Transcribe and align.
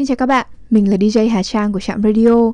Xin 0.00 0.06
chào 0.06 0.16
các 0.16 0.26
bạn, 0.26 0.46
mình 0.70 0.90
là 0.90 0.96
DJ 0.96 1.30
Hà 1.30 1.42
Trang 1.42 1.72
của 1.72 1.80
Trạm 1.80 2.02
Radio. 2.02 2.52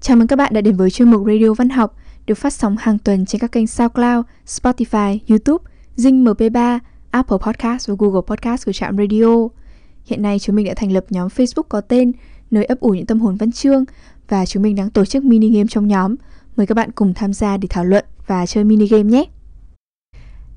Chào 0.00 0.16
mừng 0.16 0.26
các 0.26 0.36
bạn 0.36 0.54
đã 0.54 0.60
đến 0.60 0.76
với 0.76 0.90
chuyên 0.90 1.10
mục 1.10 1.22
Radio 1.26 1.54
Văn 1.54 1.68
học 1.68 1.96
được 2.26 2.34
phát 2.34 2.52
sóng 2.52 2.76
hàng 2.78 2.98
tuần 2.98 3.26
trên 3.26 3.40
các 3.40 3.52
kênh 3.52 3.66
SoundCloud, 3.66 4.24
Spotify, 4.46 5.18
YouTube, 5.28 5.64
Zing 5.96 6.24
MP3, 6.24 6.78
Apple 7.10 7.36
Podcast 7.46 7.88
và 7.88 7.94
Google 7.98 8.20
Podcast 8.26 8.66
của 8.66 8.72
Trạm 8.72 8.96
Radio. 8.96 9.48
Hiện 10.04 10.22
nay 10.22 10.38
chúng 10.38 10.56
mình 10.56 10.66
đã 10.66 10.74
thành 10.76 10.92
lập 10.92 11.04
nhóm 11.10 11.28
Facebook 11.28 11.62
có 11.68 11.80
tên 11.80 12.12
nơi 12.50 12.64
ấp 12.64 12.80
ủ 12.80 12.88
những 12.88 13.06
tâm 13.06 13.20
hồn 13.20 13.36
văn 13.36 13.52
chương 13.52 13.84
và 14.28 14.46
chúng 14.46 14.62
mình 14.62 14.76
đang 14.76 14.90
tổ 14.90 15.04
chức 15.04 15.24
mini 15.24 15.50
game 15.50 15.66
trong 15.70 15.88
nhóm. 15.88 16.14
Mời 16.56 16.66
các 16.66 16.74
bạn 16.74 16.90
cùng 16.92 17.14
tham 17.14 17.32
gia 17.32 17.56
để 17.56 17.68
thảo 17.70 17.84
luận 17.84 18.04
và 18.26 18.46
chơi 18.46 18.64
mini 18.64 18.86
game 18.86 19.02
nhé. 19.02 19.24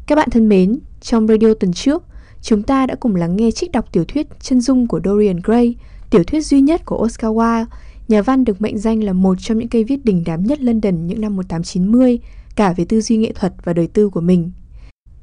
Các 0.08 0.16
bạn 0.16 0.30
thân 0.30 0.50
mến, 0.50 0.80
trong 1.02 1.28
radio 1.28 1.54
tuần 1.60 1.74
trước, 1.74 2.04
chúng 2.42 2.64
ta 2.64 2.86
đã 2.86 2.96
cùng 2.96 3.16
lắng 3.16 3.36
nghe 3.36 3.52
trích 3.52 3.72
đọc 3.72 3.86
tiểu 3.92 4.06
thuyết 4.08 4.28
Chân 4.40 4.62
dung 4.62 4.88
của 4.88 5.02
Dorian 5.06 5.40
Gray, 5.44 5.76
tiểu 6.10 6.24
thuyết 6.24 6.46
duy 6.46 6.62
nhất 6.62 6.86
của 6.86 6.98
Oscar 6.98 7.32
Wilde, 7.32 7.66
nhà 8.08 8.22
văn 8.22 8.46
được 8.46 8.62
mệnh 8.62 8.78
danh 8.78 9.04
là 9.04 9.14
một 9.14 9.36
trong 9.40 9.58
những 9.58 9.70
cây 9.70 9.84
viết 9.84 10.06
đỉnh 10.06 10.24
đám 10.26 10.44
nhất 10.44 10.62
London 10.62 11.08
những 11.08 11.22
năm 11.22 11.36
1890, 11.36 12.20
cả 12.56 12.74
về 12.74 12.86
tư 12.86 13.02
duy 13.02 13.18
nghệ 13.18 13.32
thuật 13.32 13.54
và 13.64 13.74
đời 13.74 13.88
tư 13.88 14.10
của 14.10 14.22
mình. 14.22 14.52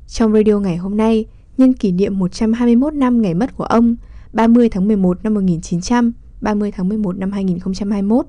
Trong 0.09 0.33
radio 0.33 0.59
ngày 0.59 0.77
hôm 0.77 0.97
nay, 0.97 1.25
nhân 1.59 1.73
kỷ 1.73 1.93
niệm 1.93 2.19
121 2.19 2.95
năm 2.95 3.23
ngày 3.23 3.35
mất 3.35 3.57
của 3.57 3.65
ông, 3.65 3.97
30 4.33 4.69
tháng 4.69 4.89
11 4.89 5.25
năm 5.25 5.35
1900, 5.35 6.13
30 6.41 6.73
tháng 6.73 6.89
11 6.89 7.19
năm 7.19 7.33
2021, 7.33 8.27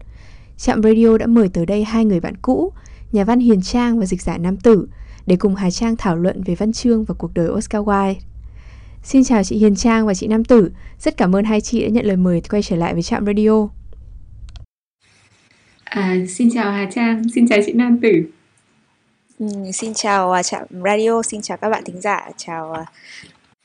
Trạm 0.57 0.83
Radio 0.83 1.17
đã 1.17 1.25
mời 1.25 1.49
tới 1.49 1.65
đây 1.65 1.83
hai 1.83 2.05
người 2.05 2.19
bạn 2.19 2.35
cũ, 2.41 2.73
nhà 3.11 3.23
văn 3.23 3.39
Hiền 3.39 3.61
Trang 3.61 3.99
và 3.99 4.05
dịch 4.05 4.21
giả 4.21 4.37
Nam 4.37 4.57
Tử, 4.57 4.87
để 5.25 5.35
cùng 5.35 5.55
Hà 5.55 5.71
Trang 5.71 5.95
thảo 5.97 6.15
luận 6.15 6.43
về 6.43 6.55
văn 6.55 6.73
chương 6.73 7.03
và 7.03 7.15
cuộc 7.17 7.33
đời 7.33 7.49
Oscar 7.49 7.81
Wilde. 7.81 8.15
Xin 9.05 9.23
chào 9.23 9.43
chị 9.43 9.57
Hiền 9.57 9.75
Trang 9.75 10.07
và 10.07 10.13
chị 10.13 10.27
Nam 10.27 10.45
Tử. 10.45 10.71
Rất 10.99 11.17
cảm 11.17 11.35
ơn 11.35 11.45
hai 11.45 11.61
chị 11.61 11.83
đã 11.83 11.89
nhận 11.89 12.05
lời 12.05 12.17
mời 12.17 12.41
quay 12.49 12.63
trở 12.63 12.75
lại 12.75 12.93
với 12.93 13.03
Trạm 13.03 13.25
Radio. 13.25 13.67
À, 15.83 16.15
xin 16.29 16.49
chào 16.53 16.71
Hà 16.71 16.89
Trang, 16.95 17.21
xin 17.35 17.47
chào 17.47 17.59
chị 17.65 17.73
Nam 17.73 17.99
Tử. 18.01 18.09
Ừ, 19.39 19.47
xin 19.73 19.93
chào 19.93 20.31
uh, 20.39 20.45
Trạm 20.45 20.63
Radio, 20.85 21.21
xin 21.21 21.41
chào 21.41 21.57
các 21.57 21.69
bạn 21.69 21.83
thính 21.85 22.01
giả, 22.01 22.29
chào 22.37 22.75
uh, 22.81 22.87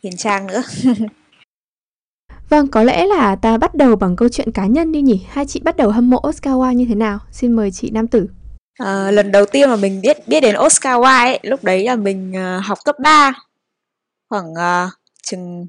Hiền 0.02 0.16
Trang 0.16 0.46
nữa. 0.46 0.62
vâng, 2.48 2.68
có 2.68 2.82
lẽ 2.82 3.06
là 3.06 3.36
ta 3.36 3.58
bắt 3.58 3.74
đầu 3.74 3.96
bằng 3.96 4.16
câu 4.16 4.28
chuyện 4.28 4.52
cá 4.52 4.66
nhân 4.66 4.92
đi 4.92 5.02
nhỉ? 5.02 5.26
Hai 5.30 5.46
chị 5.46 5.60
bắt 5.64 5.76
đầu 5.76 5.90
hâm 5.90 6.10
mộ 6.10 6.20
Oscar 6.28 6.54
Wilde 6.54 6.72
như 6.72 6.86
thế 6.88 6.94
nào? 6.94 7.18
Xin 7.32 7.52
mời 7.52 7.70
chị 7.70 7.90
Nam 7.90 8.08
Tử. 8.08 8.26
À, 8.78 9.10
lần 9.10 9.32
đầu 9.32 9.46
tiên 9.46 9.68
mà 9.68 9.76
mình 9.76 10.00
biết 10.00 10.28
biết 10.28 10.40
đến 10.40 10.54
Oscar 10.66 11.00
Wilde 11.00 11.26
ấy, 11.26 11.40
lúc 11.42 11.64
đấy 11.64 11.84
là 11.84 11.96
mình 11.96 12.32
uh, 12.32 12.64
học 12.64 12.78
cấp 12.84 12.96
3 13.02 13.32
khoảng 14.28 14.52
uh, 14.52 14.99
chừng 15.22 15.66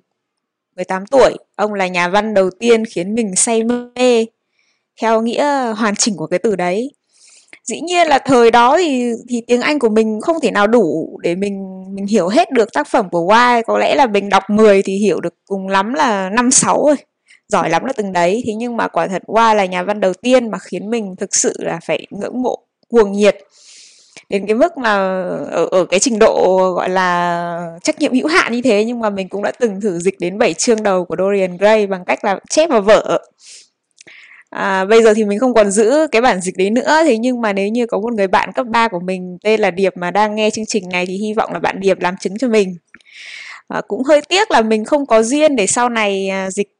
18 0.75 1.05
tuổi. 1.05 1.37
Ông 1.55 1.73
là 1.73 1.87
nhà 1.87 2.07
văn 2.07 2.33
đầu 2.33 2.49
tiên 2.59 2.85
khiến 2.85 3.15
mình 3.15 3.35
say 3.35 3.63
mê 3.63 4.25
theo 5.01 5.21
nghĩa 5.21 5.73
hoàn 5.77 5.95
chỉnh 5.95 6.17
của 6.17 6.27
cái 6.27 6.39
từ 6.39 6.55
đấy. 6.55 6.91
Dĩ 7.63 7.81
nhiên 7.81 8.07
là 8.07 8.19
thời 8.19 8.51
đó 8.51 8.77
thì 8.77 9.11
thì 9.29 9.41
tiếng 9.47 9.61
Anh 9.61 9.79
của 9.79 9.89
mình 9.89 10.19
không 10.21 10.39
thể 10.41 10.51
nào 10.51 10.67
đủ 10.67 11.19
để 11.23 11.35
mình 11.35 11.81
mình 11.95 12.05
hiểu 12.05 12.27
hết 12.27 12.51
được 12.51 12.73
tác 12.73 12.87
phẩm 12.87 13.09
của 13.09 13.19
Wilde, 13.19 13.63
có 13.67 13.77
lẽ 13.77 13.95
là 13.95 14.05
mình 14.07 14.29
đọc 14.29 14.43
10 14.49 14.81
thì 14.83 14.97
hiểu 14.97 15.19
được 15.21 15.33
cùng 15.45 15.67
lắm 15.67 15.93
là 15.93 16.29
5 16.29 16.51
6 16.51 16.85
rồi 16.85 16.95
Giỏi 17.47 17.69
lắm 17.69 17.85
là 17.85 17.93
từng 17.93 18.13
đấy, 18.13 18.43
thế 18.45 18.53
nhưng 18.53 18.77
mà 18.77 18.87
quả 18.87 19.07
thật 19.07 19.21
Wilde 19.27 19.55
là 19.55 19.65
nhà 19.65 19.83
văn 19.83 19.99
đầu 19.99 20.13
tiên 20.13 20.51
mà 20.51 20.57
khiến 20.57 20.89
mình 20.89 21.15
thực 21.15 21.35
sự 21.35 21.53
là 21.59 21.79
phải 21.85 22.07
ngưỡng 22.09 22.41
mộ 22.41 22.59
cuồng 22.89 23.11
nhiệt 23.11 23.37
đến 24.31 24.45
cái 24.47 24.55
mức 24.55 24.77
mà 24.77 24.91
ở 25.51 25.67
ở 25.71 25.85
cái 25.85 25.99
trình 25.99 26.19
độ 26.19 26.57
gọi 26.75 26.89
là 26.89 27.77
trách 27.83 27.99
nhiệm 27.99 28.13
hữu 28.13 28.27
hạn 28.27 28.53
như 28.53 28.61
thế 28.61 28.85
nhưng 28.85 28.99
mà 28.99 29.09
mình 29.09 29.29
cũng 29.29 29.43
đã 29.43 29.51
từng 29.59 29.81
thử 29.81 29.99
dịch 29.99 30.19
đến 30.19 30.37
7 30.37 30.53
chương 30.53 30.83
đầu 30.83 31.05
của 31.05 31.15
Dorian 31.19 31.57
Gray 31.57 31.87
bằng 31.87 32.05
cách 32.05 32.25
là 32.25 32.39
chép 32.49 32.69
vào 32.69 32.81
vở. 32.81 33.19
À, 34.49 34.85
bây 34.85 35.03
giờ 35.03 35.13
thì 35.13 35.25
mình 35.25 35.39
không 35.39 35.53
còn 35.53 35.71
giữ 35.71 36.07
cái 36.11 36.21
bản 36.21 36.41
dịch 36.41 36.57
đấy 36.57 36.69
nữa 36.69 37.01
thế 37.03 37.17
nhưng 37.17 37.41
mà 37.41 37.53
nếu 37.53 37.67
như 37.67 37.85
có 37.85 37.99
một 37.99 38.13
người 38.13 38.27
bạn 38.27 38.51
cấp 38.55 38.67
3 38.67 38.87
của 38.87 38.99
mình 38.99 39.37
tên 39.43 39.59
là 39.59 39.71
Điệp 39.71 39.97
mà 39.97 40.11
đang 40.11 40.35
nghe 40.35 40.49
chương 40.49 40.65
trình 40.65 40.89
này 40.89 41.05
thì 41.05 41.13
hy 41.17 41.33
vọng 41.33 41.53
là 41.53 41.59
bạn 41.59 41.79
Điệp 41.79 41.99
làm 41.99 42.15
chứng 42.21 42.37
cho 42.37 42.47
mình 42.47 42.75
à, 43.71 43.81
cũng 43.87 44.03
hơi 44.03 44.21
tiếc 44.29 44.51
là 44.51 44.61
mình 44.61 44.85
không 44.85 45.05
có 45.05 45.23
duyên 45.23 45.55
để 45.55 45.67
sau 45.67 45.89
này 45.89 46.29
à, 46.29 46.51
dịch 46.51 46.77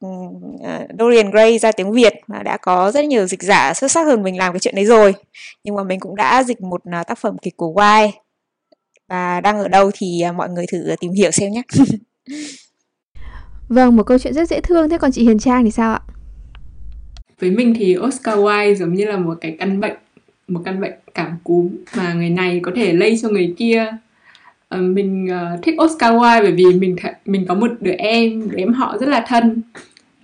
à, 0.64 0.86
Dorian 0.98 1.30
Gray 1.30 1.58
ra 1.58 1.72
tiếng 1.72 1.92
Việt 1.92 2.12
mà 2.26 2.42
đã 2.42 2.56
có 2.56 2.90
rất 2.92 3.04
nhiều 3.04 3.26
dịch 3.26 3.42
giả 3.42 3.74
xuất 3.74 3.90
sắc 3.90 4.06
hơn 4.06 4.22
mình 4.22 4.38
làm 4.38 4.52
cái 4.52 4.60
chuyện 4.60 4.74
đấy 4.74 4.84
rồi 4.84 5.14
nhưng 5.64 5.74
mà 5.74 5.82
mình 5.84 6.00
cũng 6.00 6.16
đã 6.16 6.42
dịch 6.42 6.60
một 6.60 6.80
à, 6.84 7.04
tác 7.04 7.18
phẩm 7.18 7.38
kịch 7.42 7.56
của 7.56 7.72
Wilde 7.72 8.10
và 9.08 9.40
đang 9.40 9.58
ở 9.58 9.68
đâu 9.68 9.90
thì 9.94 10.20
à, 10.20 10.32
mọi 10.32 10.48
người 10.48 10.66
thử 10.72 10.94
tìm 11.00 11.12
hiểu 11.12 11.30
xem 11.30 11.52
nhé 11.52 11.62
Vâng, 13.68 13.96
một 13.96 14.02
câu 14.02 14.18
chuyện 14.18 14.34
rất 14.34 14.48
dễ 14.48 14.60
thương. 14.60 14.88
Thế 14.88 14.98
còn 14.98 15.12
chị 15.12 15.22
Hiền 15.22 15.38
Trang 15.38 15.64
thì 15.64 15.70
sao 15.70 15.92
ạ? 15.92 16.00
Với 17.40 17.50
mình 17.50 17.74
thì 17.78 17.96
Oscar 17.98 18.38
Wilde 18.38 18.74
giống 18.74 18.94
như 18.94 19.04
là 19.04 19.16
một 19.16 19.38
cái 19.40 19.56
căn 19.58 19.80
bệnh, 19.80 19.96
một 20.48 20.60
căn 20.64 20.80
bệnh 20.80 20.92
cảm 21.14 21.38
cúm 21.44 21.76
mà 21.96 22.12
người 22.12 22.30
này 22.30 22.60
có 22.62 22.72
thể 22.76 22.92
lây 22.92 23.18
cho 23.22 23.28
người 23.28 23.54
kia 23.58 23.86
Ờ, 24.72 24.78
mình 24.80 25.28
uh, 25.30 25.62
thích 25.62 25.74
Oscar 25.82 26.14
Wilde 26.14 26.42
bởi 26.42 26.52
vì 26.52 26.64
mình 26.64 26.96
th- 27.02 27.12
mình 27.26 27.44
có 27.48 27.54
một 27.54 27.70
đứa 27.80 27.92
em 27.92 28.50
đứa 28.50 28.58
em 28.58 28.72
họ 28.72 28.96
rất 29.00 29.08
là 29.08 29.24
thân. 29.28 29.62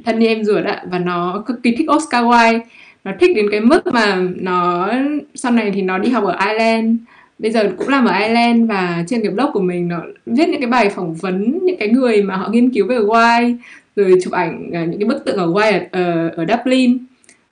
Thân 0.04 0.19
như 0.19 0.26
em 0.26 0.44
ruột 0.44 0.64
ạ 0.64 0.82
và 0.91 0.98
nó 0.98 1.42
cực 1.47 1.62
kỳ 1.62 1.75
thích 1.76 1.91
Oscar 1.92 2.25
Wilde. 2.25 2.60
Nó 3.04 3.12
thích 3.20 3.37
đến 3.37 3.47
cái 3.50 3.60
mức 3.60 3.87
mà 3.87 4.22
nó 4.37 4.91
sau 5.34 5.53
này 5.53 5.70
thì 5.75 5.82
nó 5.82 5.98
đi 5.98 6.10
học 6.10 6.25
ở 6.25 6.37
Ireland. 6.47 6.97
Bây 7.38 7.50
giờ 7.50 7.72
cũng 7.78 7.88
làm 7.88 8.04
ở 8.04 8.12
Ireland 8.19 8.69
và 8.69 9.04
trên 9.06 9.22
cái 9.22 9.31
blog 9.31 9.53
của 9.53 9.60
mình 9.60 9.88
nó 9.88 10.00
viết 10.26 10.48
những 10.48 10.60
cái 10.60 10.70
bài 10.70 10.88
phỏng 10.88 11.14
vấn 11.14 11.58
những 11.62 11.76
cái 11.78 11.88
người 11.88 12.22
mà 12.22 12.37
họ 12.37 12.48
nghiên 12.53 12.70
cứu 12.70 12.87
về 12.87 12.98
Wilde 12.98 13.56
rồi 13.97 14.14
chụp 14.22 14.32
ảnh 14.32 14.66
uh, 14.69 14.88
những 14.88 14.98
cái 14.98 15.08
bức 15.08 15.25
tượng 15.25 15.37
ở 15.37 15.47
Wilde 15.47 15.81
ở, 15.91 16.28
ở 16.28 16.47
Dublin. 16.48 16.98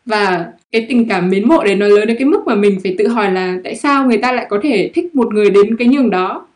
Và 0.07 0.47
cái 0.73 0.87
tình 0.89 1.09
cảm 1.09 1.31
mến 1.31 1.49
mộ 1.49 1.65
đấy 1.65 1.75
nó 1.75 1.87
lớn 1.87 2.07
đến 2.07 2.17
cái 2.17 2.27
mức 2.27 2.43
mà 2.47 2.55
mình 2.55 2.81
phải 2.83 2.95
tự 2.99 3.09
hỏi 3.09 3.33
là 3.33 3.59
tại 3.65 3.75
sao 3.75 4.07
người 4.07 4.19
ta 4.19 4.33
lại 4.33 4.47
có 4.51 4.61
thể 4.63 4.91
thích 4.95 5.15
một 5.15 5.35
người 5.35 5.51
đến 5.51 5.77
cái 5.77 5.89
nhường 5.89 6.11
đó? 6.11 6.47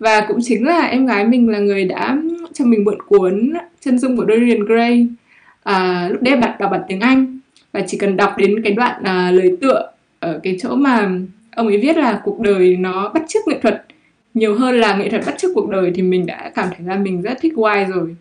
Và 0.00 0.24
cũng 0.28 0.38
chính 0.42 0.66
là 0.66 0.80
em 0.80 1.06
gái 1.06 1.24
mình 1.24 1.48
là 1.48 1.58
người 1.58 1.84
đã 1.84 2.16
cho 2.52 2.64
mình 2.64 2.84
mượn 2.84 3.02
cuốn 3.02 3.52
chân 3.80 3.98
dung 3.98 4.16
của 4.16 4.24
Dorian 4.28 4.64
Gray 4.64 5.08
à, 5.62 6.08
lúc 6.10 6.22
đấy 6.22 6.36
bạn 6.36 6.56
đọc 6.58 6.70
bản 6.70 6.80
tiếng 6.88 7.00
Anh. 7.00 7.38
Và 7.72 7.80
chỉ 7.86 7.98
cần 7.98 8.16
đọc 8.16 8.34
đến 8.38 8.62
cái 8.62 8.72
đoạn 8.72 9.02
à, 9.04 9.30
lời 9.30 9.56
tựa 9.60 9.90
ở 10.20 10.40
cái 10.42 10.56
chỗ 10.60 10.74
mà 10.74 11.10
ông 11.56 11.66
ấy 11.66 11.78
viết 11.78 11.96
là 11.96 12.20
cuộc 12.24 12.40
đời 12.40 12.76
nó 12.76 13.10
bắt 13.14 13.22
chước 13.28 13.48
nghệ 13.48 13.58
thuật 13.62 13.84
nhiều 14.34 14.54
hơn 14.54 14.80
là 14.80 14.96
nghệ 14.96 15.10
thuật 15.10 15.26
bắt 15.26 15.34
chước 15.38 15.50
cuộc 15.54 15.68
đời 15.68 15.92
thì 15.94 16.02
mình 16.02 16.26
đã 16.26 16.50
cảm 16.54 16.68
thấy 16.76 16.86
là 16.86 16.96
mình 16.96 17.22
rất 17.22 17.38
thích 17.40 17.52
Wise 17.56 17.92
rồi. 17.92 18.16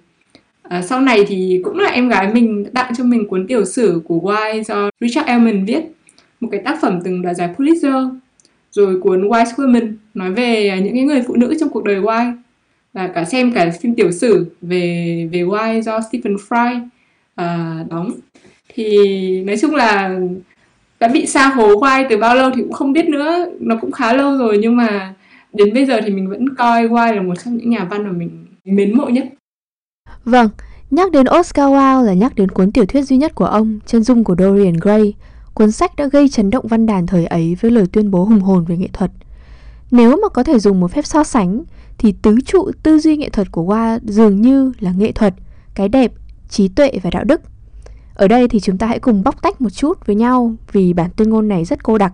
À, 0.63 0.81
sau 0.81 1.01
này 1.01 1.25
thì 1.27 1.61
cũng 1.63 1.79
là 1.79 1.89
em 1.89 2.09
gái 2.09 2.33
mình 2.33 2.65
tặng 2.73 2.93
cho 2.97 3.03
mình 3.03 3.27
cuốn 3.27 3.47
tiểu 3.47 3.65
sử 3.65 4.01
của 4.07 4.19
Wise 4.19 4.63
do 4.63 4.89
Richard 4.99 5.27
Elman 5.27 5.65
viết 5.65 5.81
một 6.39 6.49
cái 6.51 6.61
tác 6.65 6.81
phẩm 6.81 6.99
từng 7.03 7.21
đoạt 7.21 7.35
giải 7.35 7.49
Pulitzer 7.57 8.09
rồi 8.71 8.99
cuốn 9.01 9.27
Wise 9.27 9.55
Women 9.55 9.93
nói 10.13 10.31
về 10.31 10.69
à, 10.69 10.79
những 10.79 10.93
cái 10.93 11.03
người 11.03 11.23
phụ 11.27 11.35
nữ 11.35 11.55
trong 11.59 11.69
cuộc 11.69 11.83
đời 11.83 12.01
Wise 12.01 12.33
và 12.93 13.07
cả 13.07 13.25
xem 13.25 13.53
cả 13.53 13.71
phim 13.81 13.95
tiểu 13.95 14.11
sử 14.11 14.45
về 14.61 15.29
về 15.31 15.43
Wise 15.43 15.81
do 15.81 15.99
Stephen 16.01 16.35
Fry 16.35 16.81
uh, 17.41 17.89
đóng. 17.89 18.11
Thì 18.73 18.97
nói 19.43 19.57
chung 19.57 19.75
là 19.75 20.19
đã 20.99 21.07
bị 21.07 21.25
xa 21.25 21.47
hố 21.47 21.67
Wise 21.67 22.05
từ 22.09 22.17
bao 22.17 22.35
lâu 22.35 22.49
thì 22.55 22.61
cũng 22.61 22.73
không 22.73 22.93
biết 22.93 23.09
nữa. 23.09 23.45
Nó 23.59 23.77
cũng 23.81 23.91
khá 23.91 24.13
lâu 24.13 24.37
rồi 24.37 24.57
nhưng 24.61 24.75
mà 24.75 25.13
đến 25.53 25.73
bây 25.73 25.85
giờ 25.85 26.01
thì 26.05 26.13
mình 26.13 26.29
vẫn 26.29 26.55
coi 26.55 26.87
Wise 26.87 27.15
là 27.15 27.21
một 27.21 27.35
trong 27.43 27.57
những 27.57 27.69
nhà 27.69 27.87
văn 27.89 28.03
mà 28.03 28.11
mình 28.11 28.45
mến 28.65 28.97
mộ 28.97 29.05
nhất. 29.05 29.25
Vâng, 30.25 30.49
nhắc 30.91 31.11
đến 31.11 31.25
Oscar 31.39 31.65
Wilde 31.65 32.03
là 32.03 32.13
nhắc 32.13 32.35
đến 32.35 32.51
cuốn 32.51 32.71
tiểu 32.71 32.85
thuyết 32.85 33.01
duy 33.01 33.17
nhất 33.17 33.35
của 33.35 33.45
ông, 33.45 33.79
Chân 33.85 34.03
dung 34.03 34.23
của 34.23 34.35
Dorian 34.39 34.73
Gray, 34.81 35.13
cuốn 35.59 35.71
sách 35.71 35.95
đã 35.95 36.07
gây 36.07 36.29
chấn 36.29 36.49
động 36.49 36.67
văn 36.67 36.85
đàn 36.85 37.07
thời 37.07 37.25
ấy 37.25 37.55
với 37.61 37.71
lời 37.71 37.85
tuyên 37.91 38.11
bố 38.11 38.23
hùng 38.23 38.39
hồn 38.39 38.65
về 38.65 38.77
nghệ 38.77 38.87
thuật. 38.93 39.11
Nếu 39.91 40.17
mà 40.21 40.29
có 40.29 40.43
thể 40.43 40.59
dùng 40.59 40.79
một 40.79 40.91
phép 40.91 41.05
so 41.05 41.23
sánh, 41.23 41.63
thì 41.97 42.13
tứ 42.21 42.35
trụ 42.45 42.71
tư 42.83 42.99
duy 42.99 43.17
nghệ 43.17 43.29
thuật 43.29 43.51
của 43.51 43.63
Wa 43.63 43.99
dường 44.03 44.41
như 44.41 44.71
là 44.79 44.91
nghệ 44.97 45.11
thuật, 45.11 45.33
cái 45.75 45.89
đẹp, 45.89 46.11
trí 46.49 46.67
tuệ 46.67 46.91
và 47.03 47.09
đạo 47.09 47.23
đức. 47.23 47.41
Ở 48.15 48.27
đây 48.27 48.47
thì 48.47 48.59
chúng 48.59 48.77
ta 48.77 48.87
hãy 48.87 48.99
cùng 48.99 49.23
bóc 49.23 49.41
tách 49.41 49.61
một 49.61 49.69
chút 49.69 50.05
với 50.05 50.15
nhau 50.15 50.55
vì 50.71 50.93
bản 50.93 51.09
tuyên 51.17 51.29
ngôn 51.29 51.47
này 51.47 51.65
rất 51.65 51.83
cô 51.83 51.97
đặc. 51.97 52.13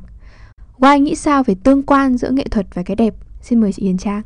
Wa 0.80 0.98
nghĩ 0.98 1.16
sao 1.16 1.44
về 1.44 1.56
tương 1.64 1.84
quan 1.84 2.18
giữa 2.18 2.30
nghệ 2.30 2.46
thuật 2.52 2.66
và 2.74 2.84
cái 2.84 2.96
đẹp? 2.96 3.14
Xin 3.42 3.62
mời 3.62 3.74
chị 3.74 3.82
Yến 3.82 3.98
Trang. 3.98 4.22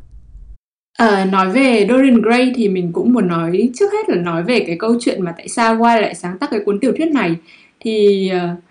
À, 0.98 1.24
nói 1.24 1.48
về 1.48 1.86
Dorian 1.90 2.22
Gray 2.22 2.52
thì 2.54 2.68
mình 2.68 2.92
cũng 2.92 3.12
muốn 3.12 3.28
nói 3.28 3.70
trước 3.74 3.92
hết 3.92 4.08
là 4.08 4.22
nói 4.22 4.42
về 4.42 4.64
cái 4.66 4.76
câu 4.78 4.94
chuyện 5.00 5.22
mà 5.22 5.32
tại 5.36 5.48
sao 5.48 5.76
Wilde 5.76 6.00
lại 6.00 6.14
sáng 6.14 6.38
tác 6.38 6.50
cái 6.50 6.60
cuốn 6.66 6.80
tiểu 6.80 6.92
thuyết 6.96 7.10
này 7.12 7.36
thì 7.80 8.30
uh, 8.36 8.69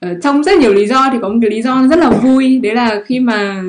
Ờ, 0.00 0.14
trong 0.22 0.44
rất 0.44 0.58
nhiều 0.58 0.74
lý 0.74 0.86
do 0.86 1.08
thì 1.12 1.18
có 1.22 1.28
một 1.28 1.38
cái 1.42 1.50
lý 1.50 1.62
do 1.62 1.86
rất 1.90 1.98
là 1.98 2.10
vui. 2.10 2.60
Đấy 2.62 2.74
là 2.74 3.02
khi 3.06 3.20
mà 3.20 3.62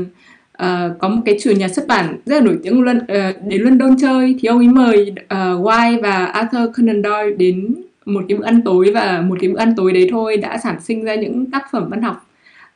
uh, 0.64 1.00
có 1.00 1.08
một 1.08 1.22
cái 1.26 1.38
chủ 1.42 1.52
nhà 1.52 1.68
xuất 1.68 1.88
bản 1.88 2.18
rất 2.26 2.36
là 2.36 2.42
nổi 2.42 2.58
tiếng 2.64 2.82
London, 2.82 2.98
uh, 2.98 3.08
ờ, 3.08 3.34
đến 3.48 3.62
London 3.62 3.96
chơi 4.02 4.36
thì 4.40 4.48
ông 4.48 4.58
ấy 4.58 4.68
mời 4.68 5.12
uh, 5.12 5.66
White 5.66 6.02
và 6.02 6.26
Arthur 6.26 6.78
Conan 6.78 7.04
Doyle 7.04 7.36
đến 7.38 7.76
một 8.06 8.24
cái 8.30 8.38
bữa 8.38 8.46
ăn 8.46 8.62
tối 8.62 8.92
và 8.94 9.22
một 9.22 9.38
cái 9.42 9.50
bữa 9.50 9.60
ăn 9.60 9.74
tối 9.78 9.94
đấy 9.94 10.08
thôi 10.12 10.38
đã 10.38 10.58
sản 10.58 10.82
sinh 10.82 11.04
ra 11.04 11.16
những 11.16 11.52
tác 11.52 11.64
phẩm 11.72 11.88
văn 11.90 12.02
học 12.02 12.28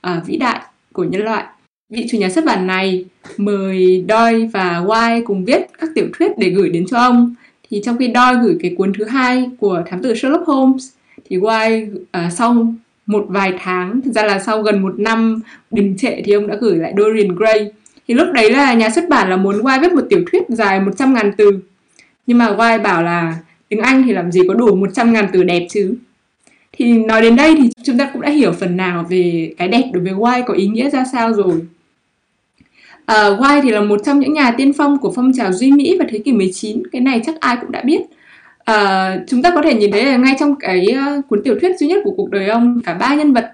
uh, 0.07 0.25
vĩ 0.25 0.37
đại 0.37 0.61
của 0.93 1.03
nhân 1.03 1.21
loại. 1.21 1.43
Vị 1.89 2.05
chủ 2.11 2.17
nhà 2.17 2.29
xuất 2.29 2.45
bản 2.45 2.67
này 2.67 3.05
mời 3.37 4.05
Doyle 4.09 4.47
và 4.53 4.81
White 4.85 5.23
cùng 5.25 5.45
viết 5.45 5.61
các 5.79 5.89
tiểu 5.95 6.05
thuyết 6.13 6.37
để 6.37 6.49
gửi 6.49 6.69
đến 6.69 6.85
cho 6.89 6.97
ông. 6.97 7.35
Thì 7.69 7.81
trong 7.85 7.97
khi 7.97 8.11
Doyle 8.15 8.43
gửi 8.43 8.57
cái 8.61 8.75
cuốn 8.77 8.93
thứ 8.97 9.05
hai 9.05 9.49
của 9.59 9.83
thám 9.85 10.01
tử 10.01 10.15
Sherlock 10.15 10.47
Holmes 10.47 10.89
thì 11.29 11.37
White 11.37 11.95
uh, 11.95 12.33
xong 12.33 12.75
một 13.05 13.25
vài 13.29 13.53
tháng. 13.59 14.01
Thực 14.01 14.11
ra 14.11 14.23
là 14.23 14.39
sau 14.39 14.61
gần 14.61 14.81
một 14.81 14.99
năm 14.99 15.41
đình 15.71 15.95
trệ 15.97 16.21
thì 16.25 16.33
ông 16.33 16.47
đã 16.47 16.55
gửi 16.61 16.77
lại 16.77 16.93
Dorian 16.97 17.35
Gray. 17.35 17.71
Thì 18.07 18.13
lúc 18.13 18.27
đấy 18.33 18.51
là 18.51 18.73
nhà 18.73 18.89
xuất 18.89 19.09
bản 19.09 19.29
là 19.29 19.37
muốn 19.37 19.61
White 19.61 19.81
viết 19.81 19.93
một 19.93 20.05
tiểu 20.09 20.23
thuyết 20.31 20.43
dài 20.49 20.79
100 20.79 21.13
ngàn 21.13 21.31
từ. 21.37 21.59
Nhưng 22.27 22.37
mà 22.37 22.55
White 22.55 22.81
bảo 22.81 23.03
là 23.03 23.37
tiếng 23.69 23.79
Anh 23.79 24.03
thì 24.03 24.13
làm 24.13 24.31
gì 24.31 24.41
có 24.47 24.53
đủ 24.53 24.75
100 24.75 25.13
ngàn 25.13 25.27
từ 25.33 25.43
đẹp 25.43 25.67
chứ? 25.69 25.95
Thì 26.71 26.93
nói 26.93 27.21
đến 27.21 27.35
đây 27.35 27.55
thì 27.57 27.69
chúng 27.83 27.97
ta 27.97 28.09
cũng 28.13 28.21
đã 28.21 28.29
hiểu 28.29 28.51
phần 28.51 28.77
nào 28.77 29.05
về 29.09 29.53
cái 29.57 29.67
đẹp 29.67 29.89
đối 29.93 30.03
với 30.03 30.13
White 30.13 30.43
có 30.45 30.53
ý 30.53 30.67
nghĩa 30.67 30.89
ra 30.89 31.05
sao 31.11 31.33
rồi. 31.33 31.61
Ờ, 33.05 33.33
uh, 33.33 33.41
White 33.41 33.61
thì 33.61 33.71
là 33.71 33.81
một 33.81 33.99
trong 34.05 34.19
những 34.19 34.33
nhà 34.33 34.51
tiên 34.57 34.73
phong 34.73 34.97
của 34.97 35.13
phong 35.15 35.33
trào 35.33 35.53
duy 35.53 35.71
Mỹ 35.71 35.97
vào 35.99 36.07
thế 36.11 36.19
kỷ 36.19 36.31
19 36.31 36.83
Cái 36.91 37.01
này 37.01 37.21
chắc 37.25 37.39
ai 37.39 37.57
cũng 37.61 37.71
đã 37.71 37.81
biết 37.81 38.01
à, 38.63 39.17
Chúng 39.27 39.41
ta 39.41 39.51
có 39.55 39.61
thể 39.61 39.73
nhìn 39.73 39.91
thấy 39.91 40.05
là 40.05 40.17
ngay 40.17 40.35
trong 40.39 40.55
cái 40.59 40.87
uh, 41.17 41.27
cuốn 41.27 41.43
tiểu 41.43 41.55
thuyết 41.61 41.79
duy 41.79 41.87
nhất 41.87 42.01
của 42.03 42.13
cuộc 42.17 42.29
đời 42.29 42.47
ông 42.47 42.81
Cả 42.85 42.93
ba 42.93 43.15
nhân 43.15 43.33
vật 43.33 43.51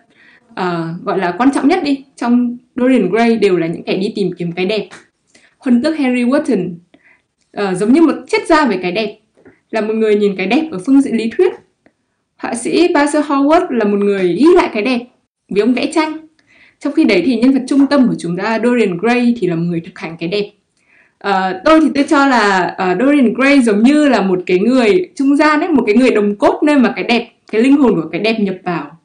uh, 0.51 1.05
gọi 1.05 1.19
là 1.19 1.35
quan 1.37 1.49
trọng 1.53 1.67
nhất 1.67 1.83
đi 1.83 2.03
Trong 2.15 2.57
Dorian 2.75 3.09
Gray 3.09 3.35
đều 3.35 3.57
là 3.57 3.67
những 3.67 3.83
kẻ 3.83 3.97
đi 3.97 4.13
tìm 4.15 4.31
kiếm 4.37 4.51
cái 4.51 4.65
đẹp. 4.65 4.87
Huân 5.57 5.83
tước 5.83 5.97
Henry 5.97 6.23
Wotton 6.23 6.73
uh, 7.57 7.77
giống 7.77 7.93
như 7.93 8.01
một 8.01 8.15
triết 8.27 8.47
gia 8.47 8.65
về 8.65 8.79
cái 8.81 8.91
đẹp 8.91 9.19
Là 9.71 9.81
một 9.81 9.93
người 9.93 10.15
nhìn 10.15 10.35
cái 10.35 10.47
đẹp 10.47 10.63
ở 10.71 10.79
phương 10.85 11.01
diện 11.01 11.15
lý 11.15 11.29
thuyết. 11.37 11.53
Họa 12.37 12.53
sĩ 12.53 12.87
Basil 12.93 13.21
Howard 13.21 13.69
là 13.69 13.85
một 13.85 13.97
người 13.97 14.33
ghi 14.33 14.45
lại 14.55 14.69
cái 14.73 14.83
đẹp 14.83 14.99
vì 15.49 15.61
ông 15.61 15.73
vẽ 15.73 15.91
tranh. 15.93 16.17
Trong 16.79 16.93
khi 16.93 17.03
đấy 17.03 17.23
thì 17.25 17.35
nhân 17.35 17.51
vật 17.51 17.63
trung 17.67 17.87
tâm 17.89 18.07
của 18.07 18.15
chúng 18.19 18.37
ta 18.37 18.59
Dorian 18.63 18.97
Gray 18.97 19.35
thì 19.39 19.47
là 19.47 19.55
một 19.55 19.63
người 19.65 19.81
thực 19.81 19.99
hành 19.99 20.15
cái 20.19 20.29
đẹp 20.29 20.51
uh, 21.27 21.63
tôi 21.65 21.81
thì 21.81 21.87
tôi 21.95 22.05
cho 22.09 22.25
là 22.25 22.75
uh, 22.91 22.97
Dorian 22.99 23.33
Gray 23.33 23.61
giống 23.61 23.83
như 23.83 24.09
là 24.09 24.21
một 24.21 24.39
cái 24.45 24.59
người 24.59 25.09
trung 25.15 25.35
gian 25.35 25.59
ấy 25.59 25.69
một 25.69 25.83
cái 25.87 25.95
người 25.95 26.11
đồng 26.11 26.35
cốt 26.35 26.63
nơi 26.63 26.75
mà 26.75 26.93
cái 26.95 27.03
đẹp 27.03 27.29
cái 27.51 27.61
linh 27.61 27.77
hồn 27.77 28.01
của 28.01 28.09
cái 28.11 28.21
đẹp 28.21 28.39
nhập 28.39 28.55
vào 28.63 28.97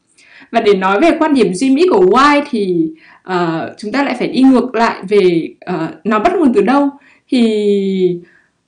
và 0.50 0.60
để 0.60 0.74
nói 0.74 1.00
về 1.00 1.16
quan 1.18 1.34
điểm 1.34 1.54
duy 1.54 1.70
mỹ 1.70 1.86
của 1.90 2.04
White 2.04 2.42
thì 2.50 2.88
uh, 3.30 3.78
chúng 3.78 3.92
ta 3.92 4.04
lại 4.04 4.14
phải 4.18 4.28
đi 4.28 4.42
ngược 4.42 4.74
lại 4.74 5.02
về 5.08 5.48
uh, 5.74 5.90
nó 6.04 6.18
bắt 6.18 6.32
nguồn 6.38 6.54
từ 6.54 6.62
đâu 6.62 6.90
thì 7.28 8.18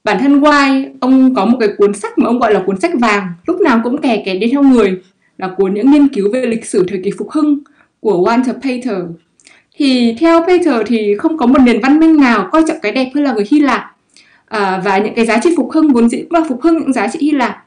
bản 0.05 0.19
thân 0.21 0.41
White 0.41 0.93
ông 1.01 1.35
có 1.35 1.45
một 1.45 1.57
cái 1.61 1.69
cuốn 1.79 1.95
sách 1.95 2.19
mà 2.19 2.27
ông 2.27 2.39
gọi 2.39 2.55
là 2.55 2.63
cuốn 2.67 2.81
sách 2.81 2.93
vàng 3.01 3.29
lúc 3.47 3.61
nào 3.61 3.81
cũng 3.85 3.99
kè 3.99 4.23
kè 4.27 4.35
đi 4.35 4.49
theo 4.51 4.63
người 4.63 5.01
là 5.39 5.49
cuốn 5.57 5.75
những 5.75 5.91
nghiên 5.93 6.09
cứu 6.09 6.33
về 6.33 6.47
lịch 6.47 6.65
sử 6.65 6.85
thời 6.89 7.01
kỳ 7.05 7.11
phục 7.19 7.31
hưng 7.31 7.59
của 8.01 8.29
Walter 8.29 8.53
Pater. 8.53 9.03
Thì 9.77 10.17
theo 10.19 10.43
Peter 10.47 10.75
thì 10.87 11.15
không 11.19 11.39
có 11.39 11.47
một 11.47 11.59
nền 11.59 11.81
văn 11.81 12.01
minh 12.01 12.17
nào 12.17 12.49
coi 12.53 12.63
trọng 12.69 12.77
cái 12.83 12.93
đẹp 12.93 13.11
hơn 13.15 13.25
là 13.25 13.33
người 13.33 13.45
Hy 13.51 13.61
Lạp. 13.61 13.97
À, 14.49 14.83
và 14.85 14.99
những 14.99 15.15
cái 15.15 15.27
giá 15.27 15.41
trị 15.43 15.51
phục 15.57 15.73
hưng 15.73 15.93
vốn 15.93 16.09
dĩ 16.09 16.19
cũng 16.19 16.41
là 16.41 16.47
phục 16.49 16.63
hưng 16.63 16.79
những 16.79 16.93
giá 16.93 17.09
trị 17.09 17.19
Hy 17.23 17.31
Lạp. 17.31 17.65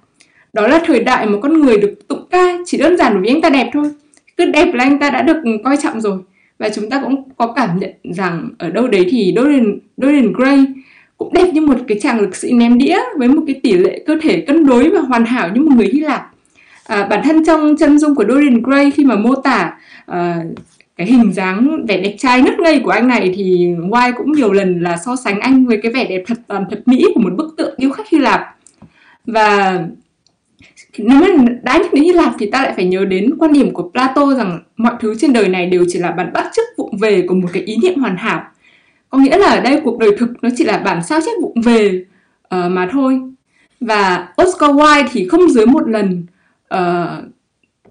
Đó 0.53 0.67
là 0.67 0.81
thời 0.85 1.00
đại 1.00 1.25
mà 1.25 1.38
con 1.41 1.61
người 1.61 1.77
được 1.77 2.07
tụng 2.07 2.25
ca 2.31 2.57
chỉ 2.65 2.77
đơn 2.77 2.97
giản 2.97 3.21
vì 3.21 3.29
anh 3.29 3.41
ta 3.41 3.50
đẹp 3.50 3.69
thôi. 3.73 3.91
Cứ 4.38 4.45
đẹp 4.45 4.73
là 4.73 4.83
anh 4.83 5.00
ta 5.00 5.09
đã 5.09 5.21
được 5.21 5.38
coi 5.63 5.77
trọng 5.77 6.01
rồi. 6.01 6.17
Và 6.59 6.69
chúng 6.69 6.89
ta 6.89 7.01
cũng 7.03 7.23
có 7.38 7.47
cảm 7.47 7.79
nhận 7.79 7.91
rằng 8.03 8.50
ở 8.57 8.69
đâu 8.69 8.88
đấy 8.88 9.07
thì 9.09 9.33
Dorian, 9.38 9.77
Dorian 9.97 10.33
Gray 10.33 10.65
cũng 11.17 11.33
đẹp 11.33 11.47
như 11.53 11.61
một 11.61 11.77
cái 11.88 12.00
chàng 12.01 12.19
lực 12.19 12.35
sĩ 12.35 12.51
ném 12.51 12.77
đĩa 12.77 12.97
với 13.17 13.27
một 13.27 13.41
cái 13.47 13.59
tỷ 13.63 13.73
lệ 13.73 14.03
cơ 14.07 14.17
thể 14.21 14.41
cân 14.41 14.65
đối 14.65 14.89
và 14.89 15.00
hoàn 15.00 15.25
hảo 15.25 15.50
như 15.53 15.61
một 15.61 15.75
người 15.75 15.89
Hy 15.94 16.00
Lạp. 16.00 16.31
À, 16.88 17.07
bản 17.09 17.21
thân 17.23 17.45
trong 17.45 17.75
chân 17.77 18.00
dung 18.00 18.15
của 18.15 18.25
Dorian 18.29 18.61
Gray 18.61 18.91
khi 18.91 19.06
mà 19.06 19.15
mô 19.15 19.35
tả 19.35 19.73
à, 20.06 20.44
cái 21.00 21.07
hình 21.07 21.34
dáng 21.34 21.86
vẻ 21.88 21.98
đẹp 21.98 22.16
trai 22.18 22.42
nứt 22.42 22.60
ngây 22.60 22.80
của 22.80 22.92
anh 22.92 23.07
này 23.07 23.34
thì 23.36 23.68
White 23.90 24.13
cũng 24.18 24.31
nhiều 24.31 24.54
lần 24.54 24.81
là 24.81 24.98
so 25.06 25.16
sánh 25.16 25.40
anh 25.40 25.66
với 25.66 25.80
cái 25.84 25.92
vẻ 25.92 26.06
đẹp 26.10 26.24
thật 26.28 26.38
toàn 26.48 26.66
thật 26.69 26.81
mỹ 26.86 27.06
của 27.13 27.22
một 27.22 27.34
bức 27.38 27.54
tượng 27.57 27.75
điêu 27.78 27.92
khắc 27.92 28.10
Hy 28.10 28.19
Lạp. 28.19 28.42
Và 29.25 29.80
nếu 30.98 31.19
mà 31.19 31.46
đã 31.63 31.78
nhắc 31.78 31.94
đến 31.94 32.04
Hy 32.04 32.13
Lạp 32.13 32.34
thì 32.40 32.51
ta 32.51 32.63
lại 32.63 32.74
phải 32.75 32.86
nhớ 32.86 33.06
đến 33.06 33.34
quan 33.40 33.54
điểm 33.54 33.74
của 33.74 33.90
Plato 33.90 34.34
rằng 34.34 34.60
mọi 34.78 34.94
thứ 35.00 35.16
trên 35.16 35.34
đời 35.34 35.50
này 35.50 35.66
đều 35.66 35.86
chỉ 35.88 36.00
là 36.00 36.12
bản 36.12 36.34
bắt 36.34 36.48
chước 36.56 36.66
vụng 36.78 36.98
về 36.98 37.25
của 37.28 37.36
một 37.36 37.48
cái 37.54 37.63
ý 37.63 37.78
niệm 37.84 38.00
hoàn 38.00 38.18
hảo. 38.18 38.44
Có 39.10 39.18
nghĩa 39.18 39.38
là 39.38 39.48
ở 39.48 39.62
đây 39.62 39.81
cuộc 39.84 40.00
đời 40.00 40.12
thực 40.18 40.30
nó 40.42 40.50
chỉ 40.57 40.63
là 40.63 40.78
bản 40.78 41.04
sao 41.04 41.19
chép 41.25 41.42
vụng 41.42 41.62
về 41.62 42.06
uh, 42.56 42.72
mà 42.72 42.90
thôi. 42.92 43.22
Và 43.80 44.28
Oscar 44.42 44.72
Wilde 44.72 45.07
thì 45.12 45.28
không 45.28 45.50
dưới 45.50 45.66
một 45.66 45.88
lần 45.88 46.25
uh, 46.75 47.24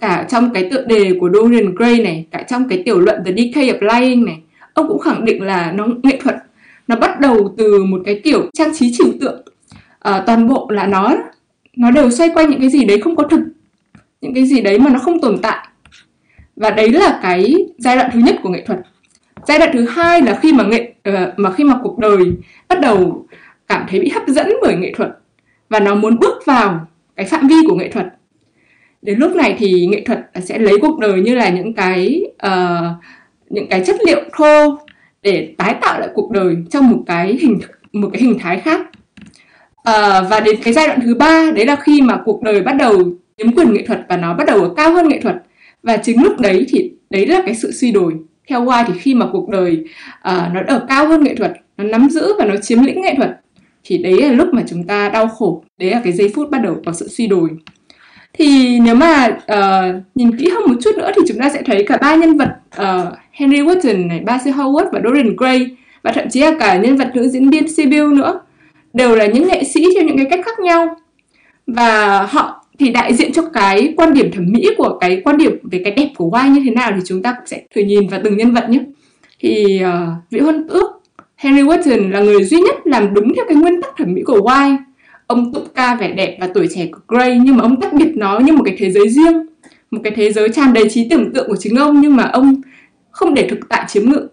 cả 0.00 0.26
trong 0.30 0.50
cái 0.54 0.68
tựa 0.70 0.84
đề 0.84 1.12
của 1.20 1.30
Dorian 1.34 1.74
Gray 1.74 2.02
này 2.02 2.26
cả 2.30 2.42
trong 2.42 2.68
cái 2.68 2.82
tiểu 2.84 3.00
luận 3.00 3.22
The 3.24 3.32
Decay 3.32 3.72
of 3.72 4.00
Lying 4.00 4.24
này 4.24 4.40
ông 4.74 4.88
cũng 4.88 4.98
khẳng 4.98 5.24
định 5.24 5.42
là 5.42 5.72
nó 5.72 5.86
nghệ 6.02 6.18
thuật 6.22 6.36
nó 6.88 6.96
bắt 6.96 7.20
đầu 7.20 7.54
từ 7.58 7.84
một 7.84 8.00
cái 8.04 8.20
kiểu 8.24 8.50
trang 8.52 8.74
trí 8.74 8.92
trừu 8.98 9.12
tượng. 9.20 9.42
À, 9.98 10.22
toàn 10.26 10.48
bộ 10.48 10.70
là 10.70 10.86
nó 10.86 11.16
nó 11.76 11.90
đều 11.90 12.10
xoay 12.10 12.30
quanh 12.34 12.50
những 12.50 12.60
cái 12.60 12.70
gì 12.70 12.84
đấy 12.84 13.00
không 13.00 13.16
có 13.16 13.22
thực 13.22 13.40
những 14.20 14.34
cái 14.34 14.46
gì 14.46 14.60
đấy 14.60 14.78
mà 14.78 14.90
nó 14.90 14.98
không 14.98 15.20
tồn 15.20 15.38
tại. 15.42 15.68
Và 16.56 16.70
đấy 16.70 16.92
là 16.92 17.18
cái 17.22 17.54
giai 17.78 17.96
đoạn 17.96 18.10
thứ 18.12 18.20
nhất 18.20 18.36
của 18.42 18.48
nghệ 18.48 18.64
thuật. 18.66 18.78
Giai 19.46 19.58
đoạn 19.58 19.70
thứ 19.72 19.86
hai 19.88 20.22
là 20.22 20.38
khi 20.42 20.52
mà 20.52 20.64
nghệ 20.64 20.92
uh, 21.08 21.14
mà 21.36 21.52
khi 21.52 21.64
mà 21.64 21.78
cuộc 21.82 21.98
đời 21.98 22.18
bắt 22.68 22.80
đầu 22.80 23.26
cảm 23.68 23.86
thấy 23.88 24.00
bị 24.00 24.08
hấp 24.08 24.28
dẫn 24.28 24.48
bởi 24.62 24.76
nghệ 24.76 24.92
thuật 24.96 25.18
và 25.68 25.80
nó 25.80 25.94
muốn 25.94 26.18
bước 26.18 26.46
vào 26.46 26.86
cái 27.16 27.26
phạm 27.26 27.48
vi 27.48 27.56
của 27.68 27.74
nghệ 27.74 27.88
thuật 27.88 28.06
đến 29.02 29.18
lúc 29.18 29.36
này 29.36 29.56
thì 29.58 29.86
nghệ 29.86 30.02
thuật 30.06 30.18
sẽ 30.42 30.58
lấy 30.58 30.78
cuộc 30.82 30.98
đời 30.98 31.20
như 31.20 31.34
là 31.34 31.48
những 31.48 31.74
cái 31.74 32.22
uh, 32.46 33.04
những 33.50 33.68
cái 33.68 33.82
chất 33.86 33.96
liệu 34.06 34.20
thô 34.36 34.78
để 35.22 35.54
tái 35.58 35.74
tạo 35.80 36.00
lại 36.00 36.08
cuộc 36.14 36.30
đời 36.30 36.56
trong 36.70 36.90
một 36.90 37.02
cái 37.06 37.38
hình 37.40 37.58
một 37.92 38.08
cái 38.12 38.22
hình 38.22 38.38
thái 38.38 38.60
khác. 38.60 38.80
Uh, 39.90 40.30
và 40.30 40.40
đến 40.44 40.56
cái 40.62 40.74
giai 40.74 40.86
đoạn 40.86 41.00
thứ 41.04 41.14
ba 41.14 41.50
đấy 41.54 41.66
là 41.66 41.76
khi 41.76 42.02
mà 42.02 42.20
cuộc 42.24 42.42
đời 42.42 42.62
bắt 42.62 42.72
đầu 42.72 43.02
chiếm 43.38 43.52
quyền 43.52 43.74
nghệ 43.74 43.82
thuật 43.86 44.00
và 44.08 44.16
nó 44.16 44.34
bắt 44.34 44.46
đầu 44.46 44.60
ở 44.60 44.74
cao 44.76 44.92
hơn 44.92 45.08
nghệ 45.08 45.20
thuật. 45.20 45.36
Và 45.82 45.96
chính 45.96 46.22
lúc 46.22 46.40
đấy 46.40 46.66
thì 46.68 46.92
đấy 47.10 47.26
là 47.26 47.42
cái 47.46 47.54
sự 47.54 47.72
suy 47.72 47.92
đổi. 47.92 48.14
Theo 48.48 48.64
White 48.64 48.84
thì 48.86 48.98
khi 48.98 49.14
mà 49.14 49.26
cuộc 49.32 49.48
đời 49.48 49.84
uh, 50.28 50.54
nó 50.54 50.60
ở 50.66 50.86
cao 50.88 51.08
hơn 51.08 51.24
nghệ 51.24 51.34
thuật 51.34 51.52
nó 51.76 51.84
nắm 51.84 52.10
giữ 52.10 52.32
và 52.38 52.44
nó 52.44 52.56
chiếm 52.56 52.82
lĩnh 52.82 53.02
nghệ 53.02 53.14
thuật 53.16 53.40
thì 53.84 53.98
đấy 53.98 54.22
là 54.22 54.32
lúc 54.32 54.48
mà 54.52 54.62
chúng 54.68 54.84
ta 54.84 55.08
đau 55.08 55.28
khổ. 55.28 55.64
Đấy 55.78 55.90
là 55.90 56.00
cái 56.04 56.12
giây 56.12 56.32
phút 56.34 56.50
bắt 56.50 56.58
đầu 56.58 56.76
có 56.86 56.92
sự 56.92 57.08
suy 57.08 57.26
đổi 57.26 57.50
thì 58.38 58.80
nếu 58.80 58.94
mà 58.94 59.36
uh, 59.52 60.02
nhìn 60.14 60.36
kỹ 60.36 60.48
hơn 60.48 60.62
một 60.66 60.74
chút 60.82 60.90
nữa 60.98 61.10
thì 61.16 61.22
chúng 61.28 61.38
ta 61.38 61.50
sẽ 61.50 61.62
thấy 61.62 61.84
cả 61.88 61.96
ba 61.96 62.14
nhân 62.14 62.36
vật 62.36 62.50
uh, 62.82 63.14
Henry 63.32 63.60
Wotton 63.60 64.06
này, 64.06 64.20
Basil 64.20 64.54
Howard 64.54 64.90
và 64.92 65.00
Dorian 65.04 65.36
Gray 65.36 65.66
và 66.02 66.12
thậm 66.12 66.24
chí 66.30 66.40
là 66.40 66.52
cả 66.60 66.76
nhân 66.76 66.96
vật 66.96 67.10
nữ 67.14 67.28
diễn 67.28 67.50
viên 67.50 67.68
Sibyl 67.68 68.14
nữa 68.14 68.40
đều 68.92 69.16
là 69.16 69.26
những 69.26 69.48
nghệ 69.48 69.64
sĩ 69.64 69.84
theo 69.94 70.04
những 70.04 70.16
cái 70.16 70.26
cách 70.30 70.40
khác 70.44 70.58
nhau. 70.58 70.96
Và 71.66 72.22
họ 72.30 72.64
thì 72.78 72.90
đại 72.90 73.14
diện 73.14 73.32
cho 73.32 73.42
cái 73.52 73.94
quan 73.96 74.14
điểm 74.14 74.30
thẩm 74.32 74.44
mỹ 74.52 74.68
của 74.78 74.98
cái 75.00 75.20
quan 75.24 75.36
điểm 75.36 75.52
về 75.62 75.80
cái 75.84 75.92
đẹp 75.92 76.08
của 76.16 76.30
White 76.30 76.50
như 76.50 76.60
thế 76.64 76.70
nào 76.70 76.92
thì 76.94 77.00
chúng 77.06 77.22
ta 77.22 77.32
cũng 77.32 77.46
sẽ 77.46 77.62
thử 77.74 77.80
nhìn 77.80 78.08
vào 78.08 78.20
từng 78.24 78.36
nhân 78.36 78.54
vật 78.54 78.70
nhé. 78.70 78.80
Thì 79.40 79.82
uh, 79.84 80.30
vị 80.30 80.40
hôn 80.40 80.66
ước 80.68 81.02
Henry 81.36 81.62
Wotton 81.62 82.10
là 82.10 82.20
người 82.20 82.44
duy 82.44 82.60
nhất 82.60 82.76
làm 82.84 83.14
đúng 83.14 83.34
theo 83.34 83.44
cái 83.48 83.56
nguyên 83.56 83.82
tắc 83.82 83.96
thẩm 83.96 84.14
mỹ 84.14 84.22
của 84.22 84.38
White 84.38 84.76
ông 85.28 85.54
tụng 85.54 85.66
ca 85.74 85.94
vẻ 85.94 86.12
đẹp 86.12 86.36
và 86.40 86.48
tuổi 86.54 86.68
trẻ 86.74 86.86
của 86.92 87.00
Gray 87.08 87.38
nhưng 87.44 87.56
mà 87.56 87.62
ông 87.62 87.80
tách 87.80 87.92
biệt 87.92 88.12
nó 88.16 88.38
như 88.38 88.52
một 88.52 88.62
cái 88.64 88.76
thế 88.78 88.90
giới 88.90 89.08
riêng 89.08 89.48
một 89.90 90.00
cái 90.04 90.12
thế 90.16 90.32
giới 90.32 90.48
tràn 90.48 90.72
đầy 90.72 90.90
trí 90.90 91.08
tưởng 91.08 91.32
tượng 91.32 91.48
của 91.48 91.56
chính 91.56 91.76
ông 91.76 92.00
nhưng 92.00 92.16
mà 92.16 92.24
ông 92.32 92.60
không 93.10 93.34
để 93.34 93.48
thực 93.50 93.68
tại 93.68 93.84
chiếm 93.88 94.10
ngự. 94.10 94.28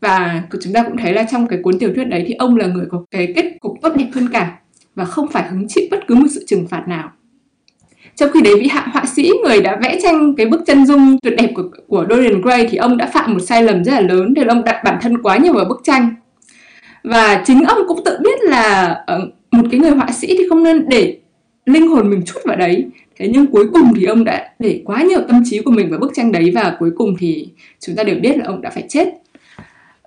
Và 0.00 0.42
chúng 0.62 0.72
ta 0.72 0.82
cũng 0.82 0.96
thấy 0.96 1.12
là 1.12 1.26
trong 1.32 1.46
cái 1.46 1.58
cuốn 1.62 1.78
tiểu 1.78 1.92
thuyết 1.94 2.04
đấy 2.04 2.24
thì 2.26 2.34
ông 2.34 2.56
là 2.56 2.66
người 2.66 2.86
có 2.90 3.04
cái 3.10 3.32
kết 3.36 3.56
cục 3.60 3.72
tốt 3.82 3.92
đẹp 3.96 4.08
hơn 4.14 4.28
cả 4.32 4.58
và 4.94 5.04
không 5.04 5.28
phải 5.28 5.48
hứng 5.48 5.68
chịu 5.68 5.84
bất 5.90 6.06
cứ 6.06 6.14
một 6.14 6.26
sự 6.30 6.44
trừng 6.46 6.66
phạt 6.70 6.88
nào. 6.88 7.12
Trong 8.16 8.30
khi 8.32 8.40
đấy 8.40 8.54
vị 8.60 8.68
hạng 8.68 8.88
họa 8.92 9.04
sĩ 9.04 9.30
người 9.44 9.60
đã 9.60 9.78
vẽ 9.82 9.98
tranh 10.02 10.34
cái 10.36 10.46
bức 10.46 10.60
chân 10.66 10.86
dung 10.86 11.18
tuyệt 11.22 11.34
đẹp 11.38 11.50
của, 11.54 11.62
của 11.88 12.06
Dorian 12.10 12.40
Gray 12.40 12.68
thì 12.70 12.76
ông 12.76 12.96
đã 12.96 13.10
phạm 13.14 13.32
một 13.32 13.40
sai 13.40 13.62
lầm 13.62 13.84
rất 13.84 13.92
là 13.92 14.00
lớn 14.00 14.34
thì 14.36 14.42
ông 14.48 14.64
đặt 14.64 14.84
bản 14.84 14.98
thân 15.02 15.22
quá 15.22 15.36
nhiều 15.36 15.52
vào 15.52 15.64
bức 15.64 15.80
tranh. 15.84 16.14
Và 17.04 17.42
chính 17.46 17.64
ông 17.64 17.78
cũng 17.88 18.04
tự 18.04 18.18
biết 18.22 18.40
là 18.42 18.96
uh, 19.16 19.34
một 19.56 19.64
cái 19.70 19.80
người 19.80 19.90
họa 19.90 20.08
sĩ 20.12 20.26
thì 20.26 20.44
không 20.48 20.62
nên 20.62 20.88
để 20.88 21.18
linh 21.66 21.88
hồn 21.88 22.10
mình 22.10 22.22
chút 22.26 22.40
vào 22.44 22.56
đấy. 22.56 22.86
Thế 23.16 23.28
nhưng 23.32 23.46
cuối 23.46 23.66
cùng 23.72 23.94
thì 23.96 24.04
ông 24.04 24.24
đã 24.24 24.50
để 24.58 24.82
quá 24.84 25.02
nhiều 25.02 25.20
tâm 25.28 25.42
trí 25.44 25.60
của 25.60 25.70
mình 25.70 25.90
vào 25.90 25.98
bức 25.98 26.12
tranh 26.14 26.32
đấy 26.32 26.52
và 26.54 26.76
cuối 26.78 26.90
cùng 26.96 27.16
thì 27.18 27.48
chúng 27.80 27.96
ta 27.96 28.02
đều 28.02 28.16
biết 28.16 28.38
là 28.38 28.44
ông 28.46 28.60
đã 28.60 28.70
phải 28.70 28.84
chết. 28.88 29.08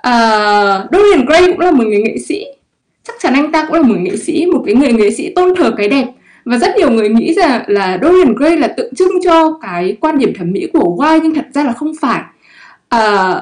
Uh, 0.08 0.92
Dorian 0.92 1.26
Gray 1.26 1.48
cũng 1.48 1.60
là 1.60 1.72
một 1.72 1.84
người 1.88 2.02
nghệ 2.02 2.18
sĩ. 2.18 2.46
Chắc 3.04 3.16
chắn 3.20 3.34
anh 3.34 3.52
ta 3.52 3.66
cũng 3.66 3.76
là 3.76 3.82
một 3.82 3.96
nghệ 4.00 4.18
sĩ 4.18 4.46
một 4.46 4.64
cái 4.66 4.76
người 4.76 4.94
nghệ 4.94 5.12
sĩ 5.12 5.34
tôn 5.36 5.56
thờ 5.56 5.74
cái 5.78 5.88
đẹp. 5.90 6.06
Và 6.46 6.58
rất 6.58 6.76
nhiều 6.78 6.92
người 6.92 7.10
nghĩ 7.10 7.34
rằng 7.34 7.64
là 7.68 8.00
Dorian 8.02 8.36
Gray 8.36 8.58
là 8.58 8.68
tượng 8.68 8.96
trưng 8.96 9.12
cho 9.26 9.60
cái 9.62 9.98
quan 10.02 10.18
điểm 10.18 10.34
thẩm 10.38 10.52
mỹ 10.52 10.68
của 10.74 10.96
White 10.98 11.20
nhưng 11.24 11.34
thật 11.34 11.46
ra 11.54 11.64
là 11.64 11.74
không 11.74 11.94
phải. 12.02 12.22
Uh, 12.96 13.42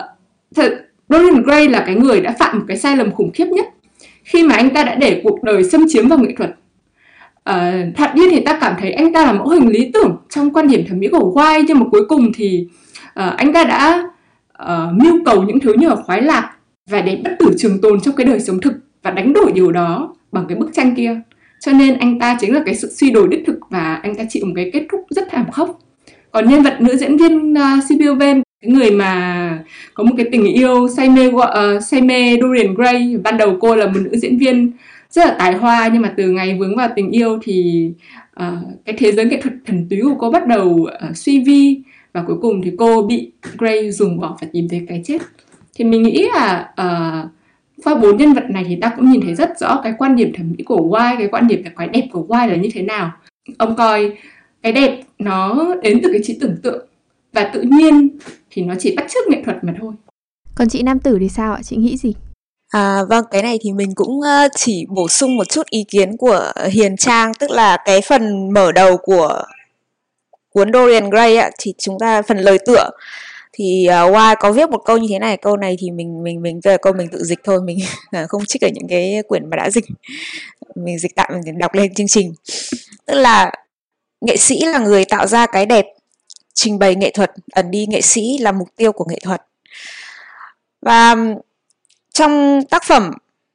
thật, 0.56 0.86
Dorian 1.10 1.44
Gray 1.44 1.68
là 1.70 1.84
cái 1.86 1.96
người 1.96 2.22
đã 2.22 2.36
phạm 2.40 2.60
một 2.60 2.66
cái 2.68 2.78
sai 2.78 2.98
lầm 2.98 3.12
khủng 3.12 3.32
khiếp 3.32 3.46
nhất 3.46 3.66
khi 4.26 4.44
mà 4.44 4.56
anh 4.56 4.70
ta 4.70 4.84
đã 4.84 4.96
để 4.96 5.22
cuộc 5.24 5.44
đời 5.44 5.64
xâm 5.64 5.86
chiếm 5.90 6.08
vào 6.08 6.20
nghệ 6.20 6.34
thuật. 6.38 6.56
Ờ, 7.44 7.54
à, 7.54 7.86
thật 7.96 8.12
nhiên 8.16 8.28
thì 8.32 8.40
ta 8.40 8.58
cảm 8.62 8.74
thấy 8.80 8.92
anh 8.92 9.14
ta 9.14 9.26
là 9.26 9.34
mẫu 9.34 9.50
hình 9.50 9.70
lý 9.70 9.92
tưởng 9.94 10.18
trong 10.30 10.54
quan 10.54 10.68
điểm 10.68 10.86
thẩm 10.88 11.00
mỹ 11.00 11.08
của 11.08 11.34
White 11.36 11.64
nhưng 11.68 11.80
mà 11.80 11.86
cuối 11.92 12.06
cùng 12.10 12.32
thì 12.36 12.68
à, 13.14 13.34
anh 13.38 13.54
ta 13.54 13.64
đã 13.64 14.04
à, 14.54 14.88
mưu 14.94 15.26
cầu 15.26 15.44
những 15.44 15.60
thứ 15.60 15.74
như 15.74 15.90
là 15.90 15.96
khoái 15.96 16.22
lạc 16.22 16.52
và 16.90 17.02
để 17.02 17.22
bất 17.24 17.36
tử 17.40 17.54
trường 17.58 17.82
tồn 17.82 18.02
trong 18.02 18.16
cái 18.16 18.26
đời 18.26 18.40
sống 18.40 18.62
thực 18.62 18.74
và 19.04 19.12
đánh 19.12 19.34
đổi 19.34 19.52
điều 19.52 19.72
đó 19.72 20.16
bằng 20.32 20.46
cái 20.50 20.58
bức 20.58 20.74
tranh 20.74 20.96
kia. 20.96 21.22
Cho 21.60 21.72
nên 21.72 21.98
anh 21.98 22.20
ta 22.20 22.38
chính 22.40 22.54
là 22.54 22.62
cái 22.66 22.76
sự 22.76 22.92
suy 22.92 23.12
đổi 23.12 23.28
đích 23.28 23.44
thực 23.48 23.60
và 23.70 24.00
anh 24.04 24.16
ta 24.16 24.24
chịu 24.30 24.46
một 24.46 24.54
cái 24.56 24.70
kết 24.74 24.86
thúc 24.92 25.02
rất 25.10 25.28
thảm 25.32 25.52
khốc. 25.52 25.80
Còn 26.32 26.50
nhân 26.50 26.64
vật 26.64 26.78
nữ 26.82 26.98
diễn 26.98 27.18
viên 27.18 27.54
uh, 27.54 27.84
Sibyl 27.90 28.14
Vane 28.14 28.42
người 28.66 28.92
mà 28.92 29.64
có 29.94 30.04
một 30.04 30.14
cái 30.18 30.26
tình 30.32 30.46
yêu 30.46 30.88
say 30.98 31.10
mê 31.10 31.28
uh, 31.28 31.44
say 31.84 32.02
mê 32.02 32.38
Dorian 32.42 32.74
Gray. 32.74 33.18
Ban 33.24 33.38
đầu 33.38 33.58
cô 33.60 33.76
là 33.76 33.86
một 33.86 34.00
nữ 34.04 34.18
diễn 34.18 34.38
viên 34.38 34.72
rất 35.10 35.26
là 35.26 35.36
tài 35.40 35.54
hoa 35.54 35.90
nhưng 35.94 36.02
mà 36.02 36.14
từ 36.18 36.30
ngày 36.32 36.58
vướng 36.60 36.76
vào 36.76 36.90
tình 36.96 37.12
yêu 37.12 37.40
thì 37.44 37.90
uh, 38.42 38.54
cái 38.86 38.96
thế 38.98 39.12
giới 39.12 39.26
nghệ 39.26 39.42
thuật 39.42 39.54
thần 39.66 39.88
túy 39.90 40.02
của 40.02 40.16
cô 40.20 40.32
bắt 40.32 40.48
đầu 40.48 40.70
uh, 40.70 41.18
suy 41.18 41.44
vi 41.44 41.82
và 42.14 42.24
cuối 42.28 42.38
cùng 42.42 42.62
thì 42.62 42.72
cô 42.78 43.02
bị 43.02 43.32
Gray 43.58 43.92
dùng 43.92 44.20
bỏ 44.20 44.38
và 44.42 44.48
tìm 44.54 44.68
thấy 44.70 44.86
cái 44.88 45.02
chết. 45.06 45.22
Thì 45.76 45.86
mình 45.86 46.04
nghĩ 46.04 46.28
là 46.34 46.70
uh, 46.82 47.32
qua 47.84 47.96
bốn 47.96 48.18
nhân 48.18 48.34
vật 48.34 48.50
này 48.50 48.66
thì 48.68 48.76
ta 48.82 48.92
cũng 48.96 49.12
nhìn 49.12 49.22
thấy 49.22 49.36
rất 49.36 49.60
rõ 49.60 49.82
cái 49.84 49.94
quan 49.98 50.16
điểm 50.16 50.34
thẩm 50.34 50.52
mỹ 50.58 50.64
của 50.64 50.88
White 50.90 51.18
cái 51.18 51.28
quan 51.28 51.48
điểm 51.48 51.64
về 51.64 51.72
cái 51.78 51.88
đẹp 51.88 52.08
của 52.12 52.26
White 52.28 52.48
là 52.48 52.56
như 52.56 52.70
thế 52.74 52.82
nào. 52.82 53.12
Ông 53.58 53.76
coi 53.76 54.12
cái 54.64 54.72
đẹp 54.74 55.02
nó 55.20 55.68
đến 55.84 56.00
từ 56.04 56.10
cái 56.12 56.22
trí 56.24 56.38
tưởng 56.42 56.58
tượng 56.64 56.88
và 57.36 57.52
tự 57.54 57.62
nhiên 57.62 58.18
thì 58.50 58.62
nó 58.62 58.74
chỉ 58.80 58.96
bắt 58.96 59.06
chước 59.10 59.28
nghệ 59.28 59.42
thuật 59.46 59.58
mà 59.62 59.74
thôi. 59.82 59.94
Còn 60.56 60.70
chị 60.70 60.84
nam 60.84 61.00
tử 61.00 61.18
thì 61.20 61.30
sao 61.30 61.54
ạ? 61.54 61.60
Chị 61.64 61.76
nghĩ 61.76 61.98
gì? 61.98 62.14
À, 62.70 63.04
vâng, 63.10 63.26
cái 63.32 63.42
này 63.42 63.58
thì 63.62 63.72
mình 63.72 63.96
cũng 63.96 64.20
uh, 64.20 64.52
chỉ 64.56 64.86
bổ 64.90 65.08
sung 65.08 65.38
một 65.38 65.50
chút 65.50 65.68
ý 65.70 65.86
kiến 65.88 66.18
của 66.18 66.52
Hiền 66.70 66.98
Trang, 66.98 67.34
tức 67.34 67.52
là 67.52 67.78
cái 67.86 68.02
phần 68.02 68.54
mở 68.54 68.72
đầu 68.72 68.98
của 68.98 69.44
cuốn 70.54 70.74
Dorian 70.74 71.10
Gray 71.10 71.38
ạ, 71.38 71.50
thì 71.60 71.74
chúng 71.78 72.00
ta 72.00 72.22
phần 72.22 72.38
lời 72.38 72.58
tựa. 72.66 72.90
Thì 73.54 73.88
uh, 73.90 74.12
Hoa 74.12 74.36
có 74.36 74.52
viết 74.52 74.70
một 74.70 74.82
câu 74.86 74.98
như 74.98 75.08
thế 75.10 75.20
này, 75.20 75.38
câu 75.38 75.58
này 75.58 75.76
thì 75.80 75.92
mình 75.92 76.24
mình 76.24 76.42
mình 76.42 76.60
về 76.64 76.78
câu 76.78 76.94
mình 76.94 77.08
tự 77.12 77.24
dịch 77.24 77.40
thôi, 77.44 77.62
mình 77.62 77.78
không 78.30 78.46
trích 78.46 78.62
ở 78.62 78.70
những 78.74 78.88
cái 78.90 79.24
quyển 79.28 79.50
mà 79.50 79.58
đã 79.58 79.70
dịch, 79.70 79.86
mình 80.76 81.00
dịch 81.00 81.16
tạm 81.16 81.32
mình 81.46 81.58
đọc 81.58 81.74
lên 81.74 81.94
chương 81.94 82.08
trình, 82.08 82.34
tức 83.06 83.14
là 83.14 83.52
nghệ 84.22 84.38
sĩ 84.38 84.60
là 84.66 84.80
người 84.80 85.06
tạo 85.06 85.28
ra 85.28 85.46
cái 85.46 85.66
đẹp, 85.66 85.86
trình 86.56 86.80
bày 86.80 86.96
nghệ 86.96 87.12
thuật, 87.12 87.32
ẩn 87.52 87.72
đi 87.72 87.86
nghệ 87.90 88.02
sĩ 88.02 88.38
là 88.38 88.52
mục 88.52 88.68
tiêu 88.76 88.92
của 88.92 89.06
nghệ 89.10 89.20
thuật 89.24 89.42
và 90.86 91.16
trong 92.14 92.62
tác 92.70 92.84
phẩm 92.84 93.12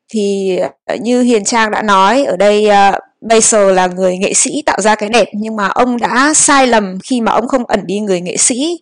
thì 0.08 0.56
ờ, 0.84 0.96
như 1.00 1.22
Hiền 1.22 1.44
Trang 1.44 1.70
đã 1.70 1.82
nói 1.82 2.24
ở 2.24 2.36
đây 2.36 2.68
uh, 2.68 2.94
Basil 3.20 3.72
là 3.72 3.86
người 3.86 4.18
nghệ 4.18 4.34
sĩ 4.34 4.62
tạo 4.66 4.80
ra 4.80 4.94
cái 4.94 5.08
đẹp 5.08 5.28
nhưng 5.32 5.56
mà 5.56 5.68
ông 5.68 6.00
đã 6.00 6.32
sai 6.34 6.66
lầm 6.66 6.98
khi 7.04 7.20
mà 7.20 7.32
ông 7.32 7.48
không 7.48 7.66
ẩn 7.66 7.86
đi 7.86 8.00
người 8.00 8.20
nghệ 8.20 8.36
sĩ. 8.36 8.80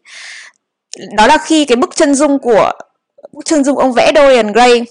Đó 1.17 1.27
là 1.27 1.39
khi 1.39 1.65
cái 1.65 1.77
bức 1.77 1.97
chân 1.97 2.15
dung 2.15 2.39
của 2.39 2.73
bức 3.33 3.45
chân 3.45 3.65
dung 3.65 3.79
ông 3.79 3.93
vẽ 3.93 4.13
Dorian 4.15 4.53
Gray 4.53 4.85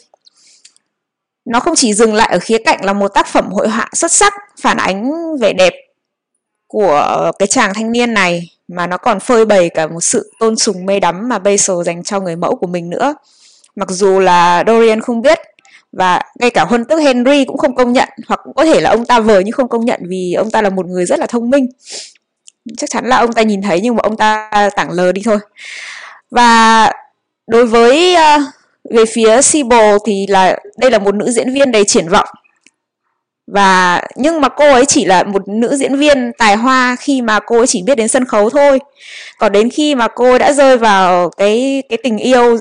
nó 1.46 1.60
không 1.60 1.76
chỉ 1.76 1.94
dừng 1.94 2.14
lại 2.14 2.30
ở 2.32 2.40
khía 2.40 2.58
cạnh 2.58 2.86
là 2.86 2.94
một 2.94 3.08
tác 3.08 3.28
phẩm 3.28 3.52
hội 3.52 3.70
họa 3.70 3.90
xuất 3.94 4.12
sắc 4.12 4.34
phản 4.62 4.78
ánh 4.78 5.12
vẻ 5.38 5.54
đẹp 5.54 5.74
của 6.68 7.32
cái 7.40 7.48
chàng 7.48 7.74
thanh 7.74 7.92
niên 7.92 8.14
này 8.14 8.57
mà 8.68 8.88
nó 8.88 8.98
còn 8.98 9.20
phơi 9.20 9.46
bày 9.46 9.70
cả 9.70 9.88
một 9.88 10.02
sự 10.02 10.32
tôn 10.40 10.56
sùng 10.56 10.86
mê 10.86 11.00
đắm 11.00 11.30
mà 11.30 11.40
Basil 11.40 11.76
dành 11.86 12.04
cho 12.04 12.20
người 12.20 12.36
mẫu 12.36 12.56
của 12.56 12.68
mình 12.68 12.90
nữa. 12.90 13.16
Mặc 13.76 13.90
dù 13.90 14.20
là 14.20 14.64
Dorian 14.68 15.02
không 15.02 15.22
biết 15.22 15.40
và 15.92 16.22
ngay 16.40 16.50
cả 16.50 16.66
huân 16.66 16.86
tước 16.86 17.00
Henry 17.00 17.46
cũng 17.46 17.58
không 17.58 17.76
công 17.76 17.94
nhận 17.94 18.10
hoặc 18.28 18.40
cũng 18.44 18.54
có 18.54 18.66
thể 18.66 18.82
là 18.82 18.90
ông 18.90 19.06
ta 19.06 19.20
vờ 19.20 19.40
nhưng 19.40 19.52
không 19.52 19.70
công 19.70 19.86
nhận 19.86 20.02
vì 20.08 20.34
ông 20.34 20.52
ta 20.52 20.62
là 20.62 20.70
một 20.70 20.86
người 20.86 21.06
rất 21.06 21.20
là 21.20 21.26
thông 21.26 21.50
minh. 21.50 21.68
Chắc 22.78 22.90
chắn 22.90 23.06
là 23.06 23.18
ông 23.18 23.34
ta 23.34 23.42
nhìn 23.42 23.62
thấy 23.62 23.82
nhưng 23.82 23.96
mà 23.96 24.00
ông 24.04 24.18
ta 24.18 24.50
tảng 24.76 24.92
lờ 24.92 25.12
đi 25.12 25.22
thôi. 25.26 25.38
Và 26.32 26.92
đối 27.48 27.66
với 27.66 28.16
uh, 28.16 28.42
về 28.90 29.06
phía 29.06 29.42
Sibyl 29.42 29.96
thì 30.06 30.28
là 30.28 30.58
đây 30.78 30.92
là 30.92 31.00
một 31.00 31.16
nữ 31.16 31.32
diễn 31.32 31.54
viên 31.54 31.72
đầy 31.72 31.86
triển 31.86 32.10
vọng 32.10 32.28
và 33.48 34.02
nhưng 34.16 34.42
mà 34.42 34.50
cô 34.50 34.74
ấy 34.74 34.86
chỉ 34.86 35.06
là 35.06 35.24
một 35.24 35.48
nữ 35.48 35.76
diễn 35.76 35.96
viên 35.96 36.32
tài 36.38 36.56
hoa 36.56 36.96
khi 37.00 37.22
mà 37.22 37.40
cô 37.40 37.58
ấy 37.58 37.68
chỉ 37.68 37.84
biết 37.84 37.96
đến 37.96 38.08
sân 38.08 38.26
khấu 38.26 38.50
thôi. 38.50 38.80
Còn 39.40 39.52
đến 39.52 39.70
khi 39.70 39.96
mà 39.96 40.08
cô 40.08 40.30
ấy 40.30 40.40
đã 40.40 40.54
rơi 40.54 40.78
vào 40.78 41.30
cái 41.30 41.84
cái 41.90 41.98
tình 42.04 42.18
yêu 42.18 42.58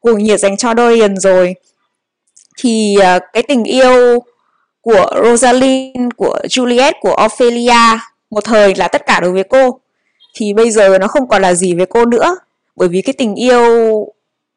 cuồng 0.00 0.22
nhiệt 0.22 0.40
dành 0.40 0.56
cho 0.56 0.74
Dorian 0.76 1.16
rồi 1.16 1.54
thì 2.58 2.96
uh, 2.98 3.22
cái 3.32 3.42
tình 3.42 3.64
yêu 3.64 4.18
của 4.80 5.10
Rosaline, 5.24 6.08
của 6.16 6.40
Juliet, 6.48 6.92
của 7.00 7.16
Ophelia 7.24 7.98
một 8.30 8.44
thời 8.44 8.74
là 8.74 8.88
tất 8.88 9.06
cả 9.06 9.20
đối 9.20 9.32
với 9.32 9.44
cô. 9.44 9.80
Thì 10.34 10.52
bây 10.54 10.70
giờ 10.70 10.98
nó 10.98 11.06
không 11.08 11.28
còn 11.28 11.42
là 11.42 11.54
gì 11.54 11.74
với 11.74 11.86
cô 11.86 12.04
nữa 12.04 12.36
bởi 12.76 12.88
vì 12.88 13.02
cái 13.02 13.12
tình 13.12 13.34
yêu 13.34 13.62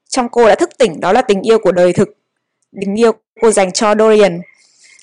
trong 0.09 0.29
cô 0.29 0.47
đã 0.47 0.55
thức 0.55 0.69
tỉnh 0.77 0.99
đó 0.99 1.13
là 1.13 1.21
tình 1.21 1.41
yêu 1.41 1.59
của 1.59 1.71
đời 1.71 1.93
thực 1.93 2.09
tình 2.81 2.99
yêu 2.99 3.11
cô 3.41 3.51
dành 3.51 3.71
cho 3.71 3.95
Dorian 3.99 4.41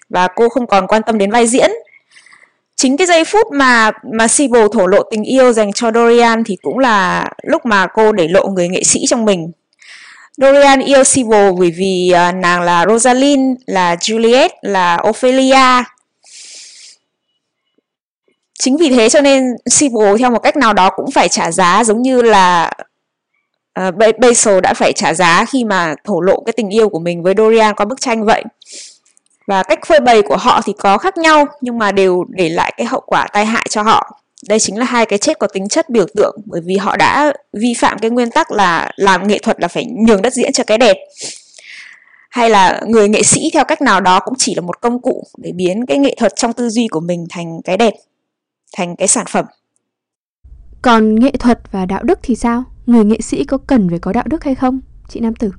và 0.08 0.28
cô 0.28 0.48
không 0.48 0.66
còn 0.66 0.86
quan 0.86 1.02
tâm 1.06 1.18
đến 1.18 1.30
vai 1.30 1.46
diễn 1.46 1.70
chính 2.76 2.96
cái 2.96 3.06
giây 3.06 3.24
phút 3.24 3.46
mà 3.52 3.90
mà 4.12 4.28
Sibyl 4.28 4.66
thổ 4.72 4.86
lộ 4.86 5.02
tình 5.10 5.22
yêu 5.22 5.52
dành 5.52 5.72
cho 5.72 5.90
Dorian 5.92 6.44
thì 6.44 6.56
cũng 6.62 6.78
là 6.78 7.28
lúc 7.42 7.66
mà 7.66 7.86
cô 7.86 8.12
để 8.12 8.28
lộ 8.28 8.46
người 8.46 8.68
nghệ 8.68 8.82
sĩ 8.84 9.00
trong 9.08 9.24
mình 9.24 9.52
Dorian 10.38 10.80
yêu 10.80 11.04
Sibyl 11.04 11.50
bởi 11.58 11.70
vì 11.70 12.12
uh, 12.14 12.34
nàng 12.34 12.62
là 12.62 12.86
Rosalind, 12.88 13.58
là 13.66 13.94
Juliet, 13.94 14.48
là 14.62 14.98
Ophelia. 15.08 15.84
Chính 18.58 18.76
vì 18.76 18.88
thế 18.88 19.08
cho 19.08 19.20
nên 19.20 19.44
Sibyl 19.70 20.16
theo 20.18 20.30
một 20.30 20.38
cách 20.38 20.56
nào 20.56 20.72
đó 20.72 20.90
cũng 20.90 21.10
phải 21.10 21.28
trả 21.28 21.50
giá 21.50 21.84
giống 21.84 22.02
như 22.02 22.22
là 22.22 22.72
uh, 23.88 23.94
Basil 24.18 24.60
đã 24.60 24.74
phải 24.74 24.92
trả 24.92 25.14
giá 25.14 25.44
khi 25.44 25.64
mà 25.64 25.94
thổ 26.04 26.20
lộ 26.20 26.42
cái 26.46 26.52
tình 26.52 26.68
yêu 26.68 26.88
của 26.88 26.98
mình 26.98 27.22
với 27.22 27.34
Dorian 27.38 27.74
qua 27.74 27.86
bức 27.86 28.00
tranh 28.00 28.24
vậy. 28.24 28.44
Và 29.48 29.62
cách 29.62 29.78
phơi 29.86 30.00
bày 30.00 30.22
của 30.22 30.36
họ 30.36 30.60
thì 30.64 30.72
có 30.78 30.98
khác 30.98 31.18
nhau 31.18 31.46
nhưng 31.60 31.78
mà 31.78 31.92
đều 31.92 32.24
để 32.28 32.48
lại 32.48 32.74
cái 32.76 32.86
hậu 32.86 33.00
quả 33.06 33.26
tai 33.32 33.46
hại 33.46 33.66
cho 33.70 33.82
họ. 33.82 34.20
Đây 34.48 34.58
chính 34.58 34.78
là 34.78 34.84
hai 34.84 35.06
cái 35.06 35.18
chết 35.18 35.38
có 35.38 35.46
tính 35.46 35.68
chất 35.68 35.90
biểu 35.90 36.06
tượng 36.16 36.36
bởi 36.44 36.60
vì 36.64 36.76
họ 36.76 36.96
đã 36.96 37.32
vi 37.52 37.74
phạm 37.74 37.98
cái 37.98 38.10
nguyên 38.10 38.30
tắc 38.30 38.50
là 38.50 38.90
làm 38.96 39.28
nghệ 39.28 39.38
thuật 39.38 39.60
là 39.60 39.68
phải 39.68 39.84
nhường 39.84 40.22
đất 40.22 40.32
diễn 40.32 40.52
cho 40.52 40.64
cái 40.64 40.78
đẹp. 40.78 40.96
Hay 42.30 42.50
là 42.50 42.80
người 42.86 43.08
nghệ 43.08 43.22
sĩ 43.22 43.50
theo 43.52 43.64
cách 43.64 43.82
nào 43.82 44.00
đó 44.00 44.20
cũng 44.20 44.34
chỉ 44.38 44.54
là 44.54 44.60
một 44.60 44.80
công 44.80 45.02
cụ 45.02 45.24
để 45.38 45.52
biến 45.52 45.86
cái 45.86 45.98
nghệ 45.98 46.14
thuật 46.18 46.32
trong 46.36 46.52
tư 46.52 46.70
duy 46.70 46.88
của 46.88 47.00
mình 47.00 47.26
thành 47.30 47.60
cái 47.64 47.76
đẹp 47.76 47.94
thành 48.76 48.96
cái 48.96 49.08
sản 49.08 49.26
phẩm. 49.28 49.44
Còn 50.82 51.20
nghệ 51.20 51.30
thuật 51.38 51.58
và 51.72 51.86
đạo 51.86 52.02
đức 52.02 52.18
thì 52.22 52.36
sao? 52.36 52.64
Người 52.86 53.04
nghệ 53.04 53.20
sĩ 53.20 53.44
có 53.44 53.58
cần 53.66 53.88
phải 53.90 53.98
có 53.98 54.12
đạo 54.12 54.24
đức 54.26 54.44
hay 54.44 54.54
không? 54.54 54.80
Chị 55.08 55.20
nam 55.20 55.34
tử. 55.34 55.52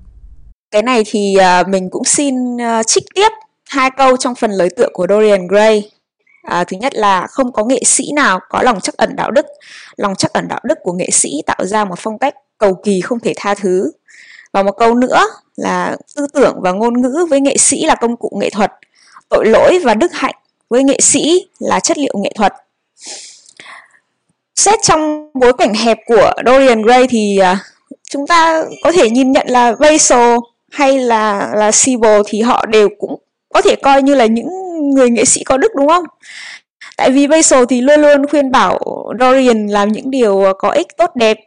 Cái 0.72 0.82
này 0.82 1.04
thì 1.06 1.36
uh, 1.38 1.68
mình 1.68 1.90
cũng 1.90 2.04
xin 2.06 2.36
uh, 2.56 2.88
trích 2.88 3.04
tiếp 3.16 3.30
hai 3.70 3.92
câu 3.92 4.18
trong 4.18 4.36
phần 4.36 4.52
lời 4.52 4.70
tựa 4.78 4.88
của 4.94 5.08
Dorian 5.10 5.48
Gray 5.48 5.92
À, 6.50 6.64
thứ 6.64 6.78
nhất 6.78 6.96
là 6.96 7.28
không 7.28 7.52
có 7.52 7.64
nghệ 7.66 7.82
sĩ 7.86 8.12
nào 8.16 8.40
có 8.50 8.62
lòng 8.64 8.80
chắc 8.82 8.98
ẩn 8.98 9.16
đạo 9.16 9.32
đức. 9.32 9.46
Lòng 9.98 10.16
chắc 10.16 10.34
ẩn 10.34 10.48
đạo 10.48 10.60
đức 10.64 10.78
của 10.84 10.94
nghệ 10.94 11.10
sĩ 11.12 11.30
tạo 11.46 11.66
ra 11.66 11.86
một 11.86 12.00
phong 12.00 12.20
cách 12.20 12.36
cầu 12.58 12.74
kỳ 12.84 13.02
không 13.02 13.20
thể 13.20 13.34
tha 13.38 13.54
thứ. 13.54 13.92
Và 14.52 14.64
một 14.64 14.72
câu 14.72 14.96
nữa 14.96 15.24
là 15.56 15.98
tư 16.16 16.28
tưởng 16.34 16.60
và 16.62 16.72
ngôn 16.72 17.02
ngữ 17.02 17.26
với 17.30 17.42
nghệ 17.42 17.58
sĩ 17.58 17.86
là 17.86 17.96
công 17.96 18.18
cụ 18.18 18.38
nghệ 18.42 18.50
thuật. 18.50 18.72
Tội 19.30 19.46
lỗi 19.46 19.80
và 19.84 19.94
đức 19.94 20.12
hạnh 20.14 20.36
với 20.70 20.84
nghệ 20.84 20.98
sĩ 21.02 21.48
là 21.60 21.80
chất 21.80 21.98
liệu 21.98 22.14
nghệ 22.18 22.32
thuật. 22.36 22.54
Xét 24.56 24.80
trong 24.84 25.30
bối 25.34 25.54
cảnh 25.54 25.74
hẹp 25.74 25.98
của 26.06 26.32
Dorian 26.46 26.82
Gray 26.82 27.08
thì 27.08 27.38
à, 27.38 27.60
chúng 28.10 28.28
ta 28.28 28.64
có 28.84 28.92
thể 28.92 29.10
nhìn 29.10 29.32
nhận 29.32 29.48
là 29.48 29.76
Basil 29.80 30.38
hay 30.72 31.00
là 31.00 31.52
là 31.56 31.72
Siebel 31.72 32.22
thì 32.26 32.42
họ 32.42 32.66
đều 32.66 32.90
cũng 33.00 33.20
có 33.54 33.62
thể 33.62 33.76
coi 33.76 34.02
như 34.02 34.16
là 34.16 34.26
những 34.26 34.50
người 34.94 35.10
nghệ 35.10 35.26
sĩ 35.26 35.44
có 35.44 35.58
đức, 35.58 35.72
đúng 35.76 35.88
không? 35.88 36.04
Tại 36.98 37.12
vì 37.12 37.28
Basil 37.28 37.64
thì 37.70 37.82
luôn 37.82 38.02
luôn 38.02 38.28
khuyên 38.28 38.52
bảo 38.52 38.80
Dorian 39.20 39.68
làm 39.68 39.92
những 39.92 40.12
điều 40.12 40.54
có 40.58 40.70
ích, 40.70 40.88
tốt, 40.98 41.16
đẹp. 41.16 41.38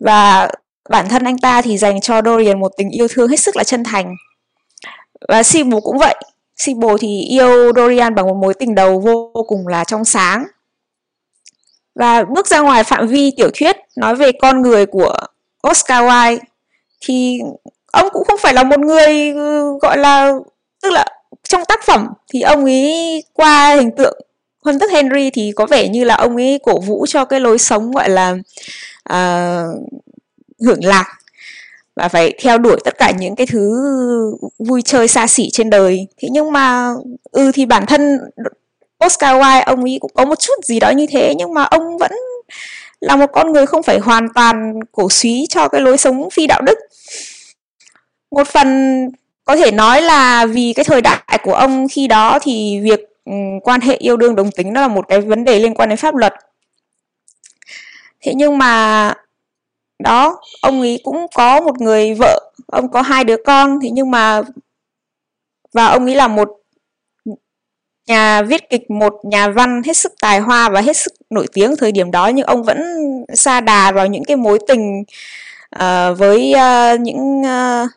Và 0.00 0.48
bản 0.88 1.08
thân 1.08 1.24
anh 1.24 1.38
ta 1.38 1.62
thì 1.62 1.78
dành 1.78 2.00
cho 2.00 2.22
Dorian 2.24 2.60
một 2.60 2.72
tình 2.76 2.90
yêu 2.90 3.08
thương 3.10 3.28
hết 3.28 3.40
sức 3.40 3.56
là 3.56 3.64
chân 3.64 3.84
thành. 3.84 4.14
Và 5.28 5.42
Sibo 5.42 5.80
cũng 5.80 5.98
vậy. 5.98 6.14
Sibo 6.56 6.96
thì 7.00 7.20
yêu 7.20 7.72
Dorian 7.76 8.14
bằng 8.14 8.26
một 8.26 8.36
mối 8.36 8.54
tình 8.54 8.74
đầu 8.74 9.00
vô 9.00 9.44
cùng 9.48 9.68
là 9.68 9.84
trong 9.84 10.04
sáng. 10.04 10.44
Và 11.94 12.24
bước 12.24 12.46
ra 12.46 12.60
ngoài 12.60 12.84
phạm 12.84 13.06
vi 13.06 13.30
tiểu 13.36 13.50
thuyết, 13.54 13.76
nói 13.96 14.14
về 14.14 14.32
con 14.32 14.62
người 14.62 14.86
của 14.86 15.16
Oscar 15.70 16.04
Wilde 16.04 16.38
thì 17.00 17.38
ông 17.94 18.08
cũng 18.12 18.24
không 18.24 18.38
phải 18.42 18.54
là 18.54 18.62
một 18.62 18.80
người 18.80 19.32
gọi 19.82 19.98
là 19.98 20.32
tức 20.82 20.90
là 20.90 21.06
trong 21.48 21.64
tác 21.64 21.84
phẩm 21.86 22.08
thì 22.32 22.40
ông 22.40 22.64
ấy 22.64 23.24
qua 23.32 23.74
hình 23.74 23.90
tượng 23.96 24.20
huân 24.64 24.78
tức 24.78 24.90
Henry 24.90 25.30
thì 25.30 25.52
có 25.56 25.66
vẻ 25.66 25.88
như 25.88 26.04
là 26.04 26.14
ông 26.14 26.36
ấy 26.36 26.60
cổ 26.62 26.80
vũ 26.80 27.06
cho 27.08 27.24
cái 27.24 27.40
lối 27.40 27.58
sống 27.58 27.92
gọi 27.92 28.08
là 28.08 28.36
uh, 29.12 29.90
hưởng 30.60 30.84
lạc. 30.84 31.06
Và 31.96 32.08
phải 32.08 32.34
theo 32.42 32.58
đuổi 32.58 32.76
tất 32.84 32.98
cả 32.98 33.12
những 33.18 33.36
cái 33.36 33.46
thứ 33.46 33.84
vui 34.58 34.82
chơi 34.82 35.08
xa 35.08 35.26
xỉ 35.26 35.50
trên 35.52 35.70
đời. 35.70 36.06
Thế 36.18 36.28
nhưng 36.32 36.52
mà 36.52 36.94
ừ 37.32 37.50
thì 37.54 37.66
bản 37.66 37.86
thân 37.86 38.18
Oscar 39.06 39.36
Wilde 39.36 39.62
ông 39.66 39.84
ấy 39.84 39.98
cũng 40.00 40.10
có 40.14 40.24
một 40.24 40.38
chút 40.38 40.64
gì 40.64 40.80
đó 40.80 40.90
như 40.90 41.06
thế 41.10 41.34
nhưng 41.38 41.54
mà 41.54 41.62
ông 41.62 41.98
vẫn 41.98 42.12
là 43.00 43.16
một 43.16 43.30
con 43.32 43.52
người 43.52 43.66
không 43.66 43.82
phải 43.82 43.98
hoàn 43.98 44.28
toàn 44.34 44.80
cổ 44.92 45.10
suý 45.10 45.46
cho 45.48 45.68
cái 45.68 45.80
lối 45.80 45.98
sống 45.98 46.30
phi 46.30 46.46
đạo 46.46 46.60
đức 46.60 46.78
một 48.34 48.48
phần 48.48 48.68
có 49.44 49.56
thể 49.56 49.70
nói 49.70 50.02
là 50.02 50.46
vì 50.46 50.72
cái 50.76 50.84
thời 50.84 51.00
đại 51.00 51.38
của 51.42 51.54
ông 51.54 51.88
khi 51.88 52.06
đó 52.06 52.38
thì 52.42 52.80
việc 52.82 53.00
ừ, 53.24 53.32
quan 53.62 53.80
hệ 53.80 53.96
yêu 53.96 54.16
đương 54.16 54.36
đồng 54.36 54.50
tính 54.50 54.72
đó 54.72 54.80
là 54.80 54.88
một 54.88 55.08
cái 55.08 55.20
vấn 55.20 55.44
đề 55.44 55.58
liên 55.58 55.74
quan 55.74 55.88
đến 55.88 55.98
pháp 55.98 56.14
luật. 56.14 56.34
Thế 58.20 58.32
nhưng 58.34 58.58
mà 58.58 59.12
đó 59.98 60.40
ông 60.60 60.80
ấy 60.80 61.00
cũng 61.04 61.26
có 61.34 61.60
một 61.60 61.80
người 61.80 62.14
vợ 62.14 62.52
ông 62.66 62.90
có 62.90 63.02
hai 63.02 63.24
đứa 63.24 63.36
con. 63.46 63.78
Thế 63.82 63.90
nhưng 63.90 64.10
mà 64.10 64.42
và 65.72 65.86
ông 65.86 66.06
ấy 66.06 66.14
là 66.14 66.28
một 66.28 66.48
nhà 68.06 68.42
viết 68.42 68.70
kịch 68.70 68.90
một 68.90 69.14
nhà 69.24 69.48
văn 69.48 69.82
hết 69.86 69.96
sức 69.96 70.12
tài 70.20 70.40
hoa 70.40 70.68
và 70.68 70.80
hết 70.80 70.96
sức 70.96 71.12
nổi 71.30 71.46
tiếng 71.52 71.76
thời 71.76 71.92
điểm 71.92 72.10
đó 72.10 72.28
nhưng 72.28 72.46
ông 72.46 72.62
vẫn 72.62 72.78
xa 73.34 73.60
đà 73.60 73.92
vào 73.92 74.06
những 74.06 74.24
cái 74.24 74.36
mối 74.36 74.58
tình 74.68 75.02
uh, 75.76 76.18
với 76.18 76.54
uh, 76.54 77.00
những 77.00 77.42
uh, 77.42 77.90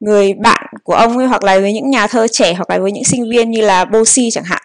người 0.00 0.34
bạn 0.34 0.66
của 0.82 0.94
ông 0.94 1.18
ấy 1.18 1.26
hoặc 1.26 1.44
là 1.44 1.58
với 1.58 1.72
những 1.72 1.90
nhà 1.90 2.06
thơ 2.06 2.28
trẻ 2.28 2.54
hoặc 2.54 2.70
là 2.70 2.78
với 2.78 2.92
những 2.92 3.04
sinh 3.04 3.30
viên 3.30 3.50
như 3.50 3.60
là 3.60 3.84
Bosi 3.84 4.30
chẳng 4.30 4.44
hạn. 4.44 4.62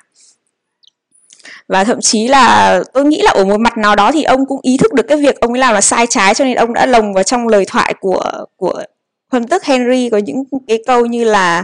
Và 1.67 1.83
thậm 1.83 2.01
chí 2.01 2.27
là 2.27 2.79
tôi 2.93 3.05
nghĩ 3.05 3.21
là 3.21 3.31
ở 3.31 3.45
một 3.45 3.59
mặt 3.59 3.77
nào 3.77 3.95
đó 3.95 4.11
thì 4.11 4.23
ông 4.23 4.45
cũng 4.45 4.59
ý 4.61 4.77
thức 4.77 4.93
được 4.93 5.03
cái 5.07 5.17
việc 5.17 5.39
ông 5.39 5.53
ấy 5.53 5.59
làm 5.59 5.73
là 5.73 5.81
sai 5.81 6.07
trái 6.07 6.33
cho 6.33 6.45
nên 6.45 6.55
ông 6.55 6.73
đã 6.73 6.85
lồng 6.85 7.13
vào 7.13 7.23
trong 7.23 7.47
lời 7.47 7.65
thoại 7.65 7.93
của 7.99 8.45
của 8.57 8.83
phân 9.31 9.47
tức 9.47 9.63
Henry 9.63 10.09
có 10.09 10.17
những 10.17 10.43
cái 10.67 10.83
câu 10.87 11.05
như 11.05 11.23
là 11.23 11.63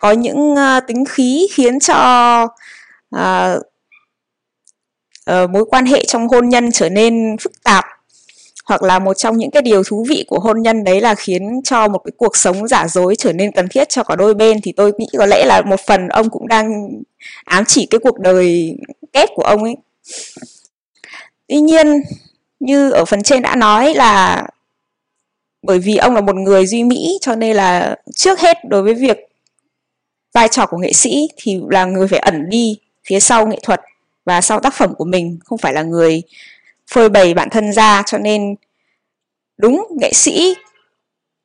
có 0.00 0.12
những 0.12 0.52
uh, 0.52 0.86
tính 0.86 1.04
khí 1.04 1.46
khiến 1.52 1.80
cho 1.80 2.42
uh, 3.16 3.62
uh, 5.30 5.50
mối 5.50 5.64
quan 5.70 5.86
hệ 5.86 6.04
trong 6.04 6.28
hôn 6.28 6.48
nhân 6.48 6.72
trở 6.72 6.88
nên 6.88 7.36
phức 7.40 7.52
tạp 7.64 7.84
hoặc 8.70 8.82
là 8.82 8.98
một 8.98 9.14
trong 9.14 9.38
những 9.38 9.50
cái 9.50 9.62
điều 9.62 9.82
thú 9.84 10.06
vị 10.08 10.24
của 10.28 10.38
hôn 10.38 10.62
nhân 10.62 10.84
đấy 10.84 11.00
là 11.00 11.14
khiến 11.14 11.60
cho 11.64 11.88
một 11.88 11.98
cái 11.98 12.12
cuộc 12.16 12.36
sống 12.36 12.68
giả 12.68 12.88
dối 12.88 13.16
trở 13.18 13.32
nên 13.32 13.52
cần 13.52 13.68
thiết 13.68 13.88
cho 13.88 14.02
cả 14.04 14.16
đôi 14.16 14.34
bên. 14.34 14.60
Thì 14.62 14.72
tôi 14.72 14.92
nghĩ 14.98 15.06
có 15.18 15.26
lẽ 15.26 15.44
là 15.46 15.62
một 15.62 15.80
phần 15.86 16.08
ông 16.08 16.30
cũng 16.30 16.48
đang 16.48 16.88
ám 17.44 17.64
chỉ 17.64 17.86
cái 17.86 17.98
cuộc 17.98 18.18
đời 18.18 18.76
kép 19.12 19.28
của 19.34 19.42
ông 19.42 19.62
ấy. 19.62 19.76
Tuy 21.48 21.60
nhiên, 21.60 22.02
như 22.60 22.90
ở 22.90 23.04
phần 23.04 23.22
trên 23.22 23.42
đã 23.42 23.56
nói 23.56 23.94
là 23.94 24.44
bởi 25.62 25.78
vì 25.78 25.96
ông 25.96 26.14
là 26.14 26.20
một 26.20 26.36
người 26.36 26.66
duy 26.66 26.84
mỹ 26.84 27.18
cho 27.20 27.34
nên 27.34 27.56
là 27.56 27.96
trước 28.14 28.40
hết 28.40 28.56
đối 28.68 28.82
với 28.82 28.94
việc 28.94 29.18
vai 30.32 30.48
trò 30.48 30.66
của 30.66 30.78
nghệ 30.78 30.92
sĩ 30.92 31.28
thì 31.36 31.60
là 31.70 31.84
người 31.84 32.08
phải 32.08 32.18
ẩn 32.18 32.48
đi 32.48 32.78
phía 33.04 33.20
sau 33.20 33.46
nghệ 33.46 33.58
thuật 33.62 33.80
và 34.24 34.40
sau 34.40 34.60
tác 34.60 34.74
phẩm 34.74 34.94
của 34.94 35.04
mình, 35.04 35.38
không 35.44 35.58
phải 35.58 35.72
là 35.72 35.82
người 35.82 36.22
phơi 36.90 37.08
bày 37.08 37.34
bản 37.34 37.50
thân 37.50 37.72
ra 37.72 38.02
cho 38.06 38.18
nên 38.18 38.54
đúng, 39.58 39.86
nghệ 40.00 40.12
sĩ 40.12 40.54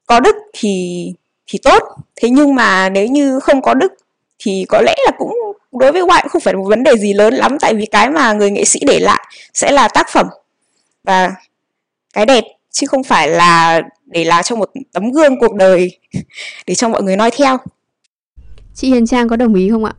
có 0.05 0.19
đức 0.19 0.35
thì 0.53 1.05
thì 1.47 1.59
tốt. 1.63 1.83
Thế 2.15 2.29
nhưng 2.29 2.55
mà 2.55 2.89
nếu 2.89 3.07
như 3.07 3.39
không 3.39 3.61
có 3.61 3.73
đức 3.73 3.93
thì 4.39 4.65
có 4.69 4.81
lẽ 4.81 4.95
là 5.05 5.11
cũng 5.17 5.33
đối 5.71 5.91
với 5.91 6.05
ngoại 6.05 6.25
không 6.29 6.41
phải 6.41 6.53
một 6.53 6.63
vấn 6.63 6.83
đề 6.83 6.97
gì 6.97 7.13
lớn 7.13 7.33
lắm. 7.33 7.57
Tại 7.61 7.73
vì 7.73 7.85
cái 7.85 8.09
mà 8.09 8.33
người 8.33 8.51
nghệ 8.51 8.65
sĩ 8.65 8.79
để 8.87 8.99
lại 8.99 9.25
sẽ 9.53 9.71
là 9.71 9.87
tác 9.87 10.07
phẩm 10.09 10.27
và 11.03 11.31
cái 12.13 12.25
đẹp, 12.25 12.43
chứ 12.71 12.87
không 12.87 13.03
phải 13.03 13.29
là 13.29 13.81
để 14.05 14.23
là 14.23 14.43
cho 14.43 14.55
một 14.55 14.71
tấm 14.93 15.11
gương 15.11 15.39
cuộc 15.39 15.55
đời 15.55 15.99
để 16.67 16.75
cho 16.75 16.89
mọi 16.89 17.03
người 17.03 17.15
noi 17.15 17.31
theo. 17.31 17.57
Chị 18.75 18.89
Hiền 18.89 19.07
Trang 19.07 19.29
có 19.29 19.35
đồng 19.35 19.53
ý 19.53 19.69
không 19.69 19.85
ạ? 19.85 19.93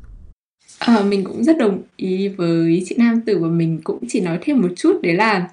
À, 0.79 1.03
mình 1.09 1.25
cũng 1.25 1.45
rất 1.45 1.59
đồng 1.59 1.83
ý 1.97 2.29
với 2.29 2.83
chị 2.87 2.95
Nam 2.99 3.21
Tử 3.21 3.39
và 3.39 3.49
mình 3.49 3.81
cũng 3.85 3.99
chỉ 4.09 4.21
nói 4.21 4.39
thêm 4.41 4.61
một 4.61 4.69
chút 4.77 5.01
đấy 5.03 5.15
là 5.15 5.49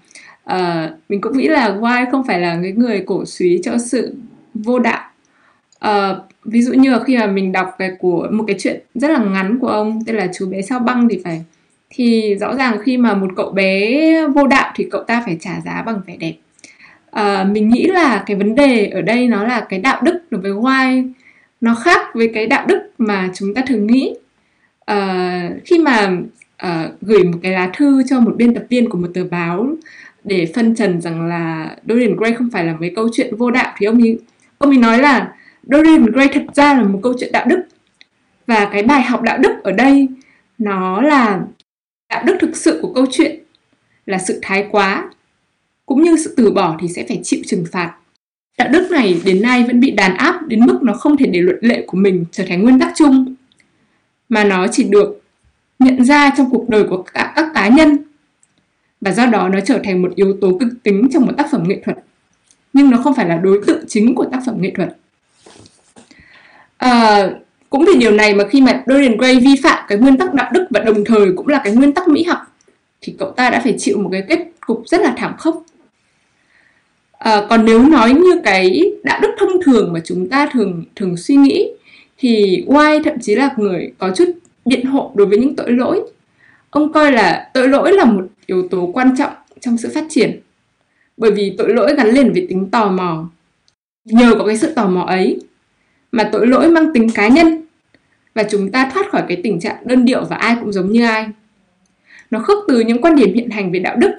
uh, 0.51 0.91
mình 1.09 1.21
cũng 1.21 1.37
nghĩ 1.37 1.47
là 1.47 1.67
Y 1.67 2.11
không 2.11 2.23
phải 2.27 2.39
là 2.39 2.59
cái 2.63 2.71
người 2.71 3.03
cổ 3.05 3.25
suý 3.25 3.59
cho 3.63 3.77
sự 3.77 4.15
vô 4.53 4.79
đạo. 4.79 5.09
Uh, 5.87 6.17
ví 6.45 6.61
dụ 6.61 6.73
như 6.73 6.91
là 6.91 7.03
khi 7.03 7.17
mà 7.17 7.27
mình 7.27 7.51
đọc 7.51 7.75
cái 7.77 7.91
của 7.99 8.27
một 8.31 8.43
cái 8.47 8.55
chuyện 8.59 8.81
rất 8.95 9.11
là 9.11 9.23
ngắn 9.23 9.59
của 9.59 9.67
ông 9.67 10.03
tên 10.05 10.15
là 10.15 10.27
chú 10.37 10.45
bé 10.45 10.61
sao 10.61 10.79
băng 10.79 11.09
thì 11.09 11.21
phải 11.23 11.43
thì 11.89 12.35
rõ 12.35 12.55
ràng 12.55 12.77
khi 12.83 12.97
mà 12.97 13.13
một 13.13 13.31
cậu 13.35 13.51
bé 13.51 14.27
vô 14.27 14.47
đạo 14.47 14.71
thì 14.75 14.87
cậu 14.91 15.03
ta 15.03 15.23
phải 15.25 15.37
trả 15.39 15.61
giá 15.65 15.83
bằng 15.85 16.01
vẻ 16.07 16.17
đẹp. 16.19 16.33
Uh, 17.19 17.51
mình 17.51 17.69
nghĩ 17.69 17.83
là 17.83 18.23
cái 18.25 18.37
vấn 18.37 18.55
đề 18.55 18.87
ở 18.87 19.01
đây 19.01 19.27
nó 19.27 19.43
là 19.43 19.65
cái 19.69 19.79
đạo 19.79 20.01
đức 20.03 20.19
đối 20.29 20.41
với 20.41 20.51
Y 20.51 21.03
nó 21.61 21.75
khác 21.75 22.01
với 22.13 22.31
cái 22.33 22.47
đạo 22.47 22.65
đức 22.67 22.79
mà 22.97 23.29
chúng 23.33 23.53
ta 23.53 23.61
thường 23.67 23.87
nghĩ 23.87 24.13
uh, 24.91 25.63
khi 25.65 25.79
mà 25.79 26.17
uh, 26.65 27.01
gửi 27.01 27.23
một 27.23 27.39
cái 27.43 27.51
lá 27.51 27.71
thư 27.77 28.03
cho 28.09 28.19
một 28.19 28.33
biên 28.37 28.53
tập 28.53 28.63
viên 28.69 28.89
của 28.89 28.97
một 28.97 29.07
tờ 29.13 29.23
báo 29.23 29.67
để 30.23 30.51
phân 30.55 30.75
trần 30.75 31.01
rằng 31.01 31.27
là 31.27 31.75
Dorian 31.87 32.15
Gray 32.15 32.33
không 32.33 32.49
phải 32.49 32.65
là 32.65 32.75
mấy 32.79 32.91
câu 32.95 33.09
chuyện 33.13 33.35
vô 33.35 33.51
đạo 33.51 33.73
thì 33.77 33.85
ông 33.85 34.01
ấy 34.01 34.19
ông 34.57 34.69
ấy 34.69 34.77
nói 34.77 34.99
là 34.99 35.33
Dorian 35.63 36.05
Gray 36.05 36.27
thật 36.33 36.43
ra 36.55 36.73
là 36.73 36.83
một 36.83 36.99
câu 37.03 37.13
chuyện 37.19 37.31
đạo 37.31 37.45
đức. 37.49 37.63
Và 38.47 38.69
cái 38.71 38.83
bài 38.83 39.01
học 39.01 39.21
đạo 39.21 39.37
đức 39.37 39.63
ở 39.63 39.71
đây 39.71 40.07
nó 40.57 41.01
là 41.01 41.41
đạo 42.09 42.23
đức 42.25 42.37
thực 42.39 42.55
sự 42.55 42.79
của 42.81 42.93
câu 42.93 43.05
chuyện 43.11 43.39
là 44.05 44.17
sự 44.17 44.39
thái 44.41 44.67
quá 44.71 45.09
cũng 45.85 46.01
như 46.01 46.17
sự 46.17 46.33
từ 46.37 46.51
bỏ 46.51 46.77
thì 46.81 46.87
sẽ 46.87 47.05
phải 47.07 47.19
chịu 47.23 47.39
trừng 47.45 47.65
phạt. 47.71 47.95
Đạo 48.57 48.69
đức 48.71 48.91
này 48.91 49.21
đến 49.25 49.41
nay 49.41 49.63
vẫn 49.63 49.79
bị 49.79 49.91
đàn 49.91 50.17
áp 50.17 50.47
đến 50.47 50.65
mức 50.65 50.79
nó 50.83 50.93
không 50.93 51.17
thể 51.17 51.25
để 51.25 51.41
luật 51.41 51.57
lệ 51.61 51.83
của 51.87 51.97
mình 51.97 52.25
trở 52.31 52.43
thành 52.47 52.63
nguyên 52.63 52.79
tắc 52.79 52.91
chung 52.95 53.35
mà 54.29 54.43
nó 54.43 54.67
chỉ 54.71 54.83
được 54.83 55.21
nhận 55.79 56.05
ra 56.05 56.31
trong 56.37 56.49
cuộc 56.49 56.69
đời 56.69 56.83
của 56.89 57.03
các, 57.13 57.33
các 57.35 57.45
cá 57.53 57.67
nhân. 57.67 57.97
Và 59.01 59.11
do 59.11 59.25
đó 59.25 59.49
nó 59.49 59.59
trở 59.59 59.79
thành 59.83 60.01
một 60.01 60.15
yếu 60.15 60.37
tố 60.41 60.57
cực 60.59 60.69
tính 60.83 61.07
trong 61.13 61.25
một 61.25 61.33
tác 61.37 61.51
phẩm 61.51 61.63
nghệ 61.67 61.81
thuật. 61.85 61.97
Nhưng 62.73 62.89
nó 62.89 62.97
không 62.97 63.15
phải 63.15 63.29
là 63.29 63.37
đối 63.37 63.61
tượng 63.67 63.85
chính 63.87 64.15
của 64.15 64.25
tác 64.31 64.39
phẩm 64.45 64.55
nghệ 64.61 64.71
thuật. 64.75 64.97
À, 66.77 67.29
cũng 67.69 67.85
vì 67.85 67.99
điều 67.99 68.11
này 68.11 68.33
mà 68.35 68.43
khi 68.49 68.61
mà 68.61 68.83
Dorian 68.87 69.17
Gray 69.17 69.39
vi 69.39 69.55
phạm 69.63 69.85
cái 69.87 69.97
nguyên 69.97 70.17
tắc 70.17 70.33
đạo 70.33 70.51
đức 70.53 70.67
và 70.69 70.79
đồng 70.79 71.05
thời 71.05 71.33
cũng 71.35 71.47
là 71.47 71.61
cái 71.63 71.75
nguyên 71.75 71.93
tắc 71.93 72.07
mỹ 72.07 72.23
học 72.23 72.37
thì 73.01 73.15
cậu 73.19 73.31
ta 73.31 73.49
đã 73.49 73.59
phải 73.63 73.75
chịu 73.77 73.97
một 73.97 74.09
cái 74.11 74.23
kết 74.27 74.39
cục 74.59 74.83
rất 74.85 75.01
là 75.01 75.13
thảm 75.17 75.37
khốc. 75.37 75.65
À, 77.11 77.41
còn 77.49 77.65
nếu 77.65 77.89
nói 77.89 78.13
như 78.13 78.41
cái 78.43 78.81
đạo 79.03 79.19
đức 79.21 79.29
thông 79.39 79.61
thường 79.61 79.93
mà 79.93 79.99
chúng 80.05 80.29
ta 80.29 80.49
thường 80.53 80.83
thường 80.95 81.17
suy 81.17 81.35
nghĩ 81.35 81.71
thì 82.23 82.63
White 82.67 83.03
thậm 83.03 83.19
chí 83.21 83.35
là 83.35 83.53
người 83.57 83.91
có 83.97 84.11
chút 84.15 84.25
biện 84.65 84.85
hộ 84.85 85.11
đối 85.15 85.27
với 85.27 85.37
những 85.37 85.55
tội 85.55 85.71
lỗi. 85.71 86.01
Ông 86.69 86.93
coi 86.93 87.11
là 87.11 87.51
tội 87.53 87.67
lỗi 87.67 87.93
là 87.93 88.05
một 88.05 88.27
yếu 88.45 88.67
tố 88.67 88.91
quan 88.93 89.15
trọng 89.17 89.33
trong 89.59 89.77
sự 89.77 89.91
phát 89.93 90.03
triển, 90.09 90.39
bởi 91.17 91.31
vì 91.31 91.55
tội 91.57 91.73
lỗi 91.73 91.95
gắn 91.95 92.09
liền 92.09 92.33
với 92.33 92.45
tính 92.49 92.69
tò 92.71 92.91
mò. 92.91 93.29
Nhờ 94.05 94.35
có 94.37 94.45
cái 94.45 94.57
sự 94.57 94.73
tò 94.73 94.87
mò 94.87 95.01
ấy 95.01 95.39
mà 96.11 96.29
tội 96.31 96.47
lỗi 96.47 96.69
mang 96.69 96.93
tính 96.93 97.09
cá 97.09 97.27
nhân 97.27 97.61
và 98.33 98.43
chúng 98.51 98.71
ta 98.71 98.89
thoát 98.93 99.09
khỏi 99.09 99.23
cái 99.27 99.41
tình 99.43 99.59
trạng 99.59 99.87
đơn 99.87 100.05
điệu 100.05 100.23
và 100.29 100.35
ai 100.35 100.55
cũng 100.61 100.71
giống 100.71 100.91
như 100.91 101.05
ai. 101.05 101.27
Nó 102.31 102.39
khước 102.39 102.57
từ 102.67 102.79
những 102.79 103.01
quan 103.01 103.15
điểm 103.15 103.33
hiện 103.33 103.49
hành 103.49 103.71
về 103.71 103.79
đạo 103.79 103.95
đức 103.95 104.11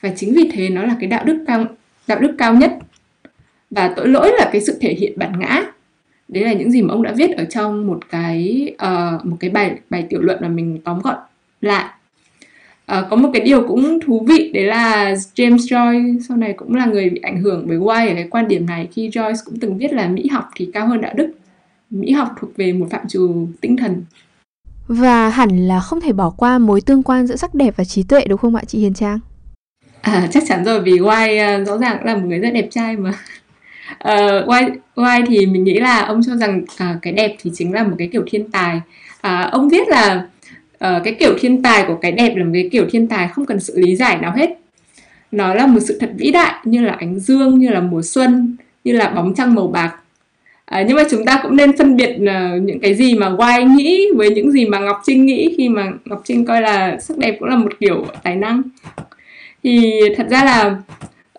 và 0.00 0.12
chính 0.16 0.34
vì 0.34 0.50
thế 0.52 0.68
nó 0.68 0.82
là 0.82 0.96
cái 1.00 1.08
đạo 1.08 1.24
đức 1.24 1.44
cao, 1.46 1.64
đạo 2.06 2.18
đức 2.18 2.34
cao 2.38 2.54
nhất. 2.54 2.72
Và 3.70 3.92
tội 3.96 4.08
lỗi 4.08 4.32
là 4.38 4.48
cái 4.52 4.60
sự 4.60 4.78
thể 4.80 4.94
hiện 4.94 5.12
bản 5.16 5.32
ngã 5.38 5.64
đấy 6.28 6.44
là 6.44 6.52
những 6.52 6.70
gì 6.70 6.82
mà 6.82 6.94
ông 6.94 7.02
đã 7.02 7.12
viết 7.16 7.36
ở 7.36 7.44
trong 7.44 7.86
một 7.86 8.00
cái 8.10 8.70
uh, 8.74 9.26
một 9.26 9.36
cái 9.40 9.50
bài 9.50 9.78
bài 9.90 10.06
tiểu 10.10 10.20
luận 10.22 10.38
mà 10.40 10.48
mình 10.48 10.78
tóm 10.84 11.00
gọn 11.00 11.16
lại. 11.60 11.84
Uh, 12.98 13.04
có 13.10 13.16
một 13.16 13.30
cái 13.32 13.42
điều 13.42 13.68
cũng 13.68 13.98
thú 14.00 14.24
vị 14.28 14.50
đấy 14.54 14.64
là 14.64 15.14
James 15.34 15.56
Joyce 15.56 16.20
sau 16.28 16.36
này 16.36 16.52
cũng 16.52 16.74
là 16.74 16.86
người 16.86 17.10
bị 17.10 17.20
ảnh 17.20 17.40
hưởng 17.40 17.64
bởi 17.68 17.78
White 17.78 18.08
ở 18.08 18.14
cái 18.14 18.28
quan 18.30 18.48
điểm 18.48 18.66
này 18.66 18.88
khi 18.92 19.08
Joyce 19.08 19.36
cũng 19.44 19.58
từng 19.60 19.78
viết 19.78 19.92
là 19.92 20.08
mỹ 20.08 20.28
học 20.28 20.44
thì 20.56 20.70
cao 20.74 20.86
hơn 20.86 21.00
đạo 21.00 21.12
đức 21.16 21.32
mỹ 21.90 22.12
học 22.12 22.28
thuộc 22.40 22.50
về 22.56 22.72
một 22.72 22.86
phạm 22.90 23.08
trù 23.08 23.46
tinh 23.60 23.76
thần. 23.76 24.04
Và 24.86 25.28
hẳn 25.28 25.68
là 25.68 25.80
không 25.80 26.00
thể 26.00 26.12
bỏ 26.12 26.30
qua 26.30 26.58
mối 26.58 26.80
tương 26.80 27.02
quan 27.02 27.26
giữa 27.26 27.36
sắc 27.36 27.54
đẹp 27.54 27.74
và 27.76 27.84
trí 27.84 28.02
tuệ 28.02 28.24
đúng 28.28 28.38
không 28.38 28.54
ạ 28.54 28.62
chị 28.66 28.78
Hiền 28.78 28.94
Trang? 28.94 29.18
À, 30.00 30.28
chắc 30.32 30.42
chắn 30.48 30.64
rồi 30.64 30.80
vì 30.80 30.92
White 30.92 31.62
uh, 31.62 31.68
rõ 31.68 31.78
ràng 31.78 32.04
là 32.04 32.16
một 32.16 32.26
người 32.26 32.38
rất 32.38 32.50
đẹp 32.50 32.68
trai 32.70 32.96
mà 32.96 33.12
uh, 33.92 34.48
why 34.48 34.70
why 34.96 35.24
thì 35.28 35.46
mình 35.46 35.64
nghĩ 35.64 35.78
là 35.80 36.00
ông 36.00 36.20
cho 36.26 36.36
rằng 36.36 36.62
uh, 36.62 37.02
cái 37.02 37.12
đẹp 37.12 37.36
thì 37.42 37.50
chính 37.54 37.72
là 37.72 37.82
một 37.82 37.94
cái 37.98 38.08
kiểu 38.12 38.22
thiên 38.30 38.50
tài. 38.50 38.76
Uh, 39.26 39.52
ông 39.52 39.68
viết 39.68 39.88
là 39.88 40.26
uh, 40.72 41.04
cái 41.04 41.16
kiểu 41.20 41.34
thiên 41.40 41.62
tài 41.62 41.84
của 41.88 41.94
cái 41.94 42.12
đẹp 42.12 42.32
là 42.36 42.44
một 42.44 42.50
cái 42.54 42.68
kiểu 42.72 42.86
thiên 42.90 43.06
tài 43.08 43.28
không 43.28 43.46
cần 43.46 43.60
sự 43.60 43.78
lý 43.78 43.96
giải 43.96 44.18
nào 44.18 44.32
hết. 44.36 44.50
Nó 45.32 45.54
là 45.54 45.66
một 45.66 45.80
sự 45.80 45.98
thật 46.00 46.10
vĩ 46.16 46.30
đại 46.30 46.54
như 46.64 46.80
là 46.80 46.92
ánh 46.92 47.18
dương 47.18 47.58
như 47.58 47.68
là 47.68 47.80
mùa 47.80 48.02
xuân 48.02 48.56
như 48.84 48.92
là 48.92 49.08
bóng 49.08 49.34
trăng 49.34 49.54
màu 49.54 49.66
bạc. 49.66 49.94
À, 50.64 50.84
nhưng 50.88 50.96
mà 50.96 51.02
chúng 51.10 51.24
ta 51.24 51.40
cũng 51.42 51.56
nên 51.56 51.76
phân 51.76 51.96
biệt 51.96 52.16
uh, 52.16 52.62
những 52.62 52.80
cái 52.80 52.94
gì 52.94 53.14
mà 53.14 53.30
White 53.30 53.76
nghĩ 53.76 54.06
với 54.16 54.30
những 54.30 54.52
gì 54.52 54.66
mà 54.66 54.78
Ngọc 54.78 55.02
Trinh 55.06 55.26
nghĩ 55.26 55.54
khi 55.56 55.68
mà 55.68 55.86
Ngọc 56.04 56.22
Trinh 56.24 56.44
coi 56.44 56.62
là 56.62 56.98
sắc 57.00 57.18
đẹp 57.18 57.36
cũng 57.40 57.48
là 57.48 57.56
một 57.56 57.72
kiểu 57.80 58.06
tài 58.22 58.36
năng. 58.36 58.62
Thì 59.62 60.00
thật 60.16 60.26
ra 60.30 60.44
là 60.44 60.66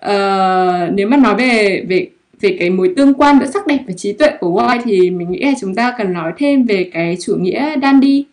uh, 0.06 0.94
nếu 0.94 1.08
mà 1.08 1.18
nói 1.18 1.36
về 1.36 1.86
về 1.88 2.08
về 2.42 2.58
cái 2.60 2.70
mối 2.70 2.94
tương 2.98 3.14
quan 3.14 3.40
giữa 3.40 3.46
sắc 3.46 3.68
đẹp 3.68 3.80
và 3.88 3.94
trí 3.94 4.14
tuệ 4.14 4.32
của 4.40 4.62
White 4.62 4.82
thì 4.84 5.10
mình 5.10 5.32
nghĩ 5.32 5.40
là 5.40 5.54
chúng 5.62 5.76
ta 5.76 5.94
cần 5.98 6.14
nói 6.14 6.34
thêm 6.38 6.66
về 6.66 6.90
cái 6.94 7.18
chủ 7.22 7.36
nghĩa 7.36 7.76
dandy 7.82 8.20
uh, 8.20 8.26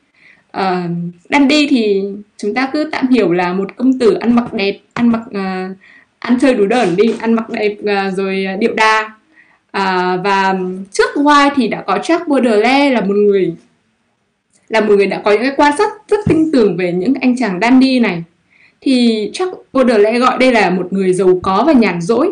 ờ, 0.51 0.83
dandy 1.31 1.67
thì 1.67 2.03
chúng 2.37 2.55
ta 2.55 2.71
cứ 2.73 2.89
tạm 2.93 3.09
hiểu 3.09 3.33
là 3.33 3.53
một 3.53 3.77
công 3.77 3.99
tử 3.99 4.15
ăn 4.15 4.35
mặc 4.37 4.53
đẹp 4.53 4.79
ăn 4.93 5.09
mặc 5.09 5.23
uh, 5.29 5.77
ăn 6.19 6.39
chơi 6.41 6.55
đủ 6.55 6.67
đởn 6.67 6.97
đi 6.97 7.15
ăn 7.21 7.35
mặc 7.35 7.51
đẹp 7.51 7.77
uh, 7.81 8.15
rồi 8.17 8.47
điệu 8.61 8.75
đà. 8.75 9.13
Uh, 9.77 10.25
và 10.25 10.59
trước 10.93 11.11
White 11.15 11.51
thì 11.57 11.69
đã 11.69 11.83
có 11.87 11.97
Jack 11.97 12.29
Baudelaire 12.29 12.91
là 12.91 13.01
một 13.01 13.15
người 13.15 13.57
là 14.69 14.81
một 14.81 14.95
người 14.97 15.07
đã 15.07 15.21
có 15.25 15.33
những 15.33 15.43
cái 15.43 15.53
quan 15.57 15.77
sát 15.79 15.93
rất 16.09 16.21
tinh 16.29 16.51
tường 16.53 16.77
về 16.77 16.93
những 16.93 17.15
anh 17.21 17.37
chàng 17.39 17.59
dandy 17.61 18.01
này. 18.01 18.23
Thì 18.81 19.31
chắc 19.33 19.49
Baudelaire 19.73 20.19
gọi 20.19 20.39
đây 20.39 20.53
là 20.53 20.71
một 20.71 20.93
người 20.93 21.13
giàu 21.13 21.41
có 21.43 21.65
và 21.67 21.73
nhàn 21.73 22.01
rỗi, 22.01 22.31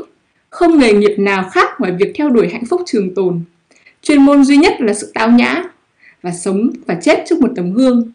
không 0.54 0.78
nghề 0.78 0.92
nghiệp 0.92 1.14
nào 1.18 1.50
khác 1.52 1.80
ngoài 1.80 1.92
việc 1.92 2.12
theo 2.14 2.30
đuổi 2.30 2.48
hạnh 2.48 2.64
phúc 2.64 2.82
trường 2.86 3.14
tồn. 3.14 3.40
Chuyên 4.02 4.22
môn 4.22 4.44
duy 4.44 4.56
nhất 4.56 4.80
là 4.80 4.94
sự 4.94 5.10
tao 5.14 5.30
nhã 5.30 5.62
và 6.22 6.32
sống 6.32 6.70
và 6.86 6.94
chết 7.02 7.24
trước 7.28 7.40
một 7.40 7.50
tấm 7.56 7.72
gương. 7.72 8.12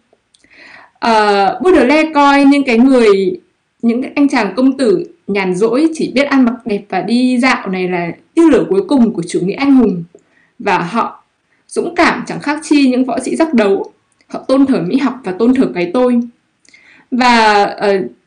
À, 1.00 1.46
Baudelaire 1.64 2.12
coi 2.14 2.46
những 2.46 2.64
cái 2.64 2.78
người, 2.78 3.40
những 3.82 4.02
anh 4.16 4.30
chàng 4.30 4.54
công 4.56 4.78
tử 4.78 5.04
nhàn 5.28 5.56
rỗi 5.56 5.90
chỉ 5.94 6.12
biết 6.16 6.24
ăn 6.24 6.46
mặc 6.46 6.56
đẹp 6.66 6.82
và 6.90 7.02
đi 7.02 7.40
dạo 7.40 7.70
này 7.70 7.88
là 7.88 8.12
tia 8.34 8.44
lửa 8.52 8.66
cuối 8.70 8.82
cùng 8.88 9.14
của 9.14 9.24
chủ 9.28 9.40
nghĩa 9.40 9.56
anh 9.56 9.76
hùng 9.76 10.04
và 10.60 10.80
họ 10.80 11.24
dũng 11.68 11.96
cảm 11.96 12.24
chẳng 12.28 12.40
khác 12.40 12.60
chi 12.64 12.90
những 12.90 13.06
võ 13.06 13.20
sĩ 13.20 13.36
giác 13.36 13.54
đấu 13.54 13.92
họ 14.28 14.40
tôn 14.48 14.66
thờ 14.66 14.82
mỹ 14.88 14.98
học 14.98 15.22
và 15.24 15.32
tôn 15.32 15.54
thờ 15.54 15.72
cái 15.76 15.92
tôi 15.94 16.20
và 17.12 17.64
uh, 17.64 18.19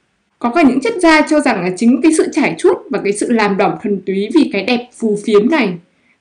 có 0.43 0.51
cả 0.51 0.63
những 0.63 0.81
chất 0.81 0.95
gia 1.01 1.23
cho 1.23 1.41
rằng 1.41 1.65
là 1.65 1.71
chính 1.77 2.03
cái 2.03 2.13
sự 2.13 2.29
trải 2.33 2.55
chuốt 2.59 2.77
và 2.91 3.01
cái 3.05 3.13
sự 3.13 3.33
làm 3.33 3.57
đỏm 3.57 3.73
thuần 3.83 4.01
túy 4.07 4.29
vì 4.35 4.51
cái 4.53 4.65
đẹp 4.65 4.89
phù 4.99 5.19
phiếm 5.25 5.51
này 5.51 5.69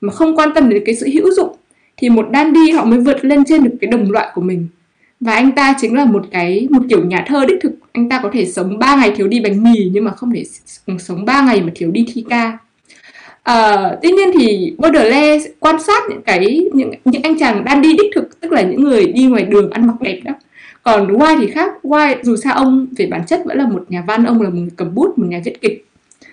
mà 0.00 0.12
không 0.12 0.36
quan 0.36 0.48
tâm 0.54 0.68
đến 0.68 0.82
cái 0.86 0.94
sự 0.94 1.08
hữu 1.14 1.30
dụng 1.32 1.56
thì 1.96 2.08
một 2.08 2.28
dandy 2.32 2.70
họ 2.70 2.84
mới 2.84 2.98
vượt 3.00 3.24
lên 3.24 3.44
trên 3.44 3.64
được 3.64 3.70
cái 3.80 3.90
đồng 3.90 4.10
loại 4.10 4.28
của 4.34 4.40
mình. 4.40 4.68
Và 5.20 5.34
anh 5.34 5.52
ta 5.52 5.74
chính 5.80 5.94
là 5.94 6.04
một 6.04 6.24
cái 6.30 6.68
một 6.70 6.82
kiểu 6.88 7.04
nhà 7.04 7.24
thơ 7.28 7.44
đích 7.48 7.58
thực. 7.62 7.72
Anh 7.92 8.08
ta 8.08 8.20
có 8.22 8.30
thể 8.32 8.46
sống 8.46 8.78
3 8.78 8.96
ngày 8.96 9.12
thiếu 9.16 9.28
đi 9.28 9.40
bánh 9.40 9.62
mì 9.62 9.90
nhưng 9.92 10.04
mà 10.04 10.10
không 10.10 10.32
thể 10.34 10.44
sống 10.98 11.24
3 11.24 11.42
ngày 11.42 11.60
mà 11.60 11.72
thiếu 11.74 11.90
đi 11.90 12.06
thi 12.14 12.24
ca. 12.30 12.58
Uh, 13.50 13.98
tuy 14.02 14.10
nhiên 14.10 14.30
thì 14.38 14.74
Baudelaire 14.78 15.50
quan 15.60 15.82
sát 15.82 16.02
những 16.08 16.22
cái 16.22 16.68
những 16.72 16.90
những 17.04 17.22
anh 17.22 17.38
chàng 17.38 17.64
đang 17.64 17.82
đi 17.82 17.92
đích 17.92 18.10
thực 18.14 18.40
tức 18.40 18.52
là 18.52 18.62
những 18.62 18.82
người 18.82 19.06
đi 19.06 19.26
ngoài 19.26 19.42
đường 19.42 19.70
ăn 19.70 19.86
mặc 19.86 19.94
đẹp 20.00 20.20
đó 20.24 20.32
còn 20.82 21.06
White 21.06 21.38
thì 21.40 21.50
khác. 21.50 21.72
White 21.82 22.16
dù 22.22 22.36
sao 22.36 22.54
ông 22.54 22.86
về 22.96 23.06
bản 23.06 23.26
chất 23.26 23.42
vẫn 23.44 23.58
là 23.58 23.68
một 23.68 23.84
nhà 23.88 24.04
văn 24.06 24.24
ông 24.24 24.42
là 24.42 24.48
một 24.48 24.56
người 24.56 24.70
cầm 24.76 24.94
bút 24.94 25.18
một 25.18 25.26
nhà 25.28 25.40
viết 25.44 25.60
kịch. 25.60 25.86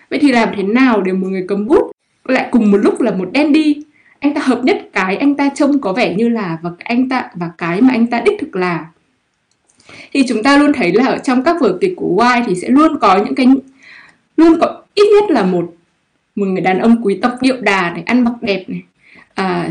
Vậy 0.09 0.19
thì 0.19 0.31
làm 0.31 0.49
thế 0.55 0.63
nào 0.63 1.01
để 1.01 1.13
một 1.13 1.27
người 1.27 1.45
cầm 1.47 1.67
bút 1.67 1.91
lại 2.25 2.47
cùng 2.51 2.71
một 2.71 2.77
lúc 2.77 3.01
là 3.01 3.11
một 3.11 3.29
dandy? 3.33 3.81
Anh 4.19 4.33
ta 4.33 4.41
hợp 4.41 4.63
nhất 4.63 4.89
cái 4.93 5.17
anh 5.17 5.35
ta 5.35 5.49
trông 5.55 5.81
có 5.81 5.93
vẻ 5.93 6.15
như 6.15 6.29
là 6.29 6.57
và 6.61 6.69
anh 6.77 7.09
ta 7.09 7.29
và 7.35 7.51
cái 7.57 7.81
mà 7.81 7.93
anh 7.93 8.07
ta 8.07 8.21
đích 8.25 8.39
thực 8.39 8.55
là. 8.55 8.85
Thì 10.13 10.23
chúng 10.27 10.43
ta 10.43 10.57
luôn 10.57 10.73
thấy 10.73 10.91
là 10.93 11.05
ở 11.05 11.17
trong 11.17 11.43
các 11.43 11.55
vở 11.61 11.77
kịch 11.81 11.93
của 11.95 12.15
White 12.15 12.43
thì 12.47 12.55
sẽ 12.55 12.69
luôn 12.69 12.99
có 12.99 13.17
những 13.17 13.35
cái 13.35 13.47
luôn 14.37 14.59
có 14.61 14.81
ít 14.93 15.07
nhất 15.13 15.31
là 15.31 15.43
một 15.43 15.73
một 16.35 16.45
người 16.45 16.61
đàn 16.61 16.79
ông 16.79 17.01
quý 17.03 17.19
tộc 17.21 17.31
điệu 17.41 17.61
đà 17.61 17.91
này 17.91 18.03
ăn 18.05 18.23
mặc 18.23 18.33
đẹp 18.41 18.65
này 18.67 18.81
à, 19.33 19.69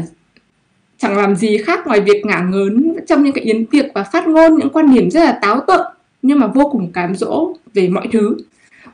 chẳng 0.98 1.16
làm 1.16 1.36
gì 1.36 1.58
khác 1.58 1.86
ngoài 1.86 2.00
việc 2.00 2.26
ngả 2.26 2.40
ngớn 2.40 2.94
trong 3.06 3.22
những 3.22 3.32
cái 3.32 3.44
yến 3.44 3.66
tiệc 3.66 3.86
và 3.94 4.02
phát 4.04 4.28
ngôn 4.28 4.56
những 4.56 4.70
quan 4.70 4.94
điểm 4.94 5.10
rất 5.10 5.24
là 5.24 5.38
táo 5.42 5.60
tợn 5.60 5.80
nhưng 6.22 6.40
mà 6.40 6.46
vô 6.46 6.68
cùng 6.72 6.92
cám 6.92 7.16
dỗ 7.16 7.52
về 7.74 7.88
mọi 7.88 8.08
thứ. 8.12 8.36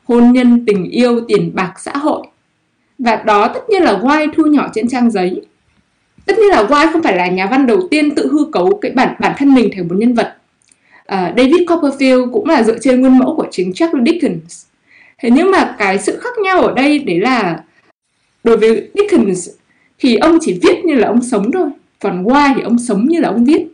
Hôn 0.05 0.33
nhân 0.33 0.65
tình 0.67 0.91
yêu 0.91 1.21
tiền 1.29 1.51
bạc 1.55 1.73
xã 1.79 1.93
hội. 1.93 2.27
Và 2.99 3.17
đó 3.17 3.49
tất 3.49 3.61
nhiên 3.69 3.83
là 3.83 3.99
White 3.99 4.33
thu 4.37 4.45
nhỏ 4.45 4.69
trên 4.75 4.89
trang 4.89 5.11
giấy. 5.11 5.43
Tất 6.27 6.39
nhiên 6.39 6.49
là 6.51 6.63
White 6.63 6.93
không 6.93 7.03
phải 7.03 7.17
là 7.17 7.27
nhà 7.27 7.47
văn 7.51 7.67
đầu 7.67 7.89
tiên 7.91 8.15
tự 8.15 8.29
hư 8.33 8.45
cấu 8.53 8.79
cái 8.83 8.93
bản 8.93 9.15
bản 9.21 9.35
thân 9.39 9.55
mình 9.55 9.71
thành 9.75 9.89
một 9.89 9.95
nhân 9.99 10.15
vật. 10.15 10.37
Uh, 11.01 11.37
David 11.37 11.63
Copperfield 11.67 12.33
cũng 12.33 12.49
là 12.49 12.63
dựa 12.63 12.79
trên 12.79 13.01
nguyên 13.01 13.19
mẫu 13.19 13.37
của 13.37 13.47
chính 13.51 13.73
Charles 13.73 14.07
Dickens. 14.07 14.65
Thế 15.19 15.31
nhưng 15.31 15.51
mà 15.51 15.75
cái 15.79 15.99
sự 15.99 16.19
khác 16.21 16.39
nhau 16.45 16.63
ở 16.63 16.75
đây 16.75 16.99
đấy 16.99 17.21
là 17.21 17.65
đối 18.45 18.57
với 18.57 18.91
Dickens 18.95 19.49
thì 19.99 20.17
ông 20.17 20.39
chỉ 20.41 20.59
viết 20.63 20.85
như 20.85 20.95
là 20.95 21.09
ông 21.09 21.23
sống 21.23 21.53
thôi 21.53 21.71
còn 22.01 22.25
White 22.25 22.55
thì 22.57 22.63
ông 22.63 22.79
sống 22.79 23.07
như 23.09 23.21
là 23.21 23.29
ông 23.29 23.45
viết. 23.45 23.67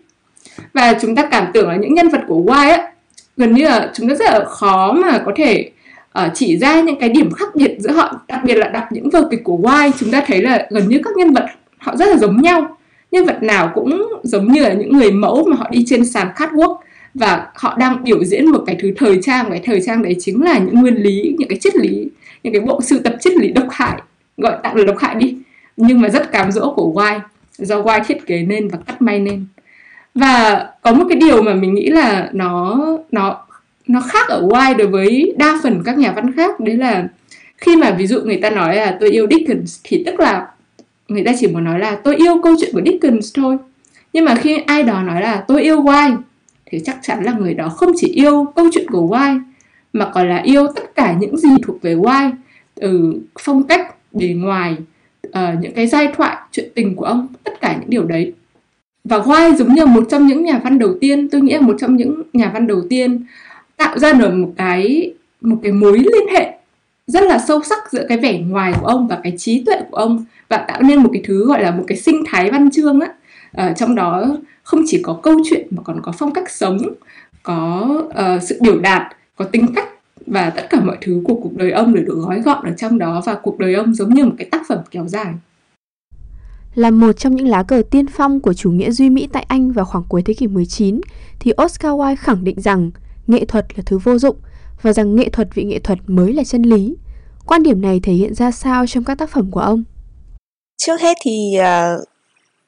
Và 0.72 0.94
chúng 1.02 1.14
ta 1.16 1.28
cảm 1.30 1.46
tưởng 1.54 1.68
là 1.68 1.76
những 1.76 1.94
nhân 1.94 2.09
vật 2.09 2.20
của 2.28 2.42
White 2.46 2.70
á 2.70 2.92
gần 3.37 3.54
như 3.54 3.64
là 3.64 3.90
chúng 3.94 4.09
ta 4.09 4.14
rất 4.14 4.30
là 4.30 4.44
khó 4.44 4.92
mà 4.92 5.22
có 5.26 5.33
thể 5.37 5.70
uh, 6.18 6.33
chỉ 6.35 6.59
ra 6.59 6.80
những 6.80 7.00
cái 7.00 7.09
điểm 7.09 7.33
khác 7.33 7.54
biệt 7.54 7.76
giữa 7.78 7.92
họ. 7.92 8.20
Đặc 8.28 8.40
biệt 8.44 8.54
là 8.54 8.68
đọc 8.68 8.85
những 8.90 9.11
vở 9.11 9.28
kịch 9.30 9.44
của 9.44 9.59
White 9.62 9.90
chúng 9.98 10.11
ta 10.11 10.24
thấy 10.26 10.42
là 10.42 10.66
gần 10.70 10.88
như 10.88 11.00
các 11.04 11.16
nhân 11.16 11.33
vật 11.33 11.46
họ 11.78 11.96
rất 11.96 12.09
là 12.09 12.16
giống 12.16 12.42
nhau. 12.42 12.76
Nhân 13.11 13.26
vật 13.26 13.42
nào 13.42 13.70
cũng 13.74 14.09
giống 14.22 14.52
như 14.52 14.62
là 14.62 14.72
những 14.72 14.92
người 14.92 15.11
mẫu 15.12 15.44
mà 15.48 15.56
họ 15.56 15.68
đi 15.70 15.85
trên 15.87 16.04
sàn 16.04 16.28
catwalk. 16.37 16.76
Và 17.14 17.46
họ 17.54 17.76
đang 17.78 18.04
biểu 18.04 18.24
diễn 18.24 18.46
một 18.46 18.62
cái 18.66 18.76
thứ 18.83 18.92
thời 18.96 19.18
trang 19.22 19.50
cái 19.50 19.61
thời 19.64 19.80
trang 19.80 20.02
đấy 20.02 20.16
chính 20.18 20.42
là 20.42 20.59
những 20.59 20.74
nguyên 20.74 20.94
lý 20.94 21.35
những 21.38 21.48
cái 21.48 21.59
triết 21.59 21.76
lý 21.76 22.09
những 22.42 22.52
cái 22.52 22.61
bộ 22.61 22.80
sưu 22.83 22.98
tập 23.04 23.16
triết 23.20 23.33
lý 23.33 23.52
độc 23.52 23.66
hại 23.70 24.00
gọi 24.37 24.56
tạm 24.62 24.76
là 24.76 24.85
độc 24.85 24.98
hại 24.98 25.14
đi 25.14 25.37
nhưng 25.76 26.00
mà 26.00 26.09
rất 26.09 26.33
cám 26.33 26.52
dỗ 26.52 26.72
của 26.76 26.92
White 26.94 27.20
do 27.61 27.83
White 27.83 28.05
thiết 28.07 28.27
kế 28.27 28.42
nên 28.42 28.68
và 28.68 28.79
cắt 28.87 29.03
may 29.03 29.18
nên. 29.18 29.46
Và 30.14 30.66
có 30.83 30.92
một 30.92 31.05
cái 31.09 31.18
điều 31.18 31.42
mà 31.42 31.55
mình 31.55 31.75
nghĩ 31.75 31.90
là 31.90 32.31
nó 32.33 32.79
nó 33.11 33.46
nó 33.87 34.01
khác 34.01 34.29
ở 34.29 34.46
White 34.46 34.77
đối 34.77 34.87
với 34.87 35.35
đa 35.38 35.59
phần 35.62 35.83
các 35.85 35.99
nhà 35.99 36.12
văn 36.12 36.33
khác, 36.37 36.61
đấy 36.61 36.77
là 36.77 37.09
khi 37.57 37.77
mà 37.77 37.90
ví 37.90 38.07
dụ 38.07 38.20
người 38.20 38.37
ta 38.37 38.51
nói 38.51 38.77
là 38.77 38.96
tôi 39.01 39.11
yêu 39.11 39.27
Dickens 39.31 39.81
thì 39.85 40.03
tức 40.07 40.20
là 40.20 40.46
người 41.09 41.25
ta 41.25 41.33
chỉ 41.40 41.46
muốn 41.46 41.64
nói 41.64 41.79
là 41.79 41.96
tôi 42.05 42.16
yêu 42.16 42.40
câu 42.42 42.55
chuyện 42.61 42.70
của 42.73 42.83
Dickens 42.87 43.35
thôi. 43.35 43.57
Nhưng 44.12 44.25
mà 44.25 44.35
khi 44.35 44.59
ai 44.66 44.83
đó 44.83 45.03
nói 45.03 45.23
là 45.23 45.44
tôi 45.49 45.62
yêu 45.62 45.83
White 45.83 46.16
thì 46.66 46.79
chắc 46.85 46.99
chắn 47.03 47.25
là 47.25 47.33
người 47.33 47.55
đó 47.55 47.68
không 47.68 47.92
chỉ 47.96 48.09
yêu 48.09 48.53
câu 48.57 48.68
chuyện 48.73 48.90
của 48.90 49.07
White 49.16 49.40
mà 49.92 50.11
còn 50.14 50.29
là 50.29 50.37
yêu 50.37 50.66
tất 50.77 50.94
cả 50.94 51.16
những 51.20 51.37
gì 51.37 51.49
thuộc 51.62 51.83
về 51.83 51.94
White 51.94 52.33
từ 52.81 53.14
phong 53.40 53.62
cách 53.62 53.94
bề 54.12 54.27
ngoài 54.27 54.77
uh, 55.28 55.61
những 55.61 55.74
cái 55.74 55.87
giai 55.87 56.09
thoại 56.16 56.37
chuyện 56.52 56.68
tình 56.74 56.96
của 56.96 57.04
ông 57.04 57.26
tất 57.44 57.61
cả 57.61 57.76
những 57.80 57.90
điều 57.90 58.04
đấy. 58.04 58.33
Và 59.04 59.18
White 59.18 59.56
giống 59.56 59.74
như 59.74 59.87
một 59.87 60.06
trong 60.11 60.26
những 60.26 60.44
nhà 60.44 60.61
văn 60.64 60.78
đầu 60.78 60.94
tiên 61.00 61.28
tôi 61.28 61.40
nghĩ 61.40 61.54
là 61.54 61.61
một 61.61 61.76
trong 61.80 61.96
những 61.96 62.22
nhà 62.33 62.50
văn 62.54 62.66
đầu 62.66 62.83
tiên 62.90 63.24
tạo 63.76 63.98
ra 63.98 64.12
được 64.12 64.35
một 64.35 64.52
cái 64.56 65.12
một 65.40 65.56
cái 65.62 65.72
mối 65.72 65.98
liên 65.98 66.28
hệ 66.33 66.52
rất 67.06 67.22
là 67.22 67.38
sâu 67.38 67.62
sắc 67.62 67.78
giữa 67.92 68.06
cái 68.09 68.18
vẻ 68.18 68.38
ngoài 68.38 68.72
của 68.80 68.87
ông 68.87 69.09
và 69.09 69.20
cái 69.22 69.35
trí 69.38 69.62
tuệ 69.66 69.76
của 69.90 69.96
ông 69.96 70.24
và 70.48 70.56
tạo 70.56 70.83
nên 70.83 71.02
một 71.02 71.11
cái 71.12 71.22
thứ 71.24 71.46
gọi 71.46 71.62
là 71.62 71.70
một 71.70 71.85
cái 71.87 71.98
sinh 71.98 72.22
thái 72.26 72.50
văn 72.50 72.70
chương 72.70 73.00
á. 73.00 73.09
Ở 73.52 73.72
trong 73.72 73.94
đó 73.94 74.37
không 74.62 74.83
chỉ 74.87 75.00
có 75.02 75.20
câu 75.22 75.35
chuyện 75.50 75.66
mà 75.70 75.83
còn 75.85 76.00
có 76.02 76.12
phong 76.18 76.33
cách 76.33 76.50
sống 76.50 76.78
có 77.42 77.88
uh, 78.04 78.42
sự 78.42 78.59
biểu 78.61 78.78
đạt 78.78 79.02
có 79.37 79.44
tính 79.44 79.66
cách 79.74 79.88
và 80.31 80.51
tất 80.51 80.66
cả 80.71 80.81
mọi 80.81 80.99
thứ 81.01 81.23
của 81.25 81.35
cuộc 81.35 81.57
đời 81.57 81.71
ông 81.71 81.95
đều 81.95 82.05
được 82.05 82.19
gói 82.27 82.40
gọn 82.40 82.64
ở 82.64 82.73
trong 82.77 82.99
đó 82.99 83.23
và 83.27 83.35
cuộc 83.35 83.59
đời 83.59 83.75
ông 83.75 83.95
giống 83.95 84.14
như 84.14 84.25
một 84.25 84.35
cái 84.38 84.49
tác 84.51 84.62
phẩm 84.69 84.79
kéo 84.90 85.09
dài. 85.09 85.35
Là 86.75 86.90
một 86.90 87.12
trong 87.12 87.37
những 87.37 87.47
lá 87.47 87.62
cờ 87.62 87.83
tiên 87.90 88.07
phong 88.07 88.40
của 88.40 88.53
chủ 88.53 88.71
nghĩa 88.71 88.90
duy 88.90 89.11
mỹ 89.11 89.29
tại 89.33 89.45
Anh 89.49 89.73
vào 89.73 89.85
khoảng 89.85 90.05
cuối 90.09 90.23
thế 90.23 90.35
kỷ 90.35 90.47
19, 90.47 91.01
thì 91.40 91.53
Oscar 91.62 91.93
Wilde 91.93 92.16
khẳng 92.19 92.45
định 92.45 92.61
rằng 92.61 92.90
nghệ 93.27 93.45
thuật 93.45 93.66
là 93.77 93.83
thứ 93.87 93.99
vô 93.99 94.19
dụng 94.19 94.37
và 94.83 94.93
rằng 94.93 95.16
nghệ 95.16 95.29
thuật 95.29 95.49
vị 95.55 95.64
nghệ 95.64 95.79
thuật 95.79 95.99
mới 96.07 96.33
là 96.33 96.45
chân 96.45 96.62
lý. 96.62 96.97
Quan 97.47 97.62
điểm 97.62 97.81
này 97.81 98.01
thể 98.03 98.12
hiện 98.12 98.35
ra 98.35 98.51
sao 98.51 98.87
trong 98.87 99.05
các 99.05 99.19
tác 99.19 99.31
phẩm 99.31 99.51
của 99.51 99.61
ông? 99.61 99.85
Trước 100.77 101.01
hết 101.01 101.16
thì 101.25 101.57
uh, 101.59 102.09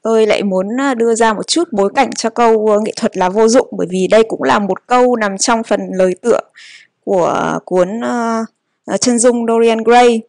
tôi 0.02 0.26
lại 0.26 0.42
muốn 0.42 0.66
đưa 0.96 1.14
ra 1.14 1.32
một 1.32 1.46
chút 1.46 1.68
bối 1.72 1.92
cảnh 1.94 2.10
cho 2.12 2.30
câu 2.30 2.80
nghệ 2.84 2.92
thuật 2.96 3.16
là 3.16 3.28
vô 3.28 3.48
dụng 3.48 3.68
bởi 3.78 3.86
vì 3.90 4.06
đây 4.10 4.22
cũng 4.28 4.42
là 4.42 4.58
một 4.58 4.86
câu 4.86 5.16
nằm 5.16 5.38
trong 5.38 5.62
phần 5.62 5.80
lời 5.92 6.14
tựa 6.22 6.40
của 7.04 7.58
cuốn 7.64 8.00
uh, 8.00 9.00
chân 9.00 9.18
dung 9.18 9.46
Dorian 9.46 9.78
Gray. 9.84 10.20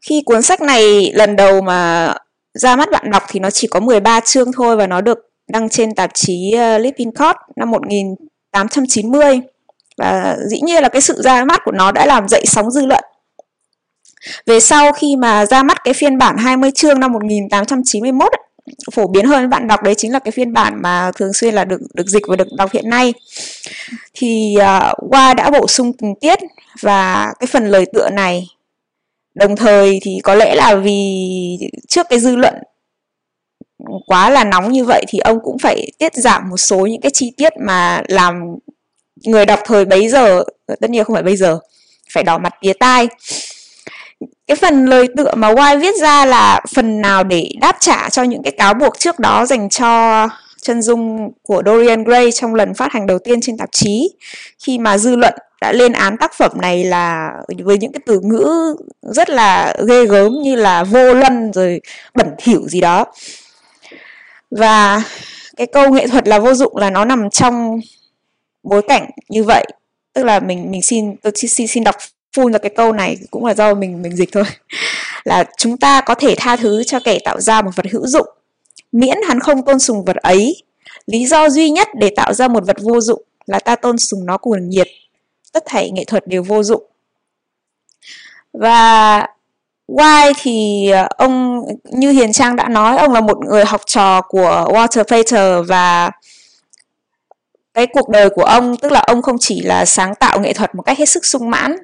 Khi 0.00 0.22
cuốn 0.26 0.42
sách 0.42 0.60
này 0.60 1.12
lần 1.14 1.36
đầu 1.36 1.60
mà 1.60 2.14
ra 2.54 2.76
mắt 2.76 2.90
bạn 2.90 3.10
đọc 3.10 3.22
thì 3.28 3.40
nó 3.40 3.50
chỉ 3.50 3.66
có 3.66 3.80
13 3.80 4.20
chương 4.20 4.52
thôi 4.52 4.76
và 4.76 4.86
nó 4.86 5.00
được 5.00 5.18
đăng 5.48 5.68
trên 5.68 5.94
tạp 5.94 6.10
chí 6.14 6.52
ờ, 6.52 6.76
uh, 6.76 6.80
Living 6.80 7.12
Court 7.12 7.36
năm 7.56 7.70
1890 7.70 9.40
và 9.96 10.36
dĩ 10.48 10.60
nhiên 10.60 10.82
là 10.82 10.88
cái 10.88 11.02
sự 11.02 11.22
ra 11.22 11.44
mắt 11.44 11.60
của 11.64 11.72
nó 11.72 11.92
đã 11.92 12.06
làm 12.06 12.28
dậy 12.28 12.44
sóng 12.46 12.70
dư 12.70 12.86
luận. 12.86 13.04
Về 14.46 14.60
sau 14.60 14.92
khi 14.92 15.16
mà 15.16 15.46
ra 15.46 15.62
mắt 15.62 15.84
cái 15.84 15.94
phiên 15.94 16.18
bản 16.18 16.36
20 16.36 16.70
chương 16.74 17.00
năm 17.00 17.12
1891 17.12 18.32
phổ 18.92 19.06
biến 19.06 19.26
hơn 19.26 19.50
bạn 19.50 19.68
đọc 19.68 19.82
đấy 19.82 19.94
chính 19.94 20.12
là 20.12 20.18
cái 20.18 20.32
phiên 20.32 20.52
bản 20.52 20.82
mà 20.82 21.10
thường 21.16 21.32
xuyên 21.32 21.54
là 21.54 21.64
được 21.64 21.80
được 21.94 22.06
dịch 22.06 22.22
và 22.28 22.36
được 22.36 22.48
đọc 22.56 22.72
hiện 22.72 22.90
nay. 22.90 23.14
Thì 24.14 24.56
à, 24.56 24.92
uh, 25.02 25.10
Hoa 25.10 25.34
đã 25.34 25.50
bổ 25.50 25.66
sung 25.66 25.92
tình 25.92 26.14
tiết 26.20 26.38
và 26.80 27.32
cái 27.40 27.46
phần 27.46 27.66
lời 27.66 27.86
tựa 27.92 28.10
này 28.10 28.46
đồng 29.34 29.56
thời 29.56 29.98
thì 30.02 30.18
có 30.22 30.34
lẽ 30.34 30.54
là 30.54 30.74
vì 30.74 31.58
trước 31.88 32.06
cái 32.10 32.20
dư 32.20 32.36
luận 32.36 32.54
quá 34.06 34.30
là 34.30 34.44
nóng 34.44 34.72
như 34.72 34.84
vậy 34.84 35.04
thì 35.08 35.18
ông 35.18 35.38
cũng 35.42 35.58
phải 35.58 35.92
tiết 35.98 36.14
giảm 36.14 36.50
một 36.50 36.56
số 36.56 36.86
những 36.86 37.00
cái 37.00 37.10
chi 37.14 37.32
tiết 37.36 37.52
mà 37.66 38.02
làm 38.08 38.56
người 39.24 39.46
đọc 39.46 39.60
thời 39.64 39.84
bấy 39.84 40.08
giờ 40.08 40.42
tất 40.80 40.90
nhiên 40.90 41.04
không 41.04 41.14
phải 41.14 41.22
bây 41.22 41.36
giờ 41.36 41.58
phải 42.14 42.22
đỏ 42.22 42.38
mặt 42.38 42.52
tía 42.60 42.72
tai 42.72 43.08
cái 44.46 44.56
phần 44.56 44.86
lời 44.86 45.06
tựa 45.16 45.34
mà 45.34 45.52
White 45.52 45.80
viết 45.80 45.96
ra 46.00 46.24
là 46.24 46.60
phần 46.74 47.00
nào 47.00 47.24
để 47.24 47.50
đáp 47.60 47.76
trả 47.80 48.08
cho 48.08 48.22
những 48.22 48.42
cái 48.42 48.52
cáo 48.52 48.74
buộc 48.74 48.98
trước 48.98 49.18
đó 49.18 49.46
dành 49.46 49.68
cho 49.68 50.28
chân 50.62 50.82
dung 50.82 51.30
của 51.42 51.62
Dorian 51.66 52.04
Gray 52.04 52.32
trong 52.32 52.54
lần 52.54 52.74
phát 52.74 52.92
hành 52.92 53.06
đầu 53.06 53.18
tiên 53.18 53.40
trên 53.40 53.56
tạp 53.56 53.68
chí, 53.72 54.10
khi 54.58 54.78
mà 54.78 54.98
dư 54.98 55.16
luận 55.16 55.34
đã 55.60 55.72
lên 55.72 55.92
án 55.92 56.16
tác 56.16 56.34
phẩm 56.34 56.50
này 56.60 56.84
là 56.84 57.32
với 57.64 57.78
những 57.78 57.92
cái 57.92 58.00
từ 58.06 58.20
ngữ 58.22 58.76
rất 59.02 59.30
là 59.30 59.74
ghê 59.88 60.06
gớm 60.06 60.32
như 60.42 60.56
là 60.56 60.84
vô 60.84 61.14
lân 61.14 61.52
rồi 61.52 61.80
bẩn 62.14 62.26
thỉu 62.38 62.68
gì 62.68 62.80
đó. 62.80 63.04
Và 64.50 65.02
cái 65.56 65.66
câu 65.66 65.90
nghệ 65.90 66.06
thuật 66.06 66.28
là 66.28 66.38
vô 66.38 66.54
dụng 66.54 66.76
là 66.76 66.90
nó 66.90 67.04
nằm 67.04 67.30
trong 67.30 67.80
bối 68.62 68.82
cảnh 68.88 69.10
như 69.28 69.44
vậy. 69.44 69.64
Tức 70.12 70.24
là 70.24 70.40
mình 70.40 70.70
mình 70.70 70.82
xin, 70.82 71.16
tôi 71.16 71.32
xin 71.36 71.66
xin 71.66 71.84
đọc 71.84 71.96
phun 72.36 72.52
ra 72.52 72.58
cái 72.58 72.70
câu 72.76 72.92
này 72.92 73.16
cũng 73.30 73.44
là 73.44 73.54
do 73.54 73.74
mình 73.74 74.02
mình 74.02 74.16
dịch 74.16 74.32
thôi. 74.32 74.44
Là 75.24 75.44
chúng 75.56 75.76
ta 75.76 76.00
có 76.00 76.14
thể 76.14 76.34
tha 76.38 76.56
thứ 76.56 76.84
cho 76.84 77.00
kẻ 77.00 77.18
tạo 77.24 77.40
ra 77.40 77.62
một 77.62 77.70
vật 77.76 77.86
hữu 77.90 78.06
dụng, 78.06 78.26
miễn 78.92 79.18
hắn 79.28 79.40
không 79.40 79.64
tôn 79.64 79.78
sùng 79.78 80.04
vật 80.04 80.16
ấy. 80.16 80.62
Lý 81.06 81.26
do 81.26 81.48
duy 81.48 81.70
nhất 81.70 81.88
để 81.94 82.10
tạo 82.16 82.34
ra 82.34 82.48
một 82.48 82.66
vật 82.66 82.76
vô 82.80 83.00
dụng 83.00 83.22
là 83.46 83.58
ta 83.58 83.76
tôn 83.76 83.98
sùng 83.98 84.26
nó 84.26 84.38
cuồng 84.38 84.68
nhiệt. 84.68 84.88
Tất 85.52 85.62
thảy 85.66 85.90
nghệ 85.90 86.04
thuật 86.04 86.26
đều 86.26 86.42
vô 86.42 86.62
dụng. 86.62 86.82
Và 88.52 89.26
Why 89.90 90.32
thì 90.42 90.90
ờ, 90.90 91.08
ông, 91.16 91.64
như 91.84 92.10
Hiền 92.10 92.32
Trang 92.32 92.56
đã 92.56 92.68
nói, 92.68 92.98
ông 92.98 93.12
là 93.12 93.20
một 93.20 93.38
người 93.44 93.64
học 93.64 93.80
trò 93.86 94.20
của 94.20 94.68
Walter 94.68 95.04
Pater 95.04 95.68
và 95.68 96.10
cái 97.74 97.86
cuộc 97.86 98.08
đời 98.08 98.30
của 98.30 98.44
ông, 98.44 98.76
tức 98.76 98.92
là 98.92 99.00
ông 99.00 99.22
không 99.22 99.36
chỉ 99.40 99.62
là 99.62 99.84
sáng 99.84 100.14
tạo 100.14 100.40
nghệ 100.40 100.52
thuật 100.52 100.74
một 100.74 100.82
cách 100.82 100.98
hết 100.98 101.08
sức 101.08 101.26
sung 101.26 101.50
mãn 101.50 101.76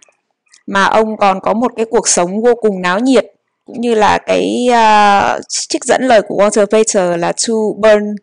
mà 0.66 0.85
ông 0.85 1.16
còn 1.16 1.40
có 1.40 1.52
một 1.55 1.72
cái 1.76 1.87
cuộc 1.90 2.09
sống 2.09 2.42
vô 2.42 2.55
cùng 2.55 2.83
náo 2.83 2.98
nhiệt 2.98 3.26
cũng 3.64 3.81
như 3.81 3.94
là 3.94 4.18
cái 4.26 4.68
uh, 4.70 5.42
trích 5.48 5.85
dẫn 5.85 6.02
lời 6.02 6.22
của 6.22 6.37
Walter 6.37 6.66
Pater 6.66 7.20
là 7.20 7.33
to 7.33 7.55
burn 7.76 8.14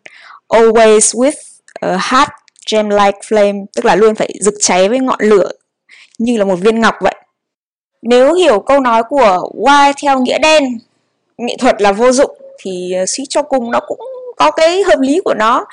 always 0.48 0.98
with 0.98 1.32
a 1.80 1.96
hot 2.00 2.28
gem 2.72 2.90
like 2.90 3.18
flame 3.28 3.64
tức 3.76 3.84
là 3.84 3.96
luôn 3.96 4.14
phải 4.14 4.30
rực 4.40 4.54
cháy 4.60 4.88
với 4.88 4.98
ngọn 4.98 5.18
lửa 5.20 5.50
như 6.18 6.36
là 6.36 6.44
một 6.44 6.56
viên 6.56 6.80
ngọc 6.80 6.94
vậy. 7.00 7.14
Nếu 8.02 8.34
hiểu 8.34 8.60
câu 8.60 8.80
nói 8.80 9.02
của 9.08 9.50
why 9.54 9.92
theo 10.02 10.20
nghĩa 10.20 10.38
đen 10.38 10.64
nghệ 11.38 11.56
thuật 11.58 11.82
là 11.82 11.92
vô 11.92 12.12
dụng 12.12 12.38
thì 12.62 12.92
à, 12.92 13.06
suy 13.06 13.24
cho 13.28 13.42
cùng 13.42 13.70
nó 13.70 13.80
cũng 13.86 14.00
có 14.36 14.50
cái 14.50 14.82
hợp 14.82 15.00
lý 15.00 15.20
của 15.24 15.34
nó. 15.34 15.66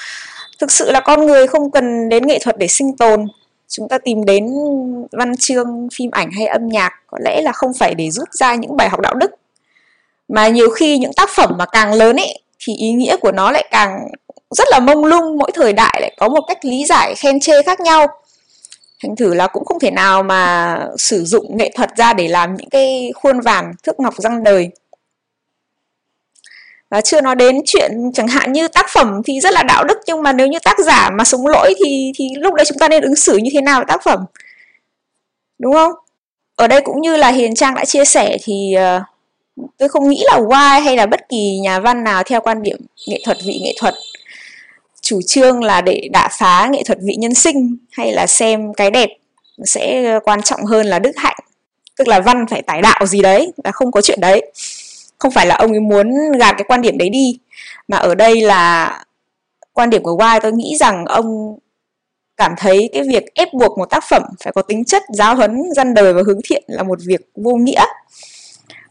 Thực 0.60 0.72
sự 0.72 0.92
là 0.92 1.00
con 1.00 1.26
người 1.26 1.48
không 1.48 1.72
cần 1.72 2.10
đến 2.10 2.28
nghệ 2.28 2.40
thuật 2.40 2.58
để 2.58 2.68
sinh 2.68 2.98
tồn 2.98 3.28
chúng 3.72 3.88
ta 3.90 3.98
tìm 3.98 4.26
đến 4.26 4.46
văn 5.12 5.36
chương, 5.38 5.88
phim 5.94 6.12
ảnh 6.12 6.32
hay 6.32 6.48
âm 6.48 6.68
nhạc, 6.68 6.94
có 7.08 7.18
lẽ 7.22 7.42
là 7.42 7.52
không 7.52 7.72
phải 7.80 7.96
để 7.96 8.12
rút 8.12 8.30
ra 8.32 8.56
những 8.56 8.78
bài 8.78 8.90
học 8.90 9.00
đạo 9.00 9.14
đức. 9.14 9.32
Mà 10.28 10.48
nhiều 10.48 10.70
khi 10.70 10.98
những 10.98 11.14
tác 11.14 11.30
phẩm 11.30 11.56
mà 11.58 11.66
càng 11.66 11.94
lớn 11.94 12.16
ấy 12.16 12.40
thì 12.60 12.74
ý 12.76 12.92
nghĩa 12.92 13.18
của 13.18 13.32
nó 13.32 13.52
lại 13.52 13.68
càng 13.72 14.08
rất 14.50 14.68
là 14.72 14.80
mông 14.80 15.06
lung, 15.06 15.38
mỗi 15.38 15.52
thời 15.54 15.74
đại 15.74 15.98
lại 16.02 16.16
có 16.18 16.30
một 16.30 16.42
cách 16.48 16.66
lý 16.66 16.86
giải 16.86 17.16
khen 17.18 17.40
chê 17.40 17.64
khác 17.64 17.80
nhau. 17.80 18.08
Thành 19.04 19.16
thử 19.16 19.34
là 19.34 19.48
cũng 19.48 19.66
không 19.66 19.80
thể 19.80 19.92
nào 19.92 20.24
mà 20.24 20.80
sử 20.98 21.24
dụng 21.24 21.58
nghệ 21.58 21.72
thuật 21.76 21.90
ra 21.98 22.14
để 22.14 22.28
làm 22.28 22.56
những 22.56 22.70
cái 22.70 23.12
khuôn 23.16 23.40
vàng 23.40 23.74
thước 23.84 24.00
ngọc 24.00 24.14
răng 24.18 24.44
đời 24.44 24.70
và 26.92 27.02
chưa 27.02 27.22
nói 27.22 27.36
đến 27.36 27.60
chuyện 27.66 27.92
chẳng 28.14 28.28
hạn 28.28 28.54
như 28.54 28.68
tác 28.68 28.86
phẩm 28.90 29.22
thì 29.26 29.40
rất 29.40 29.54
là 29.54 29.64
đạo 29.64 29.84
đức 29.84 29.98
nhưng 30.08 30.24
mà 30.24 30.34
nếu 30.34 30.48
như 30.48 30.60
tác 30.64 30.80
giả 30.80 31.10
mà 31.10 31.24
sống 31.24 31.48
lỗi 31.48 31.74
thì 31.86 32.12
thì 32.16 32.30
lúc 32.36 32.54
đấy 32.54 32.66
chúng 32.70 32.78
ta 32.78 32.90
nên 32.90 33.04
ứng 33.04 33.16
xử 33.16 33.38
như 33.38 33.50
thế 33.54 33.62
nào 33.62 33.80
với 33.80 33.86
tác 33.88 34.04
phẩm? 34.04 34.20
Đúng 35.60 35.74
không? 35.74 35.92
Ở 36.56 36.68
đây 36.68 36.82
cũng 36.82 37.02
như 37.02 37.18
là 37.18 37.30
hiền 37.30 37.56
trang 37.56 37.76
đã 37.76 37.86
chia 37.86 38.06
sẻ 38.06 38.38
thì 38.44 38.76
uh, 38.78 39.02
tôi 39.78 39.90
không 39.90 40.10
nghĩ 40.10 40.24
là 40.26 40.38
Y 40.38 40.84
hay 40.86 40.96
là 40.96 41.06
bất 41.06 41.30
kỳ 41.30 41.60
nhà 41.64 41.80
văn 41.80 42.04
nào 42.04 42.24
theo 42.24 42.42
quan 42.42 42.64
điểm 42.64 42.78
nghệ 43.08 43.22
thuật 43.26 43.38
vị 43.46 43.60
nghệ 43.64 43.74
thuật. 43.80 43.94
Chủ 45.02 45.20
trương 45.28 45.64
là 45.64 45.82
để 45.82 46.10
đả 46.12 46.30
phá 46.40 46.70
nghệ 46.72 46.84
thuật 46.84 46.98
vị 47.02 47.16
nhân 47.16 47.34
sinh 47.34 47.78
hay 47.92 48.12
là 48.12 48.28
xem 48.28 48.74
cái 48.74 48.92
đẹp 48.92 49.10
sẽ 49.66 50.20
quan 50.24 50.42
trọng 50.42 50.66
hơn 50.66 50.88
là 50.88 51.00
đức 51.00 51.12
hạnh. 51.16 51.38
Tức 51.98 52.08
là 52.08 52.20
văn 52.20 52.46
phải 52.50 52.62
tải 52.62 52.82
đạo 52.82 53.06
gì 53.06 53.22
đấy 53.22 53.54
là 53.64 53.72
không 53.72 53.92
có 53.92 54.02
chuyện 54.02 54.20
đấy 54.22 54.52
không 55.22 55.32
phải 55.32 55.46
là 55.48 55.56
ông 55.56 55.72
ấy 55.72 55.80
muốn 55.80 56.32
gạt 56.40 56.52
cái 56.52 56.66
quan 56.68 56.82
điểm 56.82 56.98
đấy 56.98 57.10
đi, 57.10 57.40
mà 57.88 57.98
ở 57.98 58.16
đây 58.16 58.42
là 58.42 59.04
quan 59.74 59.90
điểm 59.90 60.04
của 60.04 60.18
Y, 60.34 60.40
tôi 60.42 60.52
nghĩ 60.52 60.78
rằng 60.80 61.06
ông 61.06 61.58
cảm 62.38 62.54
thấy 62.58 62.90
cái 62.94 63.04
việc 63.04 63.24
ép 63.34 63.54
buộc 63.54 63.78
một 63.78 63.90
tác 63.90 64.04
phẩm 64.10 64.24
phải 64.44 64.54
có 64.54 64.62
tính 64.62 64.86
chất 64.86 65.04
giáo 65.14 65.36
huấn 65.36 65.64
dân 65.76 65.94
đời 65.94 66.14
và 66.14 66.22
hướng 66.26 66.40
thiện 66.50 66.64
là 66.68 66.84
một 66.84 67.00
việc 67.08 67.22
vô 67.36 67.56
nghĩa 67.56 67.86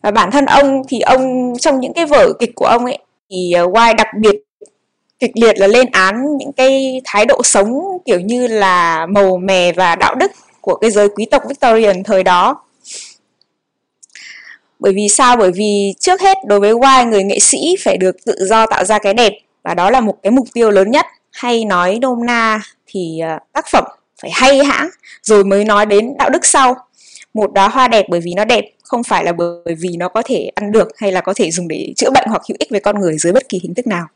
và 0.02 0.10
bản 0.10 0.30
thân 0.30 0.46
ông 0.46 0.82
thì 0.88 1.00
ông, 1.00 1.52
trong 1.58 1.80
những 1.80 1.92
cái 1.92 2.06
vở 2.06 2.32
kịch 2.40 2.50
của 2.54 2.66
ông 2.66 2.84
ấy, 2.84 2.98
thì 3.30 3.52
ờ, 3.52 3.64
Y 3.64 3.94
đặc 3.98 4.08
biệt 4.20 4.36
kịch 5.18 5.30
liệt 5.34 5.58
là 5.58 5.66
lên 5.66 5.86
án 5.92 6.36
những 6.38 6.52
cái 6.52 7.00
thái 7.04 7.26
độ 7.26 7.42
sống 7.42 7.98
kiểu 8.04 8.20
như 8.20 8.46
là 8.46 9.06
màu 9.06 9.36
mè 9.36 9.72
và 9.72 9.96
đạo 9.96 10.14
đức 10.14 10.32
của 10.60 10.74
cái 10.74 10.90
giới 10.90 11.08
quý 11.08 11.26
tộc 11.30 11.42
Victorian 11.48 12.02
thời 12.02 12.22
đó. 12.22 12.64
Bởi 14.80 14.92
vì 14.92 15.08
sao? 15.08 15.36
Bởi 15.36 15.52
vì 15.52 15.94
trước 16.00 16.20
hết, 16.20 16.38
đối 16.46 16.60
với 16.60 16.70
Y, 16.70 17.10
người 17.10 17.24
nghệ 17.24 17.38
sĩ 17.38 17.76
phải 17.84 17.96
được 17.96 18.16
tự 18.26 18.34
do 18.46 18.66
tạo 18.66 18.84
ra 18.84 18.98
cái 18.98 19.14
đẹp 19.14 19.32
và 19.62 19.74
đó 19.74 19.90
là 19.90 20.00
một 20.00 20.14
cái 20.22 20.30
mục 20.30 20.46
tiêu 20.54 20.70
lớn 20.70 20.90
nhất. 20.90 21.06
Hay 21.30 21.64
nói 21.64 21.98
nôm 22.00 22.26
na 22.26 22.60
thì 22.86 23.20
ờ, 23.20 23.38
tác 23.52 23.66
phẩm 23.72 23.84
phải 24.22 24.30
hay 24.34 24.64
hãng, 24.64 24.88
rồi 25.22 25.44
mới 25.44 25.64
nói 25.64 25.86
đến 25.86 26.14
đạo 26.18 26.30
đức 26.30 26.44
sau. 26.46 26.76
Một 27.34 27.52
đóa 27.52 27.68
hoa 27.68 27.88
đẹp 27.88 28.06
bởi 28.08 28.20
vì 28.20 28.34
nó 28.36 28.44
đẹp, 28.44 28.64
không 28.82 29.02
phải 29.02 29.24
là 29.24 29.32
bởi 29.32 29.74
vì 29.78 29.88
nó 29.96 30.08
có 30.08 30.22
thể 30.24 30.50
ăn 30.54 30.72
được 30.72 30.88
hay 30.96 31.12
là 31.12 31.20
có 31.20 31.34
thể 31.36 31.50
dùng 31.50 31.68
để 31.68 31.92
chữa 31.96 32.10
bệnh 32.10 32.28
hoặc 32.28 32.42
hữu 32.48 32.56
ích 32.58 32.70
với 32.70 32.80
con 32.80 33.00
người 33.00 33.18
dưới 33.18 33.32
bất 33.32 33.48
kỳ 33.48 33.60
hình 33.62 33.74
thức 33.74 33.86
nào. 33.86 34.06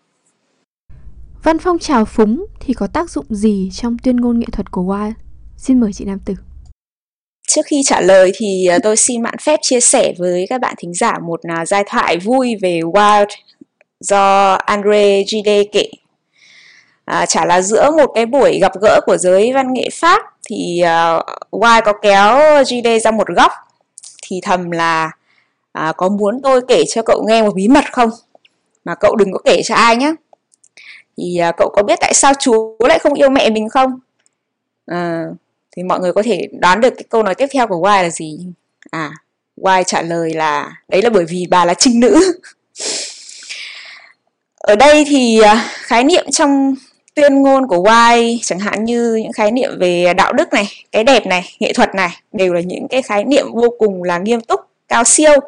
Văn 1.43 1.59
phong 1.59 1.79
trào 1.79 2.05
phúng 2.05 2.47
thì 2.61 2.75
có 2.75 2.87
tác 2.87 3.11
dụng 3.11 3.27
gì 3.29 3.71
trong 3.73 3.97
tuyên 3.99 4.17
ngôn 4.17 4.39
nghệ 4.39 4.47
thuật 4.53 4.71
của 4.71 4.83
Wild? 4.83 5.13
Xin 5.57 5.81
mời 5.81 5.93
chị 5.93 6.05
Nam 6.05 6.19
Tử. 6.25 6.35
Trước 7.47 7.63
khi 7.67 7.83
trả 7.85 8.01
lời 8.01 8.33
thì 8.35 8.67
à, 8.67 8.79
tôi 8.83 8.97
xin 8.97 9.23
mạn 9.23 9.35
phép 9.43 9.61
chia 9.63 9.81
sẻ 9.81 10.13
với 10.19 10.47
các 10.51 10.61
bạn 10.61 10.75
thính 10.79 10.95
giả 10.95 11.19
một 11.19 11.41
à, 11.43 11.67
giai 11.67 11.85
thoại 11.87 12.19
vui 12.19 12.57
về 12.63 12.81
Wild 12.81 13.27
do 14.01 14.53
Andre 14.53 15.23
Gide 15.27 15.65
kể. 15.73 15.91
À, 17.05 17.27
chả 17.27 17.45
là 17.45 17.61
giữa 17.63 17.91
một 17.91 18.11
cái 18.15 18.27
buổi 18.27 18.59
gặp 18.59 18.73
gỡ 18.81 19.01
của 19.07 19.17
giới 19.17 19.53
văn 19.53 19.73
nghệ 19.73 19.89
Pháp 19.93 20.23
thì 20.49 20.83
uh, 20.83 21.27
Wild 21.51 21.83
có 21.85 21.93
kéo 22.03 22.65
Gide 22.65 22.99
ra 22.99 23.11
một 23.11 23.29
góc 23.37 23.53
thì 24.23 24.41
thầm 24.43 24.71
là 24.71 25.11
à, 25.73 25.93
có 25.97 26.09
muốn 26.09 26.41
tôi 26.43 26.61
kể 26.69 26.83
cho 26.89 27.03
cậu 27.03 27.25
nghe 27.29 27.43
một 27.43 27.55
bí 27.55 27.69
mật 27.69 27.85
không? 27.93 28.11
Mà 28.85 28.95
cậu 28.95 29.17
đừng 29.17 29.33
có 29.33 29.39
kể 29.45 29.63
cho 29.65 29.75
ai 29.75 29.97
nhé 29.97 30.15
thì 31.17 31.39
à, 31.39 31.53
cậu 31.57 31.71
có 31.75 31.83
biết 31.83 31.99
tại 32.01 32.15
sao 32.15 32.33
chú 32.39 32.77
lại 32.81 32.99
không 32.99 33.15
yêu 33.15 33.31
mẹ 33.31 33.51
mình 33.51 33.69
không 33.69 34.01
à, 34.87 35.25
thì 35.77 35.83
mọi 35.83 36.01
người 36.01 36.13
có 36.13 36.23
thể 36.23 36.49
đoán 36.61 36.81
được 36.81 36.91
cái 36.97 37.05
câu 37.09 37.23
nói 37.23 37.35
tiếp 37.35 37.47
theo 37.53 37.67
của 37.67 37.85
Y 37.85 38.03
là 38.03 38.11
gì? 38.11 38.39
À 38.91 39.11
Y 39.63 39.83
trả 39.87 40.03
lời 40.03 40.35
là, 40.35 40.73
đấy 40.89 41.03
là 41.03 41.11
bởi 41.11 41.25
vì 41.25 41.47
bà 41.51 41.65
là 41.65 41.75
trinh 41.75 42.01
nữ. 42.01 42.21
Ở 44.59 44.77
đây 44.77 45.05
thì 45.09 45.41
à, 45.41 45.71
khái 45.73 46.05
niệm 46.05 46.25
trong 46.31 46.75
tuyên 47.15 47.43
ngôn 47.43 47.69
của 47.69 47.89
Y, 48.15 48.41
chẳng 48.43 48.59
hạn 48.59 48.85
như 48.85 49.15
những 49.15 49.33
khái 49.33 49.51
niệm 49.51 49.79
về 49.79 50.15
đạo 50.15 50.33
đức 50.33 50.53
này, 50.53 50.69
cái 50.93 51.05
đẹp 51.05 51.27
này, 51.27 51.57
nghệ 51.61 51.73
thuật 51.73 51.95
này, 51.95 52.11
đều 52.33 52.53
là 52.53 52.61
những 52.61 52.89
cái 52.89 53.03
khái 53.03 53.25
niệm 53.25 53.47
vô 53.55 53.75
cùng 53.79 54.03
là 54.03 54.19
nghiêm 54.19 54.41
túc, 54.41 54.61
cao 54.89 55.05
siêu. 55.05 55.41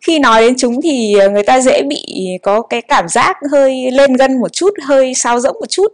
Khi 0.00 0.18
nói 0.18 0.42
đến 0.42 0.54
chúng 0.58 0.82
thì 0.82 1.14
à, 1.20 1.28
người 1.28 1.42
ta 1.42 1.60
dễ 1.60 1.82
bị 1.82 2.28
có 2.42 2.62
cái 2.62 2.82
cảm 2.82 3.08
giác 3.08 3.36
hơi 3.50 3.90
lên 3.90 4.12
gân 4.12 4.40
một 4.40 4.52
chút, 4.52 4.70
hơi 4.82 5.14
sao 5.14 5.40
rỗng 5.40 5.56
một 5.60 5.70
chút. 5.70 5.92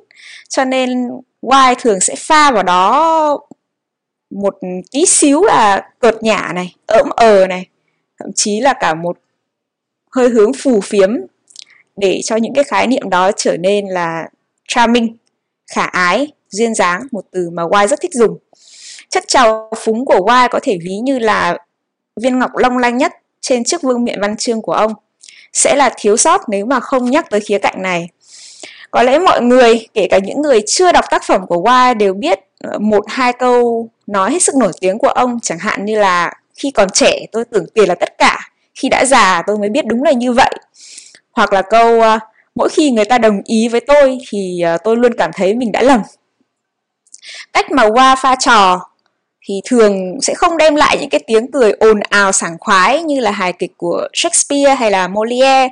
Cho 0.49 0.65
nên 0.65 1.09
Y 1.43 1.75
thường 1.81 2.01
sẽ 2.01 2.15
pha 2.17 2.51
vào 2.51 2.63
đó 2.63 3.41
một 4.35 4.59
tí 4.91 5.07
xíu 5.07 5.45
là 5.45 5.89
cợt 5.99 6.23
nhả 6.23 6.53
này 6.55 6.75
ỡm 6.87 7.09
ờ 7.11 7.47
này 7.47 7.67
thậm 8.21 8.31
chí 8.35 8.61
là 8.61 8.73
cả 8.73 8.95
một 8.95 9.19
hơi 10.11 10.29
hướng 10.29 10.53
phù 10.53 10.81
phiếm 10.81 11.11
để 11.97 12.21
cho 12.25 12.37
những 12.37 12.55
cái 12.55 12.65
khái 12.65 12.87
niệm 12.87 13.11
đó 13.11 13.31
trở 13.37 13.57
nên 13.57 13.89
là 13.89 14.29
charming 14.69 15.17
khả 15.73 15.85
ái 15.85 16.33
duyên 16.51 16.75
dáng 16.75 17.03
một 17.13 17.25
từ 17.31 17.51
mà 17.51 17.63
Y 17.81 17.87
rất 17.87 18.01
thích 18.01 18.15
dùng 18.15 18.39
chất 19.11 19.25
trào 19.29 19.71
phúng 19.77 20.05
của 20.05 20.29
Y 20.29 20.49
có 20.51 20.61
thể 20.63 20.79
ví 20.85 20.97
như 20.97 21.19
là 21.19 21.59
viên 22.21 22.39
ngọc 22.39 22.51
long 22.57 22.79
lanh 22.79 22.97
nhất 22.97 23.13
trên 23.41 23.65
chiếc 23.65 23.83
vương 23.83 24.05
miện 24.05 24.21
văn 24.21 24.37
chương 24.37 24.63
của 24.63 24.73
ông 24.73 24.93
sẽ 25.53 25.75
là 25.77 25.91
thiếu 25.97 26.17
sót 26.17 26.41
nếu 26.49 26.67
mà 26.67 26.81
không 26.81 27.11
nhắc 27.11 27.27
tới 27.31 27.41
khía 27.41 27.59
cạnh 27.59 27.83
này. 27.83 28.09
Có 28.91 29.03
lẽ 29.03 29.19
mọi 29.19 29.43
người, 29.43 29.87
kể 29.95 30.07
cả 30.11 30.19
những 30.19 30.43
người 30.43 30.61
chưa 30.67 30.93
đọc 30.93 31.05
tác 31.11 31.23
phẩm 31.25 31.47
của 31.47 31.65
Y 31.71 31.95
đều 31.95 32.15
biết 32.15 32.41
ờ, 32.61 32.79
một 32.79 33.05
hai 33.09 33.33
câu 33.33 33.89
nói 34.07 34.33
hết 34.33 34.43
sức 34.43 34.55
nổi 34.55 34.73
tiếng 34.81 34.99
của 34.99 35.09
ông 35.09 35.39
chẳng 35.43 35.59
hạn 35.59 35.85
như 35.85 35.99
là 35.99 36.33
khi 36.55 36.71
còn 36.71 36.91
trẻ 36.91 37.19
tôi 37.33 37.45
tưởng 37.45 37.67
tiền 37.75 37.89
là 37.89 37.95
tất 37.95 38.19
cả, 38.19 38.51
khi 38.75 38.89
đã 38.89 39.05
già 39.05 39.43
tôi 39.47 39.59
mới 39.59 39.69
biết 39.69 39.87
đúng 39.87 40.03
là 40.03 40.13
như 40.13 40.33
vậy. 40.33 40.55
Hoặc 41.33 41.53
là 41.53 41.63
câu 41.63 42.01
ờ, 42.01 42.19
mỗi 42.55 42.69
khi 42.69 42.91
người 42.91 43.05
ta 43.05 43.19
đồng 43.19 43.41
ý 43.45 43.69
với 43.69 43.81
tôi 43.81 44.19
thì 44.29 44.61
ờ, 44.61 44.79
tôi 44.85 44.97
luôn 44.97 45.13
cảm 45.19 45.31
thấy 45.35 45.55
mình 45.55 45.73
đã 45.73 45.83
lầm. 45.83 46.01
Cách 47.53 47.71
mà 47.71 47.85
Qua 47.95 48.17
pha 48.17 48.35
trò 48.35 48.81
thì 49.47 49.61
thường 49.65 50.19
sẽ 50.23 50.35
không 50.35 50.57
đem 50.57 50.75
lại 50.75 50.97
những 51.01 51.11
cái 51.11 51.21
tiếng 51.27 51.51
cười 51.53 51.73
ồn 51.73 52.01
ào 52.01 52.33
sảng 52.33 52.57
khoái 52.61 53.03
như 53.03 53.21
là 53.21 53.31
hài 53.31 53.53
kịch 53.53 53.73
của 53.77 54.09
Shakespeare 54.13 54.75
hay 54.75 54.91
là 54.91 55.09
Molière 55.09 55.69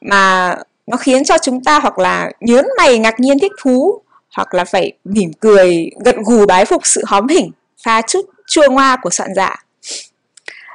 mà 0.00 0.56
nó 0.86 0.96
khiến 0.96 1.24
cho 1.24 1.38
chúng 1.38 1.64
ta 1.64 1.78
hoặc 1.78 1.98
là 1.98 2.30
nhớn 2.40 2.66
mày 2.78 2.98
ngạc 2.98 3.20
nhiên 3.20 3.38
thích 3.38 3.52
thú 3.62 4.00
hoặc 4.36 4.54
là 4.54 4.64
phải 4.64 4.92
mỉm 5.04 5.32
cười 5.40 5.90
gật 6.04 6.16
gù 6.24 6.46
bái 6.46 6.64
phục 6.64 6.86
sự 6.86 7.02
hóm 7.06 7.28
hỉnh 7.28 7.50
pha 7.84 8.02
chút 8.02 8.30
chua 8.46 8.70
ngoa 8.70 8.96
của 9.02 9.10
soạn 9.10 9.34
giả 9.36 9.64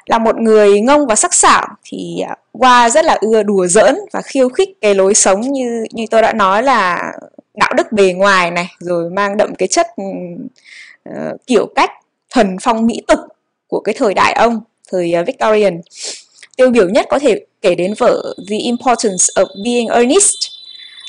là 0.06 0.18
một 0.18 0.38
người 0.38 0.82
ngông 0.82 1.08
và 1.08 1.16
sắc 1.16 1.34
sảo 1.34 1.68
thì 1.84 2.20
à, 2.28 2.36
Hoa 2.54 2.90
rất 2.90 3.06
là 3.06 3.18
ưa 3.22 3.44
đùa 3.44 3.68
giỡn 3.68 3.96
và 4.14 4.22
khiêu 4.22 4.50
khích 4.50 4.70
cái 4.82 4.96
lối 4.96 5.14
sống 5.14 5.42
như 5.42 5.86
như 5.92 6.06
tôi 6.12 6.22
đã 6.22 6.34
nói 6.34 6.64
là 6.64 7.12
đạo 7.54 7.74
đức 7.78 7.92
bề 7.92 8.14
ngoài 8.14 8.52
này 8.52 8.68
rồi 8.80 9.10
mang 9.10 9.38
đậm 9.38 9.56
cái 9.56 9.68
chất 9.68 9.88
uh, 11.10 11.46
kiểu 11.48 11.68
cách 11.76 11.92
thuần 12.34 12.58
phong 12.62 12.88
mỹ 12.88 13.02
tục 13.08 13.20
của 13.68 13.80
cái 13.80 13.96
thời 13.98 14.14
đại 14.14 14.34
ông 14.34 14.62
thời 14.92 15.14
uh, 15.22 15.28
Victorian. 15.28 15.82
Tiêu 16.58 16.70
biểu 16.70 16.90
nhất 16.90 17.06
có 17.10 17.20
thể 17.20 17.46
kể 17.62 17.76
đến 17.76 17.94
vở 17.98 18.36
The 18.50 18.58
Importance 18.58 19.26
of 19.36 19.46
Being 19.64 19.88
Earnest 19.88 20.57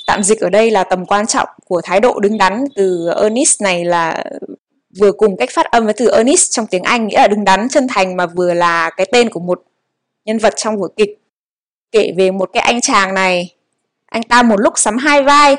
tạm 0.09 0.23
dịch 0.23 0.41
ở 0.41 0.51
đây 0.51 0.71
là 0.71 0.85
tầm 0.85 1.07
quan 1.07 1.27
trọng 1.27 1.49
của 1.65 1.81
thái 1.85 2.01
độ 2.01 2.21
đứng 2.21 2.39
đắn 2.39 2.65
từ 2.77 3.11
earnest 3.21 3.63
này 3.63 3.85
là 3.85 4.25
vừa 5.01 5.13
cùng 5.13 5.37
cách 5.37 5.49
phát 5.53 5.67
âm 5.71 5.85
với 5.85 5.95
từ 5.95 6.11
earnest 6.11 6.51
trong 6.51 6.67
tiếng 6.67 6.83
Anh 6.83 7.07
nghĩa 7.07 7.19
là 7.19 7.29
đứng 7.29 7.45
đắn 7.45 7.69
chân 7.69 7.87
thành 7.89 8.17
mà 8.17 8.27
vừa 8.27 8.55
là 8.55 8.91
cái 8.91 9.07
tên 9.13 9.31
của 9.31 9.41
một 9.41 9.63
nhân 10.25 10.39
vật 10.39 10.55
trong 10.57 10.81
vở 10.81 10.89
kịch. 10.97 11.19
Kể 11.93 12.13
về 12.17 12.31
một 12.31 12.51
cái 12.53 12.63
anh 12.63 12.81
chàng 12.81 13.15
này 13.15 13.55
anh 14.07 14.23
ta 14.23 14.43
một 14.43 14.61
lúc 14.61 14.73
sắm 14.77 14.97
hai 14.97 15.23
vai. 15.23 15.57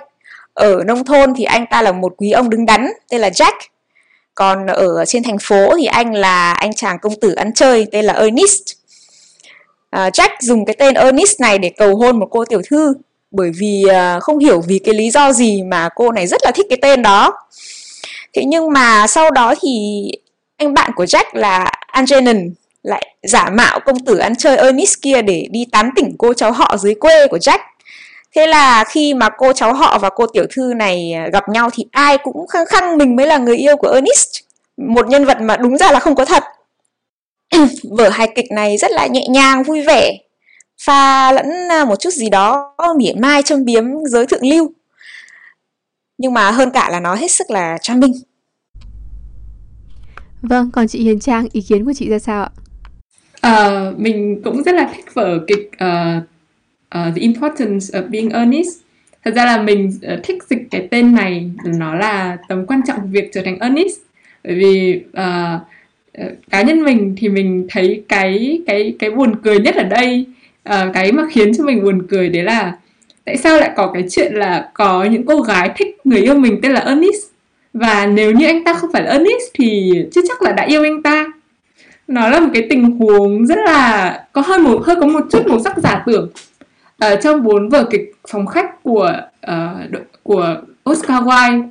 Ở 0.53 0.83
nông 0.85 1.05
thôn 1.05 1.33
thì 1.37 1.43
anh 1.43 1.65
ta 1.71 1.81
là 1.81 1.91
một 1.91 2.13
quý 2.17 2.31
ông 2.31 2.49
đứng 2.49 2.65
đắn 2.65 2.87
tên 3.09 3.21
là 3.21 3.29
Jack. 3.29 3.55
Còn 4.35 4.67
ở 4.67 5.05
trên 5.05 5.23
thành 5.23 5.37
phố 5.41 5.75
thì 5.77 5.85
anh 5.85 6.13
là 6.13 6.53
anh 6.53 6.73
chàng 6.73 6.99
công 6.99 7.19
tử 7.21 7.33
ăn 7.33 7.53
chơi 7.53 7.87
tên 7.91 8.05
là 8.05 8.13
Ernest. 8.13 8.63
À, 9.89 10.09
Jack 10.09 10.29
dùng 10.41 10.65
cái 10.65 10.75
tên 10.79 10.93
Ernest 10.93 11.39
này 11.39 11.57
để 11.57 11.71
cầu 11.77 11.95
hôn 11.95 12.19
một 12.19 12.27
cô 12.31 12.45
tiểu 12.45 12.61
thư 12.69 12.93
bởi 13.31 13.51
vì 13.59 13.83
uh, 13.85 14.23
không 14.23 14.37
hiểu 14.37 14.61
vì 14.67 14.79
cái 14.79 14.95
lý 14.95 15.11
do 15.11 15.33
gì 15.33 15.63
mà 15.63 15.89
cô 15.95 16.11
này 16.11 16.27
rất 16.27 16.41
là 16.43 16.51
thích 16.51 16.65
cái 16.69 16.77
tên 16.81 17.01
đó. 17.01 17.33
Thế 18.33 18.43
nhưng 18.45 18.73
mà 18.73 19.07
sau 19.07 19.31
đó 19.31 19.53
thì 19.61 20.05
anh 20.57 20.73
bạn 20.73 20.91
của 20.95 21.03
Jack 21.03 21.25
là 21.33 21.71
Angenon 21.87 22.49
lại 22.83 23.15
giả 23.23 23.49
mạo 23.49 23.79
công 23.79 23.99
tử 24.05 24.17
ăn 24.17 24.35
chơi 24.35 24.57
Ernest 24.57 25.01
kia 25.01 25.21
để 25.21 25.47
đi 25.51 25.65
tán 25.71 25.89
tỉnh 25.95 26.15
cô 26.17 26.33
cháu 26.33 26.51
họ 26.51 26.77
dưới 26.77 26.95
quê 26.95 27.27
của 27.27 27.37
Jack. 27.37 27.59
Thế 28.35 28.47
là 28.47 28.83
khi 28.83 29.13
mà 29.13 29.29
cô 29.37 29.53
cháu 29.53 29.73
họ 29.73 29.99
và 29.99 30.09
cô 30.09 30.25
tiểu 30.27 30.45
thư 30.55 30.73
này 30.73 31.13
à, 31.13 31.27
gặp 31.33 31.49
nhau 31.49 31.69
thì 31.73 31.85
ai 31.91 32.17
cũng 32.17 32.47
khăng 32.47 32.65
khăng 32.65 32.97
mình 32.97 33.15
mới 33.15 33.27
là 33.27 33.37
người 33.37 33.57
yêu 33.57 33.77
của 33.77 33.91
Ernest. 33.91 34.29
Một 34.77 35.07
nhân 35.07 35.25
vật 35.25 35.37
mà 35.41 35.57
đúng 35.57 35.77
ra 35.77 35.91
là 35.91 35.99
không 35.99 36.15
có 36.15 36.25
thật. 36.25 36.43
Vở 37.83 38.09
hài 38.09 38.27
kịch 38.35 38.51
này 38.51 38.77
rất 38.77 38.91
là 38.91 39.07
nhẹ 39.07 39.25
nhàng 39.29 39.63
vui 39.63 39.81
vẻ 39.81 40.13
pha 40.85 41.31
lẫn 41.31 41.45
à, 41.69 41.85
một 41.85 41.95
chút 41.99 42.13
gì 42.13 42.29
đó 42.29 42.75
mỉa 42.97 43.13
mai 43.17 43.43
châm 43.43 43.65
biếm 43.65 43.83
giới 44.05 44.25
thượng 44.25 44.47
lưu. 44.47 44.71
Nhưng 46.17 46.33
mà 46.33 46.51
hơn 46.51 46.71
cả 46.71 46.89
là 46.89 46.99
nó 46.99 47.15
hết 47.15 47.31
sức 47.31 47.51
là 47.51 47.77
charming 47.81 48.13
vâng 50.41 50.69
còn 50.73 50.87
chị 50.87 51.03
Hiền 51.03 51.19
Trang 51.19 51.47
ý 51.51 51.61
kiến 51.61 51.85
của 51.85 51.93
chị 51.93 52.09
ra 52.09 52.19
sao 52.19 52.43
ạ? 52.43 52.49
Uh, 53.47 53.99
mình 53.99 54.41
cũng 54.43 54.63
rất 54.63 54.75
là 54.75 54.91
thích 54.95 55.05
vở 55.13 55.39
kịch 55.47 55.71
uh, 55.73 56.23
uh, 56.95 57.15
The 57.15 57.21
Importance 57.21 57.85
of 57.99 58.09
Being 58.09 58.29
Earnest. 58.29 58.69
Thật 59.25 59.31
ra 59.35 59.45
là 59.45 59.61
mình 59.61 59.91
uh, 60.13 60.19
thích 60.23 60.43
dịch 60.49 60.61
cái 60.71 60.87
tên 60.91 61.15
này 61.15 61.51
nó 61.65 61.95
là 61.95 62.37
tầm 62.49 62.65
quan 62.65 62.81
trọng 62.87 63.11
việc 63.11 63.29
trở 63.33 63.41
thành 63.45 63.59
earnest. 63.59 63.97
Bởi 64.43 64.55
vì 64.55 65.03
uh, 65.09 65.61
uh, 66.25 66.31
cá 66.49 66.61
nhân 66.61 66.83
mình 66.83 67.15
thì 67.17 67.29
mình 67.29 67.67
thấy 67.69 68.03
cái 68.09 68.61
cái 68.67 68.95
cái 68.99 69.11
buồn 69.11 69.35
cười 69.43 69.59
nhất 69.59 69.75
ở 69.75 69.83
đây 69.83 70.25
uh, 70.73 70.93
cái 70.93 71.11
mà 71.11 71.23
khiến 71.31 71.51
cho 71.57 71.63
mình 71.63 71.83
buồn 71.83 72.07
cười 72.09 72.29
đấy 72.29 72.43
là 72.43 72.73
tại 73.25 73.37
sao 73.37 73.59
lại 73.59 73.71
có 73.75 73.91
cái 73.93 74.03
chuyện 74.09 74.33
là 74.33 74.69
có 74.73 75.03
những 75.03 75.25
cô 75.25 75.41
gái 75.41 75.71
thích 75.77 75.97
người 76.03 76.19
yêu 76.19 76.35
mình 76.35 76.59
tên 76.61 76.71
là 76.71 76.79
Ernest? 76.79 77.23
Và 77.73 78.05
nếu 78.05 78.31
như 78.31 78.45
anh 78.45 78.63
ta 78.63 78.73
không 78.73 78.89
phải 78.93 79.03
là 79.03 79.11
Ernest 79.11 79.43
thì 79.53 79.91
chưa 80.11 80.21
chắc 80.27 80.41
là 80.41 80.51
đã 80.51 80.63
yêu 80.63 80.83
anh 80.83 81.03
ta. 81.03 81.25
Nó 82.07 82.29
là 82.29 82.39
một 82.39 82.49
cái 82.53 82.67
tình 82.69 82.83
huống 82.83 83.47
rất 83.47 83.57
là 83.65 84.23
có 84.33 84.41
hơi 84.41 84.59
một 84.59 84.81
hơi 84.83 84.95
có 84.99 85.07
một 85.07 85.25
chút 85.31 85.47
màu 85.47 85.59
sắc 85.59 85.77
giả 85.77 86.03
tưởng. 86.05 86.29
Ở 86.97 87.15
trong 87.15 87.43
bốn 87.43 87.69
vở 87.69 87.87
kịch 87.91 88.11
phòng 88.31 88.45
khách 88.45 88.83
của 88.83 89.11
uh, 89.51 90.01
của 90.23 90.55
Oscar 90.89 91.23
Wilde 91.23 91.69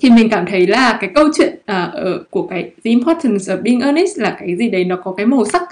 thì 0.00 0.10
mình 0.10 0.28
cảm 0.30 0.46
thấy 0.46 0.66
là 0.66 0.98
cái 1.00 1.10
câu 1.14 1.28
chuyện 1.36 1.58
uh, 1.72 2.30
của 2.30 2.46
cái 2.46 2.62
The 2.62 2.90
Importance 2.90 3.44
of 3.44 3.62
Being 3.62 3.80
Earnest 3.80 4.18
là 4.18 4.36
cái 4.40 4.56
gì 4.56 4.70
đấy 4.70 4.84
nó 4.84 4.96
có 5.04 5.14
cái 5.16 5.26
màu 5.26 5.44
sắc 5.44 5.62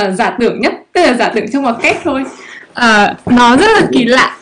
uh, 0.00 0.14
giả 0.14 0.36
tưởng 0.38 0.60
nhất 0.60 0.74
tức 0.92 1.00
là 1.02 1.14
giả 1.14 1.28
tưởng 1.34 1.50
trong 1.52 1.62
một 1.62 1.74
cách 1.82 1.96
thôi. 2.04 2.24
Uh, 2.70 3.32
nó 3.32 3.56
rất 3.56 3.66
là 3.80 3.86
kỳ 3.92 4.04
lạ. 4.04 4.36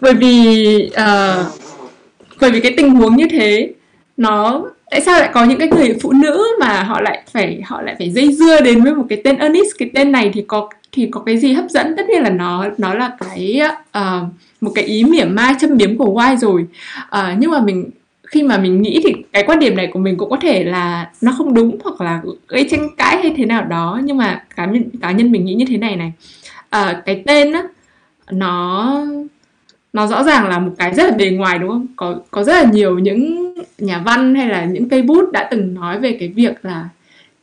Bởi 0.00 0.14
vì 0.14 0.90
uh, 0.92 1.46
bởi 2.40 2.50
vì 2.50 2.60
cái 2.60 2.74
tình 2.76 2.90
huống 2.90 3.16
như 3.16 3.26
thế 3.30 3.70
nó 4.16 4.62
tại 4.90 5.00
sao 5.00 5.20
lại 5.20 5.30
có 5.32 5.44
những 5.44 5.58
cái 5.58 5.68
người 5.68 5.96
phụ 6.02 6.12
nữ 6.12 6.46
mà 6.60 6.82
họ 6.82 7.00
lại 7.00 7.22
phải 7.32 7.62
họ 7.64 7.82
lại 7.82 7.94
phải 7.98 8.10
dây 8.10 8.32
dưa 8.32 8.60
đến 8.60 8.82
với 8.82 8.94
một 8.94 9.04
cái 9.08 9.20
tên 9.24 9.38
Ernest? 9.38 9.68
Cái 9.78 9.90
tên 9.94 10.12
này 10.12 10.30
thì 10.34 10.44
có 10.46 10.68
thì 10.92 11.08
có 11.10 11.20
cái 11.20 11.38
gì 11.38 11.52
hấp 11.52 11.70
dẫn? 11.70 11.96
Tất 11.96 12.08
nhiên 12.08 12.22
là 12.22 12.30
nó 12.30 12.66
nó 12.78 12.94
là 12.94 13.10
cái 13.20 13.60
uh, 13.98 14.22
một 14.60 14.70
cái 14.74 14.84
ý 14.84 15.04
mỉa 15.04 15.24
mai 15.24 15.54
châm 15.60 15.76
biếm 15.76 15.98
của 15.98 16.24
Y 16.30 16.36
rồi. 16.36 16.66
Uh, 17.02 17.38
nhưng 17.38 17.50
mà 17.50 17.60
mình 17.60 17.90
khi 18.26 18.42
mà 18.42 18.58
mình 18.58 18.82
nghĩ 18.82 19.00
thì 19.04 19.12
cái 19.32 19.42
quan 19.46 19.58
điểm 19.58 19.76
này 19.76 19.86
của 19.92 19.98
mình 19.98 20.16
cũng 20.16 20.30
có 20.30 20.36
thể 20.36 20.64
là 20.64 21.10
nó 21.20 21.32
không 21.38 21.54
đúng 21.54 21.78
hoặc 21.84 22.00
là 22.00 22.22
gây 22.48 22.68
tranh 22.70 22.88
cãi 22.96 23.16
hay 23.22 23.34
thế 23.36 23.44
nào 23.44 23.64
đó. 23.64 24.00
Nhưng 24.04 24.16
mà 24.16 24.44
cá 24.56 24.66
nhân 24.66 24.84
cá 25.00 25.10
nhân 25.10 25.32
mình 25.32 25.44
nghĩ 25.44 25.54
như 25.54 25.64
thế 25.68 25.76
này 25.76 25.96
này. 25.96 26.12
À, 26.70 27.02
cái 27.06 27.22
tên 27.26 27.52
á 27.52 27.62
nó 28.30 29.06
nó 29.92 30.06
rõ 30.06 30.22
ràng 30.22 30.48
là 30.48 30.58
một 30.58 30.72
cái 30.78 30.94
rất 30.94 31.04
là 31.10 31.16
bề 31.16 31.30
ngoài 31.30 31.58
đúng 31.58 31.68
không? 31.68 31.86
Có 31.96 32.16
có 32.30 32.44
rất 32.44 32.52
là 32.52 32.70
nhiều 32.72 32.98
những 32.98 33.54
nhà 33.78 34.02
văn 34.04 34.34
hay 34.34 34.48
là 34.48 34.64
những 34.64 34.88
cây 34.88 35.02
bút 35.02 35.32
đã 35.32 35.48
từng 35.50 35.74
nói 35.74 36.00
về 36.00 36.16
cái 36.20 36.28
việc 36.28 36.64
là 36.64 36.88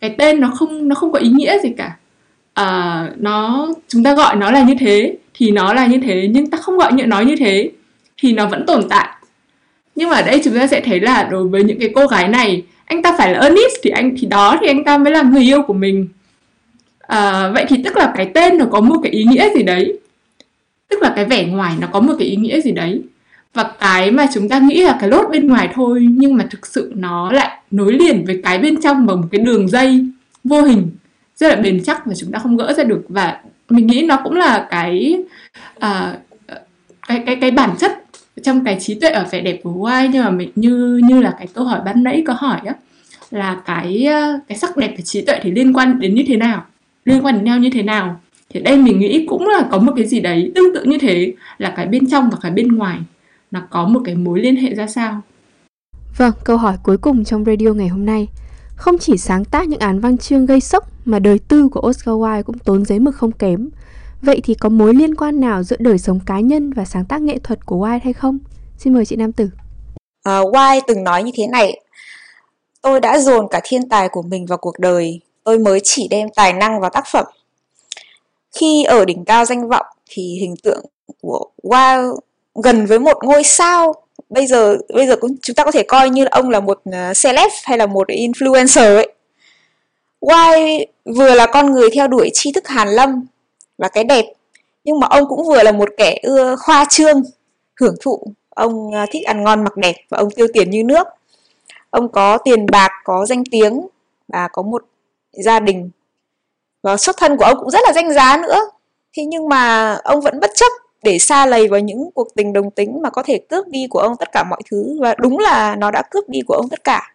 cái 0.01 0.15
tên 0.17 0.39
nó 0.39 0.51
không 0.55 0.87
nó 0.87 0.95
không 0.95 1.11
có 1.11 1.19
ý 1.19 1.29
nghĩa 1.29 1.59
gì 1.59 1.69
cả. 1.77 1.95
À, 2.53 3.09
nó 3.17 3.67
chúng 3.87 4.03
ta 4.03 4.15
gọi 4.15 4.35
nó 4.35 4.51
là 4.51 4.63
như 4.63 4.75
thế 4.79 5.17
thì 5.33 5.51
nó 5.51 5.73
là 5.73 5.85
như 5.85 5.99
thế 6.03 6.29
nhưng 6.31 6.49
ta 6.49 6.57
không 6.57 6.77
gọi 6.77 6.91
nó 6.91 7.21
như 7.21 7.35
thế 7.35 7.71
thì 8.17 8.33
nó 8.33 8.47
vẫn 8.47 8.65
tồn 8.67 8.89
tại 8.89 9.09
nhưng 9.95 10.09
mà 10.09 10.15
ở 10.15 10.21
đây 10.21 10.41
chúng 10.43 10.55
ta 10.55 10.67
sẽ 10.67 10.81
thấy 10.81 10.99
là 10.99 11.23
đối 11.23 11.47
với 11.47 11.63
những 11.63 11.79
cái 11.79 11.89
cô 11.95 12.07
gái 12.07 12.27
này 12.27 12.63
anh 12.85 13.01
ta 13.01 13.15
phải 13.17 13.33
là 13.33 13.39
earnest 13.39 13.73
thì 13.83 13.89
anh 13.89 14.15
thì 14.17 14.27
đó 14.27 14.57
thì 14.61 14.67
anh 14.67 14.83
ta 14.83 14.97
mới 14.97 15.13
là 15.13 15.21
người 15.21 15.43
yêu 15.43 15.61
của 15.61 15.73
mình. 15.73 16.07
À, 16.99 17.49
vậy 17.53 17.65
thì 17.67 17.81
tức 17.83 17.97
là 17.97 18.13
cái 18.15 18.31
tên 18.33 18.57
nó 18.57 18.65
có 18.71 18.81
một 18.81 18.95
cái 19.03 19.11
ý 19.11 19.23
nghĩa 19.23 19.49
gì 19.55 19.63
đấy? 19.63 19.99
Tức 20.89 21.01
là 21.01 21.13
cái 21.15 21.25
vẻ 21.25 21.45
ngoài 21.45 21.73
nó 21.79 21.87
có 21.87 21.99
một 21.99 22.13
cái 22.19 22.27
ý 22.27 22.35
nghĩa 22.35 22.61
gì 22.61 22.71
đấy? 22.71 23.01
Và 23.53 23.71
cái 23.79 24.11
mà 24.11 24.27
chúng 24.33 24.49
ta 24.49 24.59
nghĩ 24.59 24.83
là 24.83 24.97
cái 24.99 25.09
lốt 25.09 25.29
bên 25.31 25.47
ngoài 25.47 25.69
thôi 25.73 26.07
nhưng 26.11 26.35
mà 26.35 26.47
thực 26.49 26.67
sự 26.67 26.91
nó 26.95 27.31
lại 27.31 27.57
nối 27.71 27.93
liền 27.93 28.25
với 28.25 28.41
cái 28.43 28.57
bên 28.57 28.81
trong 28.81 29.05
bằng 29.05 29.21
một 29.21 29.27
cái 29.31 29.39
đường 29.39 29.69
dây 29.69 30.05
vô 30.43 30.61
hình 30.61 30.91
rất 31.35 31.47
là 31.49 31.55
bền 31.55 31.83
chắc 31.83 32.07
mà 32.07 32.13
chúng 32.17 32.31
ta 32.31 32.39
không 32.39 32.57
gỡ 32.57 32.73
ra 32.73 32.83
được. 32.83 33.05
Và 33.09 33.39
mình 33.69 33.87
nghĩ 33.87 34.01
nó 34.01 34.19
cũng 34.23 34.35
là 34.35 34.67
cái 34.69 35.17
à, 35.79 36.17
cái 37.07 37.23
cái 37.25 37.35
cái 37.35 37.51
bản 37.51 37.69
chất 37.79 38.02
trong 38.41 38.63
cái 38.65 38.77
trí 38.79 38.95
tuệ 38.95 39.09
ở 39.09 39.25
vẻ 39.31 39.41
đẹp 39.41 39.59
của 39.63 39.71
White 39.71 40.09
nhưng 40.11 40.23
mà 40.23 40.29
mình 40.29 40.51
như 40.55 41.01
như 41.03 41.21
là 41.21 41.35
cái 41.37 41.47
câu 41.53 41.65
hỏi 41.65 41.81
ban 41.85 42.03
nãy 42.03 42.23
có 42.27 42.33
hỏi 42.33 42.59
á 42.65 42.73
là 43.31 43.61
cái 43.65 44.05
ờ, 44.05 44.39
cái 44.47 44.57
sắc 44.57 44.77
đẹp 44.77 44.93
và 44.97 45.01
trí 45.01 45.21
tuệ 45.21 45.39
thì 45.43 45.51
liên 45.51 45.73
quan 45.73 45.99
đến 45.99 46.15
như 46.15 46.23
thế 46.27 46.37
nào? 46.37 46.65
Liên 47.05 47.25
quan 47.25 47.35
đến 47.35 47.43
nhau 47.43 47.59
như 47.59 47.69
thế 47.73 47.83
nào? 47.83 48.19
Thì 48.49 48.59
đây 48.59 48.77
mình 48.77 48.99
nghĩ 48.99 49.25
cũng 49.29 49.47
là 49.47 49.67
có 49.71 49.77
một 49.77 49.93
cái 49.95 50.05
gì 50.05 50.19
đấy 50.19 50.51
tương 50.55 50.73
tự 50.73 50.83
như 50.83 50.97
thế 50.97 51.33
là 51.57 51.73
cái 51.75 51.85
bên 51.85 52.09
trong 52.09 52.29
và 52.29 52.37
cái 52.41 52.51
bên 52.51 52.67
ngoài 52.67 52.99
nó 53.51 53.61
có 53.69 53.87
một 53.87 54.01
cái 54.05 54.15
mối 54.15 54.39
liên 54.39 54.55
hệ 54.55 54.75
ra 54.75 54.87
sao? 54.87 55.21
Vâng, 56.17 56.31
câu 56.43 56.57
hỏi 56.57 56.77
cuối 56.83 56.97
cùng 56.97 57.23
trong 57.23 57.45
radio 57.45 57.73
ngày 57.73 57.87
hôm 57.87 58.05
nay. 58.05 58.27
Không 58.75 58.97
chỉ 58.97 59.17
sáng 59.17 59.45
tác 59.45 59.67
những 59.67 59.79
án 59.79 59.99
văn 59.99 60.17
chương 60.17 60.45
gây 60.45 60.59
sốc 60.59 60.89
Mà 61.05 61.19
đời 61.19 61.39
tư 61.39 61.67
của 61.67 61.81
Oscar 61.87 62.15
Wilde 62.15 62.43
cũng 62.43 62.59
tốn 62.59 62.85
giấy 62.85 62.99
mực 62.99 63.15
không 63.15 63.31
kém. 63.31 63.69
Vậy 64.23 64.41
thì 64.43 64.53
có 64.53 64.69
mối 64.69 64.93
liên 64.93 65.15
quan 65.15 65.39
nào 65.39 65.63
giữa 65.63 65.75
đời 65.79 65.97
sống 65.97 66.19
cá 66.25 66.39
nhân 66.39 66.73
và 66.73 66.85
sáng 66.85 67.05
tác 67.05 67.21
nghệ 67.21 67.39
thuật 67.43 67.65
của 67.65 67.75
Wilde 67.75 67.99
hay 68.03 68.13
không? 68.13 68.39
Xin 68.77 68.93
mời 68.93 69.05
chị 69.05 69.15
Nam 69.15 69.31
Tử. 69.33 69.49
Uh, 70.29 70.53
Wilde 70.53 70.81
từng 70.87 71.03
nói 71.03 71.23
như 71.23 71.31
thế 71.35 71.47
này. 71.47 71.81
Tôi 72.81 72.99
đã 72.99 73.19
dồn 73.19 73.47
cả 73.51 73.61
thiên 73.63 73.89
tài 73.89 74.09
của 74.09 74.21
mình 74.21 74.45
vào 74.45 74.57
cuộc 74.57 74.79
đời. 74.79 75.21
Tôi 75.43 75.59
mới 75.59 75.79
chỉ 75.83 76.07
đem 76.07 76.27
tài 76.35 76.53
năng 76.53 76.79
vào 76.79 76.89
tác 76.89 77.03
phẩm. 77.11 77.25
Khi 78.55 78.83
ở 78.83 79.05
đỉnh 79.05 79.25
cao 79.25 79.45
danh 79.45 79.69
vọng 79.69 79.85
thì 80.09 80.37
hình 80.41 80.55
tượng 80.63 80.85
của 81.21 81.45
Wow 81.63 82.17
gần 82.63 82.85
với 82.85 82.99
một 82.99 83.17
ngôi 83.23 83.43
sao. 83.43 83.93
Bây 84.29 84.47
giờ 84.47 84.77
bây 84.93 85.07
giờ 85.07 85.15
chúng 85.41 85.55
ta 85.55 85.63
có 85.63 85.71
thể 85.71 85.83
coi 85.83 86.09
như 86.09 86.25
ông 86.25 86.49
là 86.49 86.59
một 86.59 86.81
à, 86.91 87.13
celeb 87.23 87.51
hay 87.63 87.77
là 87.77 87.85
một 87.85 88.07
influencer 88.07 88.95
ấy. 88.95 89.13
Why 90.21 90.85
vừa 91.05 91.35
là 91.35 91.45
con 91.45 91.71
người 91.71 91.89
theo 91.93 92.07
đuổi 92.07 92.29
tri 92.33 92.51
thức 92.51 92.67
hàn 92.67 92.89
lâm 92.89 93.25
và 93.77 93.87
cái 93.87 94.03
đẹp. 94.03 94.25
Nhưng 94.83 94.99
mà 94.99 95.07
ông 95.07 95.27
cũng 95.29 95.47
vừa 95.47 95.63
là 95.63 95.71
một 95.71 95.89
kẻ 95.97 96.19
ưa 96.23 96.55
khoa 96.55 96.85
trương, 96.89 97.23
hưởng 97.79 97.95
thụ. 98.01 98.23
Ông 98.49 98.91
à, 98.93 99.05
thích 99.11 99.25
ăn 99.25 99.43
ngon 99.43 99.63
mặc 99.63 99.77
đẹp 99.77 99.95
và 100.09 100.17
ông 100.17 100.31
tiêu 100.31 100.47
tiền 100.53 100.69
như 100.69 100.83
nước. 100.83 101.07
Ông 101.89 102.11
có 102.11 102.37
tiền 102.37 102.65
bạc, 102.65 102.91
có 103.03 103.25
danh 103.25 103.43
tiếng 103.51 103.87
và 104.27 104.47
có 104.53 104.61
một 104.61 104.83
gia 105.31 105.59
đình. 105.59 105.89
Và 106.83 106.97
xuất 106.97 107.17
thân 107.17 107.37
của 107.37 107.45
ông 107.45 107.57
cũng 107.59 107.69
rất 107.69 107.79
là 107.87 107.93
danh 107.93 108.13
giá 108.13 108.37
nữa. 108.37 108.59
Thế 109.17 109.25
nhưng 109.25 109.49
mà 109.49 109.93
ông 110.03 110.21
vẫn 110.21 110.39
bất 110.39 110.51
chấp 110.55 110.71
để 111.03 111.19
xa 111.19 111.45
lầy 111.45 111.67
vào 111.67 111.79
những 111.79 112.11
cuộc 112.15 112.27
tình 112.35 112.53
đồng 112.53 112.71
tính 112.71 113.01
mà 113.01 113.09
có 113.09 113.23
thể 113.23 113.39
cướp 113.49 113.67
đi 113.67 113.87
của 113.89 113.99
ông 113.99 114.17
tất 114.17 114.31
cả 114.31 114.43
mọi 114.43 114.61
thứ. 114.71 114.97
Và 115.01 115.15
đúng 115.17 115.39
là 115.39 115.75
nó 115.75 115.91
đã 115.91 116.03
cướp 116.11 116.29
đi 116.29 116.39
của 116.47 116.53
ông 116.53 116.69
tất 116.69 116.83
cả. 116.83 117.13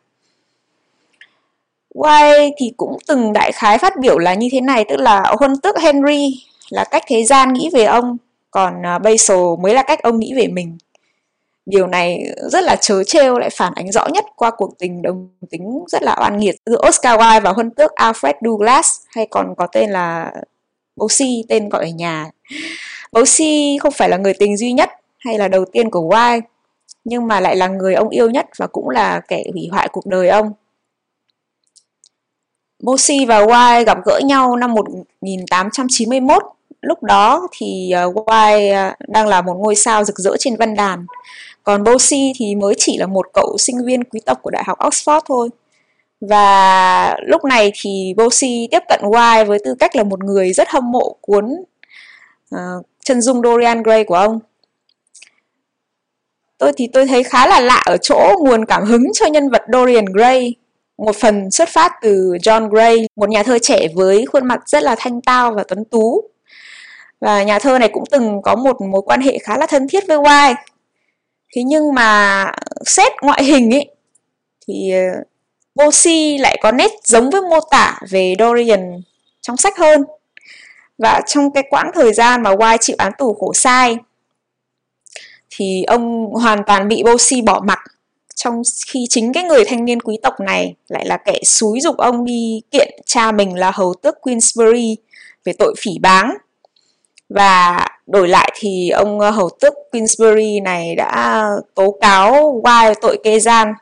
White 1.94 2.50
thì 2.58 2.72
cũng 2.76 2.98
từng 3.08 3.32
đại 3.32 3.52
khái 3.52 3.78
phát 3.78 3.96
biểu 4.00 4.18
là 4.18 4.34
như 4.34 4.48
thế 4.52 4.60
này, 4.60 4.84
tức 4.88 4.96
là 4.96 5.34
huân 5.38 5.60
tước 5.60 5.78
Henry 5.78 6.44
là 6.70 6.84
cách 6.84 7.02
thế 7.06 7.24
gian 7.24 7.52
nghĩ 7.52 7.70
về 7.72 7.84
ông, 7.84 8.16
còn 8.50 8.86
à, 8.86 8.98
Basil 8.98 9.36
mới 9.60 9.74
là 9.74 9.82
cách 9.82 10.02
ông 10.02 10.18
nghĩ 10.18 10.34
về 10.36 10.48
mình. 10.48 10.78
Điều 11.66 11.86
này 11.86 12.34
rất 12.50 12.64
là 12.64 12.76
chớ 12.80 13.04
trêu, 13.04 13.38
lại 13.38 13.50
phản 13.50 13.72
ánh 13.74 13.92
rõ 13.92 14.06
nhất 14.06 14.24
qua 14.36 14.50
cuộc 14.50 14.78
tình 14.78 15.02
đồng 15.02 15.28
tính 15.50 15.84
rất 15.88 16.02
là 16.02 16.16
oan 16.20 16.38
nghiệt 16.38 16.54
giữa 16.66 16.80
Oscar 16.88 17.20
Wilde 17.20 17.40
và 17.40 17.52
huân 17.52 17.70
tước 17.70 17.92
Alfred 17.92 18.34
Douglas, 18.44 18.90
hay 19.08 19.26
còn 19.30 19.54
có 19.56 19.66
tên 19.66 19.90
là 19.90 20.32
Bosie, 20.96 21.42
tên 21.48 21.68
gọi 21.68 21.84
ở 21.84 21.90
nhà. 21.90 22.26
Bosie 23.12 23.78
không 23.78 23.92
phải 23.92 24.08
là 24.08 24.16
người 24.16 24.34
tình 24.38 24.56
duy 24.56 24.72
nhất 24.72 24.90
hay 25.18 25.38
là 25.38 25.48
đầu 25.48 25.64
tiên 25.64 25.90
của 25.90 26.00
Wilde, 26.00 26.40
nhưng 27.04 27.26
mà 27.26 27.40
lại 27.40 27.56
là 27.56 27.68
người 27.68 27.94
ông 27.94 28.08
yêu 28.08 28.30
nhất 28.30 28.46
và 28.58 28.66
cũng 28.66 28.88
là 28.88 29.20
kẻ 29.28 29.44
hủy 29.52 29.68
hoại 29.72 29.88
cuộc 29.92 30.06
đời 30.06 30.28
ông. 30.28 30.52
Bosie 32.82 33.26
và 33.26 33.44
Wilde 33.44 33.84
gặp 33.84 33.98
gỡ 34.04 34.20
nhau 34.24 34.56
năm 34.56 34.74
1891 34.74 36.42
lúc 36.80 37.02
đó 37.02 37.48
thì 37.52 37.92
uh, 38.08 38.26
đang 39.08 39.26
là 39.28 39.42
một 39.42 39.54
ngôi 39.54 39.74
sao 39.74 40.04
rực 40.04 40.18
rỡ 40.18 40.36
trên 40.38 40.56
văn 40.56 40.74
đàn. 40.74 41.06
Còn 41.62 41.84
Bosie 41.84 42.32
thì 42.36 42.54
mới 42.54 42.74
chỉ 42.78 42.98
là 42.98 43.06
một 43.06 43.26
cậu 43.32 43.56
sinh 43.58 43.84
viên 43.86 44.04
quý 44.04 44.20
tộc 44.26 44.38
của 44.42 44.50
đại 44.50 44.64
học 44.66 44.78
Oxford 44.78 45.20
thôi. 45.26 45.48
Và 46.20 47.16
lúc 47.26 47.44
này 47.44 47.72
thì 47.74 48.14
Bosie 48.16 48.66
tiếp 48.70 48.82
cận 48.88 49.00
Wilde 49.02 49.44
với 49.44 49.58
tư 49.64 49.74
cách 49.74 49.96
là 49.96 50.02
một 50.02 50.24
người 50.24 50.52
rất 50.52 50.68
hâm 50.68 50.90
mộ 50.92 51.16
cuốn 51.20 51.44
uh, 52.54 52.86
chân 53.04 53.20
dung 53.20 53.42
Dorian 53.42 53.82
Gray 53.82 54.04
của 54.04 54.14
ông. 54.14 54.40
Tôi 56.58 56.72
thì 56.76 56.88
tôi 56.92 57.06
thấy 57.06 57.22
khá 57.22 57.46
là 57.46 57.60
lạ 57.60 57.82
ở 57.86 57.96
chỗ 57.96 58.36
nguồn 58.40 58.64
cảm 58.64 58.84
hứng 58.84 59.12
cho 59.12 59.26
nhân 59.26 59.50
vật 59.50 59.62
Dorian 59.72 60.04
Gray 60.04 60.54
một 60.98 61.16
phần 61.16 61.50
xuất 61.50 61.68
phát 61.68 61.92
từ 62.02 62.36
John 62.42 62.68
Gray, 62.68 63.06
một 63.16 63.28
nhà 63.28 63.42
thơ 63.42 63.58
trẻ 63.58 63.88
với 63.94 64.26
khuôn 64.26 64.46
mặt 64.46 64.60
rất 64.66 64.82
là 64.82 64.94
thanh 64.98 65.20
tao 65.20 65.52
và 65.52 65.64
tuấn 65.68 65.84
tú. 65.84 66.22
Và 67.20 67.42
nhà 67.42 67.58
thơ 67.58 67.78
này 67.78 67.88
cũng 67.92 68.04
từng 68.10 68.42
có 68.42 68.54
một 68.56 68.80
mối 68.80 69.02
quan 69.02 69.20
hệ 69.20 69.38
khá 69.38 69.58
là 69.58 69.66
thân 69.66 69.88
thiết 69.88 70.06
với 70.08 70.18
Wilde. 70.18 70.54
Thế 71.54 71.62
nhưng 71.62 71.94
mà 71.94 72.46
xét 72.86 73.12
ngoại 73.22 73.44
hình 73.44 73.74
ấy 73.74 73.90
thì 74.68 74.92
ờ, 75.76 75.88
lại 76.40 76.58
có 76.62 76.72
nét 76.72 76.90
giống 77.04 77.30
với 77.30 77.40
mô 77.40 77.60
tả 77.70 78.00
về 78.10 78.34
Dorian 78.38 79.02
trong 79.40 79.56
sách 79.56 79.78
hơn. 79.78 80.04
Và 80.98 81.20
trong 81.26 81.52
cái 81.52 81.62
quãng 81.70 81.90
thời 81.94 82.12
gian 82.12 82.42
mà 82.42 82.54
Wilde 82.54 82.78
chịu 82.80 82.96
án 82.98 83.12
tù 83.18 83.34
khổ 83.34 83.52
sai 83.54 83.98
thì 85.50 85.84
ông 85.84 86.26
hoàn 86.32 86.64
toàn 86.66 86.88
bị 86.88 87.02
Bosi 87.02 87.42
bỏ 87.42 87.60
mặc 87.64 87.78
trong 88.38 88.62
khi 88.86 89.06
chính 89.10 89.32
cái 89.32 89.42
người 89.42 89.64
thanh 89.64 89.84
niên 89.84 90.00
quý 90.00 90.18
tộc 90.22 90.40
này 90.40 90.74
lại 90.88 91.06
là 91.06 91.16
kẻ 91.16 91.40
xúi 91.44 91.80
dục 91.80 91.96
ông 91.96 92.24
đi 92.24 92.60
kiện 92.70 92.88
cha 93.06 93.32
mình 93.32 93.54
là 93.54 93.70
hầu 93.70 93.94
tước 94.02 94.20
Queensbury 94.20 94.96
về 95.44 95.52
tội 95.58 95.74
phỉ 95.78 95.90
báng. 96.00 96.34
Và 97.28 97.86
đổi 98.06 98.28
lại 98.28 98.52
thì 98.60 98.90
ông 98.90 99.20
ờ, 99.20 99.30
hầu 99.30 99.50
tước 99.60 99.74
Queensbury 99.92 100.60
này 100.60 100.94
đã 100.94 101.44
tố 101.74 101.96
cáo 102.00 102.60
Wilde 102.64 102.94
tội 103.00 103.18
kê 103.24 103.40
gian. 103.40 103.72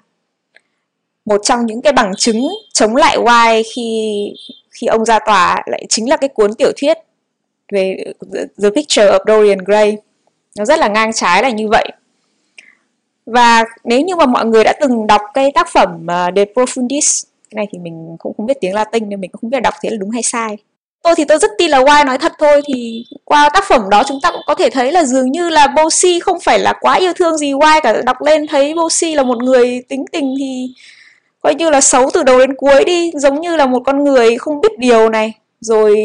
Một 1.25 1.41
trong 1.45 1.67
những 1.67 1.83
cái 1.83 1.93
bằng 1.93 2.13
chứng 2.19 2.49
chống 2.73 2.97
lại 2.97 3.19
Wilde 3.19 3.63
khi 3.75 4.33
khi 4.71 4.87
ông 4.87 5.05
ra 5.05 5.19
tòa 5.27 5.63
lại 5.67 5.87
chính 5.89 6.09
là 6.11 6.17
cái 6.17 6.29
cuốn 6.29 6.55
tiểu 6.55 6.73
thuyết 6.81 6.97
về 7.73 7.97
The 8.63 8.71
Picture 8.75 9.11
of 9.11 9.21
Dorian 9.27 9.59
Gray. 9.59 9.97
Nó 10.59 10.65
rất 10.65 10.79
là 10.79 10.89
ngang 10.89 11.13
trái 11.13 11.43
là 11.43 11.51
như 11.51 11.69
vậy 11.69 11.93
và 13.27 13.65
nếu 13.85 14.01
như 14.01 14.17
mà 14.17 14.27
mọi 14.27 14.47
người 14.47 14.65
đã 14.65 14.73
từng 14.81 15.07
đọc 15.07 15.23
cái 15.35 15.53
tác 15.55 15.69
phẩm 15.73 16.07
ờ, 16.07 16.27
uh, 16.29 16.35
De 16.37 16.45
Profundis 16.45 17.25
cái 17.51 17.57
này 17.57 17.67
thì 17.73 17.79
mình 17.79 18.17
cũng 18.19 18.33
không 18.37 18.47
biết 18.47 18.57
tiếng 18.61 18.75
Latin 18.75 19.09
nên 19.09 19.21
mình 19.21 19.31
cũng 19.31 19.41
không 19.41 19.51
biết 19.51 19.61
đọc 19.61 19.75
thế 19.83 19.91
là 19.91 19.97
đúng 19.97 20.11
hay 20.11 20.23
sai. 20.23 20.57
Tôi 21.03 21.15
thì 21.17 21.25
tôi 21.25 21.39
rất 21.39 21.51
tin 21.59 21.71
là 21.71 21.81
White 21.81 22.07
nói 22.07 22.19
thật 22.19 22.33
thôi 22.39 22.63
thì 22.67 23.05
qua 23.25 23.49
tác 23.49 23.65
phẩm 23.69 23.91
đó 23.91 24.03
chúng 24.07 24.19
ta 24.23 24.31
cũng 24.31 24.41
có 24.47 24.55
thể 24.55 24.71
thấy 24.71 24.93
là 24.93 25.05
dường 25.05 25.33
như 25.33 25.51
là 25.51 25.67
Bosi 25.67 26.21
không 26.21 26.41
phải 26.41 26.59
là 26.59 26.73
quá 26.81 26.95
yêu 26.95 27.13
thương 27.13 27.37
gì 27.37 27.53
White 27.53 27.81
cả. 27.83 28.03
Đọc 28.03 28.23
lên 28.23 28.47
thấy 28.47 28.75
Bosi 28.75 29.15
là 29.15 29.23
một 29.23 29.43
người 29.43 29.83
tính 29.89 30.05
tình 30.13 30.35
thì 30.39 30.69
coi 31.41 31.55
như 31.55 31.71
là 31.71 31.81
xấu 31.81 32.11
từ 32.15 32.23
đầu 32.23 32.39
đến 32.39 32.55
cuối 32.57 32.85
đi 32.85 33.11
giống 33.15 33.41
như 33.41 33.57
là 33.57 33.67
một 33.67 33.83
con 33.85 34.05
người 34.05 34.37
không 34.37 34.61
biết 34.61 34.79
điều 34.79 35.09
này 35.09 35.33
rồi 35.61 35.97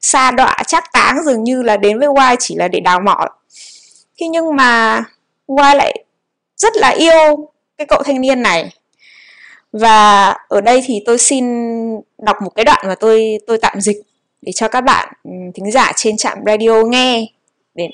xa 0.00 0.30
đọa 0.30 0.56
chắc 0.66 0.92
táng 0.92 1.16
dường 1.24 1.44
như 1.44 1.62
là 1.62 1.76
đến 1.76 1.98
với 1.98 2.08
Y 2.30 2.36
chỉ 2.38 2.54
là 2.56 2.68
để 2.68 2.80
đào 2.80 3.00
mỏ. 3.00 3.26
Thế 4.20 4.26
nhưng 4.28 4.56
mà 4.56 5.04
Y 5.46 5.74
lại 5.74 6.04
rất 6.60 6.76
là 6.76 6.88
yêu 6.88 7.48
cái 7.78 7.86
cậu 7.86 8.02
thanh 8.02 8.20
niên 8.20 8.42
này 8.42 8.70
và 9.72 10.30
ở 10.48 10.60
đây 10.60 10.82
thì 10.86 11.02
tôi 11.06 11.18
xin 11.18 11.44
đọc 12.18 12.36
một 12.42 12.50
cái 12.50 12.64
đoạn 12.64 12.84
mà 12.88 12.94
tôi 12.94 13.38
tôi 13.46 13.58
tạm 13.58 13.80
dịch 13.80 13.96
để 14.42 14.52
cho 14.52 14.68
các 14.68 14.80
bạn 14.80 15.12
ừ, 15.24 15.30
thính 15.54 15.70
giả 15.70 15.92
trên 15.96 16.16
trạm 16.16 16.38
radio 16.46 16.82
nghe, 16.84 17.26
để 17.74 17.88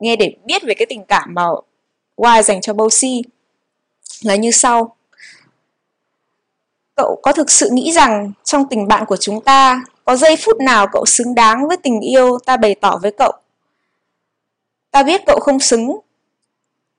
nghe 0.00 0.16
để 0.16 0.34
biết 0.44 0.62
về 0.62 0.74
cái 0.74 0.86
tình 0.86 1.04
cảm 1.04 1.34
mà 1.34 1.42
Y 2.16 2.42
dành 2.42 2.60
cho 2.60 2.72
Bosie 2.72 3.22
là 4.22 4.36
như 4.36 4.50
sau. 4.50 4.96
Cậu 6.96 7.20
có 7.22 7.32
thực 7.32 7.50
sự 7.50 7.68
nghĩ 7.72 7.92
rằng 7.92 8.32
trong 8.44 8.68
tình 8.70 8.88
bạn 8.88 9.04
của 9.06 9.16
chúng 9.16 9.40
ta 9.40 9.84
có 10.04 10.16
giây 10.16 10.36
phút 10.36 10.60
nào 10.60 10.86
cậu 10.92 11.06
xứng 11.06 11.34
đáng 11.34 11.68
với 11.68 11.76
tình 11.76 12.00
yêu 12.00 12.38
ta 12.46 12.56
bày 12.56 12.74
tỏ 12.74 12.98
với 13.02 13.12
cậu? 13.18 13.32
Ta 14.90 15.02
biết 15.02 15.20
cậu 15.26 15.40
không 15.40 15.60
xứng 15.60 15.98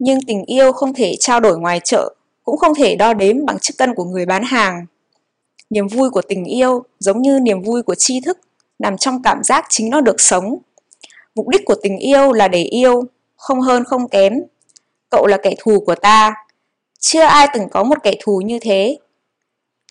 nhưng 0.03 0.19
tình 0.27 0.45
yêu 0.45 0.71
không 0.71 0.93
thể 0.93 1.15
trao 1.19 1.39
đổi 1.39 1.59
ngoài 1.59 1.79
chợ, 1.83 2.15
cũng 2.43 2.57
không 2.57 2.75
thể 2.75 2.95
đo 2.95 3.13
đếm 3.13 3.45
bằng 3.45 3.59
chiếc 3.59 3.73
cân 3.77 3.95
của 3.95 4.03
người 4.03 4.25
bán 4.25 4.43
hàng. 4.43 4.85
Niềm 5.69 5.87
vui 5.87 6.09
của 6.09 6.21
tình 6.21 6.45
yêu 6.45 6.83
giống 6.99 7.21
như 7.21 7.39
niềm 7.39 7.61
vui 7.61 7.83
của 7.83 7.95
tri 7.95 8.21
thức, 8.21 8.39
nằm 8.79 8.97
trong 8.97 9.23
cảm 9.23 9.43
giác 9.43 9.65
chính 9.69 9.89
nó 9.89 10.01
được 10.01 10.21
sống. 10.21 10.57
Mục 11.35 11.47
đích 11.47 11.61
của 11.65 11.75
tình 11.81 11.97
yêu 11.97 12.31
là 12.31 12.47
để 12.47 12.63
yêu, 12.63 13.03
không 13.35 13.61
hơn 13.61 13.83
không 13.83 14.07
kém. 14.07 14.33
Cậu 15.09 15.27
là 15.27 15.37
kẻ 15.43 15.53
thù 15.59 15.79
của 15.79 15.95
ta. 15.95 16.33
Chưa 16.99 17.21
ai 17.21 17.47
từng 17.53 17.69
có 17.69 17.83
một 17.83 17.97
kẻ 18.03 18.13
thù 18.23 18.41
như 18.45 18.59
thế. 18.59 18.97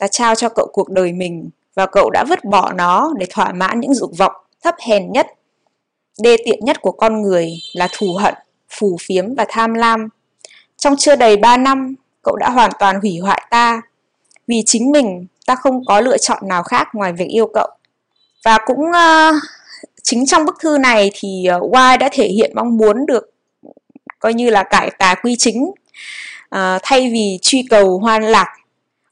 Ta 0.01 0.07
trao 0.09 0.35
cho 0.35 0.49
cậu 0.49 0.67
cuộc 0.73 0.89
đời 0.89 1.13
mình 1.13 1.51
và 1.75 1.87
cậu 1.87 2.11
đã 2.11 2.25
vứt 2.29 2.45
bỏ 2.45 2.73
nó 2.73 3.13
để 3.19 3.27
thỏa 3.31 3.53
mãn 3.53 3.81
những 3.81 3.95
dục 3.95 4.11
vọng 4.19 4.33
thấp 4.63 4.75
hèn 4.87 5.13
nhất. 5.13 5.27
Đê 6.23 6.37
tiện 6.45 6.65
nhất 6.65 6.83
của 6.83 6.93
con 6.93 7.23
người 7.23 7.53
là 7.73 7.89
thù 7.93 8.15
hận 8.15 8.35
phù 8.79 8.97
phiếm 9.01 9.35
và 9.35 9.45
tham 9.49 9.75
lam. 9.75 10.09
Trong 10.77 10.97
chưa 10.99 11.17
đầy 11.17 11.37
3 11.37 11.57
năm, 11.57 11.95
cậu 12.23 12.37
đã 12.37 12.51
hoàn 12.51 12.71
toàn 12.79 13.01
hủy 13.01 13.19
hoại 13.19 13.43
ta. 13.51 13.83
Vì 14.47 14.63
chính 14.67 14.91
mình, 14.91 15.27
ta 15.47 15.55
không 15.55 15.85
có 15.85 16.01
lựa 16.01 16.19
chọn 16.19 16.49
nào 16.49 16.63
khác 16.63 16.89
ngoài 16.93 17.13
việc 17.13 17.29
yêu 17.29 17.47
cậu. 17.55 17.69
Và 18.45 18.59
cũng 18.67 18.81
uh, 18.81 19.35
chính 20.03 20.27
trong 20.27 20.45
bức 20.45 20.57
thư 20.61 20.79
này 20.79 21.11
thì 21.15 21.49
uh, 21.57 21.73
Y 21.73 21.97
đã 22.01 22.09
thể 22.13 22.29
hiện 22.29 22.53
mong 22.55 22.77
muốn 22.77 23.07
được 23.07 23.31
coi 24.19 24.35
như 24.35 24.51
là 24.51 24.63
cải 24.63 24.91
tà 24.99 25.15
quy 25.15 25.37
chính. 25.37 25.63
Uh, 26.55 26.81
thay 26.83 27.11
vì 27.13 27.39
truy 27.43 27.67
cầu 27.71 27.99
hoan 27.99 28.23
lạc, 28.23 28.49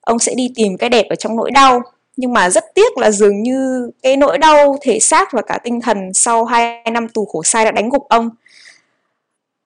ông 0.00 0.18
sẽ 0.18 0.34
đi 0.34 0.52
tìm 0.54 0.76
cái 0.76 0.90
đẹp 0.90 1.06
ở 1.11 1.16
trong 1.16 1.36
nỗi 1.36 1.50
đau. 1.50 1.82
Nhưng 2.16 2.32
mà 2.32 2.50
rất 2.50 2.64
tiếc 2.74 2.98
là 2.98 3.11
dường 3.11 3.42
như 3.42 3.90
cái 4.02 4.16
nỗi 4.16 4.38
đau 4.38 4.78
thể 4.82 5.00
xác 5.00 5.32
và 5.32 5.42
cả 5.42 5.58
tinh 5.64 5.80
thần 5.80 6.14
sau 6.14 6.44
2 6.44 6.82
năm 6.92 7.08
tù 7.08 7.24
khổ 7.24 7.42
sai 7.42 7.64
đã 7.64 7.70
đánh 7.70 7.88
gục 7.88 8.08
ông 8.08 8.30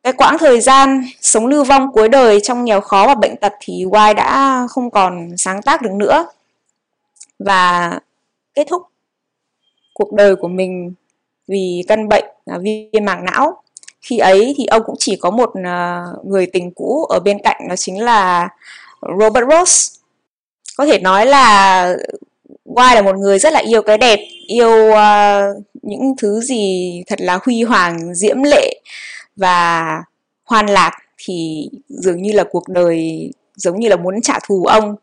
cái 0.05 0.13
quãng 0.13 0.39
thời 0.39 0.61
gian 0.61 1.05
sống 1.21 1.47
lưu 1.47 1.65
vong 1.65 1.93
cuối 1.93 2.09
đời 2.09 2.41
trong 2.41 2.65
nghèo 2.65 2.81
khó 2.81 3.07
và 3.07 3.15
bệnh 3.15 3.37
tật 3.37 3.53
thì 3.61 3.73
Y 3.73 4.15
đã 4.17 4.61
không 4.71 4.91
còn 4.91 5.37
sáng 5.37 5.63
tác 5.63 5.83
được 5.83 5.93
nữa. 5.93 6.27
Và 7.39 7.93
kết 8.55 8.67
thúc 8.71 8.83
cuộc 9.95 10.13
đời 10.13 10.37
của 10.37 10.49
mình 10.49 10.93
vì 11.49 11.83
căn 11.89 12.09
bệnh 12.09 12.25
là 12.47 12.59
viêm 12.59 13.05
màng 13.05 13.25
não. 13.25 13.63
Khi 14.01 14.19
ấy 14.19 14.55
thì 14.59 14.67
ông 14.67 14.83
cũng 14.87 14.97
chỉ 14.99 15.17
có 15.17 15.31
một 15.31 15.51
à, 15.65 16.05
người 16.25 16.47
tình 16.47 16.71
cũ 16.71 17.07
ở 17.09 17.21
bên 17.21 17.39
cạnh 17.45 17.69
đó 17.69 17.77
chính 17.77 18.05
là 18.05 18.49
Robert 19.19 19.47
Ross. 19.51 19.91
Có 20.77 20.87
thể 20.87 20.99
nói 20.99 21.27
là 21.27 21.97
Y 22.65 22.95
là 22.95 23.03
một 23.03 23.17
người 23.17 23.39
rất 23.39 23.53
là 23.53 23.61
yêu 23.61 23.83
cái 23.83 23.99
đẹp 23.99 24.21
yêu 24.47 24.91
uh, 24.91 25.65
những 25.83 26.15
thứ 26.19 26.41
gì 26.41 27.03
thật 27.07 27.21
là 27.21 27.39
huy 27.45 27.63
hoàng 27.63 28.15
diễm 28.15 28.43
lệ 28.43 28.81
và 29.37 30.03
hoan 30.45 30.66
lạc 30.66 30.99
thì 31.18 31.68
dường 31.89 32.22
như 32.22 32.32
là 32.32 32.45
cuộc 32.51 32.68
đời 32.68 33.30
giống 33.57 33.80
như 33.80 33.89
là 33.89 33.97
muốn 33.97 34.20
trả 34.20 34.39
thù 34.47 34.64
ông. 34.64 34.97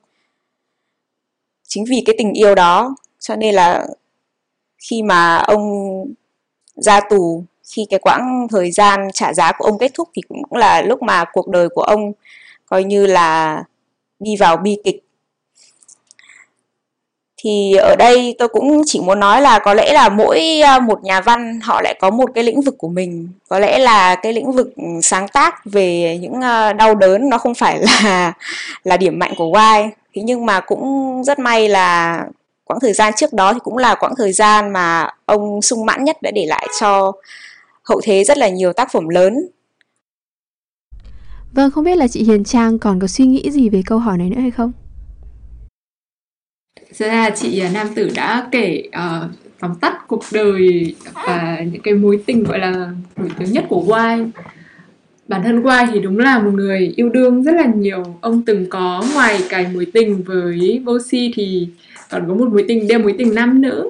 Chính 1.67 1.85
vì 1.89 2.03
cái 2.05 2.15
tình 2.17 2.33
yêu 2.33 2.55
đó, 2.55 2.95
cho 3.19 3.35
nên 3.35 3.55
là 3.55 3.87
khi 4.77 5.03
mà 5.03 5.37
ông 5.37 5.61
ra 6.75 6.99
tù, 7.09 7.43
khi 7.75 7.85
cái 7.89 7.99
quãng 7.99 8.47
thời 8.49 8.71
gian 8.71 9.07
trả 9.13 9.33
giá 9.33 9.51
của 9.57 9.65
ông 9.65 9.77
kết 9.77 9.91
thúc 9.93 10.09
thì 10.13 10.21
cũng 10.27 10.43
là 10.51 10.81
lúc 10.81 11.01
mà 11.01 11.25
cuộc 11.33 11.47
đời 11.47 11.69
của 11.69 11.81
ông 11.81 12.11
coi 12.65 12.83
như 12.83 13.05
là 13.05 13.63
đi 14.19 14.35
vào 14.35 14.57
bi 14.57 14.77
kịch 14.83 15.03
thì 17.43 17.73
ở 17.75 17.95
đây 17.95 18.35
tôi 18.39 18.47
cũng 18.47 18.81
chỉ 18.85 18.99
muốn 18.99 19.19
nói 19.19 19.41
là 19.41 19.59
có 19.59 19.73
lẽ 19.73 19.93
là 19.93 20.09
mỗi 20.09 20.61
à, 20.61 20.79
một 20.79 21.03
nhà 21.03 21.21
văn 21.21 21.59
họ 21.63 21.81
lại 21.81 21.95
có 21.99 22.09
một 22.09 22.29
cái 22.35 22.43
lĩnh 22.43 22.61
vực 22.61 22.75
của 22.77 22.87
mình. 22.87 23.29
Có 23.49 23.59
lẽ 23.59 23.79
là 23.79 24.15
cái 24.15 24.33
lĩnh 24.33 24.51
vực 24.51 24.73
sáng 25.03 25.27
tác 25.27 25.65
về 25.65 26.17
những 26.21 26.41
à, 26.41 26.73
đau 26.73 26.95
đớn 26.95 27.29
nó 27.29 27.37
không 27.37 27.55
phải 27.55 27.79
là 28.03 28.33
là 28.83 28.97
điểm 28.97 29.19
mạnh 29.19 29.33
của 29.37 29.53
Y. 29.53 29.89
Thế 30.15 30.21
nhưng 30.21 30.45
mà 30.45 30.59
cũng 30.59 31.23
rất 31.23 31.39
may 31.39 31.69
là 31.69 32.19
quãng 32.65 32.79
thời 32.79 32.93
gian 32.93 33.13
trước 33.17 33.33
đó 33.33 33.53
thì 33.53 33.59
cũng 33.63 33.77
là 33.77 33.95
quãng 33.95 34.13
thời 34.17 34.31
gian 34.31 34.73
mà 34.73 35.09
ông 35.25 35.61
sung 35.61 35.85
mãn 35.85 36.03
nhất 36.03 36.21
đã 36.21 36.31
để 36.31 36.45
lại 36.45 36.67
cho 36.81 37.11
hậu 37.83 38.01
thế 38.03 38.23
rất 38.23 38.37
là 38.37 38.49
nhiều 38.49 38.73
tác 38.73 38.91
phẩm 38.91 39.09
lớn. 39.09 39.47
Vâng, 41.53 41.71
không 41.71 41.83
biết 41.83 41.95
là 41.95 42.07
chị 42.07 42.23
Hiền 42.23 42.43
Trang 42.43 42.79
còn 42.79 42.99
có 42.99 43.07
suy 43.07 43.25
nghĩ 43.25 43.51
gì 43.51 43.69
về 43.69 43.83
câu 43.85 43.99
hỏi 43.99 44.17
này 44.17 44.29
nữa 44.29 44.41
hay 44.41 44.51
không? 44.51 44.71
Thật 46.99 47.07
ra 47.07 47.29
chị 47.29 47.59
à, 47.59 47.69
Nam 47.73 47.87
Tử 47.95 48.09
đã 48.15 48.47
kể 48.51 48.83
uh, 48.87 49.31
tóm 49.59 49.75
tắt 49.81 50.07
cuộc 50.07 50.23
đời 50.31 50.95
và 51.13 51.59
những 51.71 51.81
cái 51.81 51.93
mối 51.93 52.19
tình 52.25 52.43
gọi 52.43 52.59
là 52.59 52.91
nổi 53.17 53.29
tiếng 53.39 53.51
nhất 53.51 53.65
của 53.69 53.97
Y. 53.97 54.23
Bản 55.27 55.43
thân 55.43 55.63
Y 55.63 55.91
thì 55.93 55.99
đúng 55.99 56.19
là 56.19 56.39
một 56.39 56.51
người 56.53 56.93
yêu 56.95 57.09
đương 57.09 57.43
rất 57.43 57.51
là 57.55 57.65
nhiều. 57.75 58.03
Ông 58.21 58.41
từng 58.45 58.65
có 58.69 59.03
ngoài 59.13 59.39
cái 59.49 59.67
mối 59.73 59.85
tình 59.93 60.23
với 60.23 60.81
Bosi 60.85 61.31
thì 61.35 61.67
còn 62.09 62.27
có 62.27 62.33
một 62.33 62.47
mối 62.51 62.65
tình 62.67 62.87
đeo 62.87 62.99
mối 62.99 63.15
tình 63.17 63.35
nam 63.35 63.61
nữ. 63.61 63.89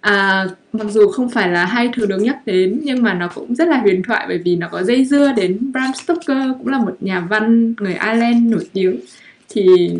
À, 0.00 0.46
mặc 0.72 0.86
dù 0.90 1.08
không 1.08 1.30
phải 1.30 1.48
là 1.48 1.64
hai 1.64 1.90
thứ 1.96 2.06
được 2.06 2.18
nhắc 2.18 2.36
đến 2.46 2.80
nhưng 2.82 3.02
mà 3.02 3.14
nó 3.14 3.28
cũng 3.34 3.54
rất 3.54 3.68
là 3.68 3.78
huyền 3.78 4.02
thoại 4.02 4.24
bởi 4.28 4.38
vì 4.38 4.56
nó 4.56 4.68
có 4.68 4.82
dây 4.82 5.04
dưa 5.04 5.32
đến 5.36 5.72
Bram 5.72 5.92
Stoker 5.94 6.48
cũng 6.58 6.68
là 6.68 6.78
một 6.78 6.96
nhà 7.00 7.20
văn 7.20 7.74
người 7.80 7.92
Ireland 7.92 8.52
nổi 8.52 8.66
tiếng. 8.72 9.00
Thì 9.48 9.90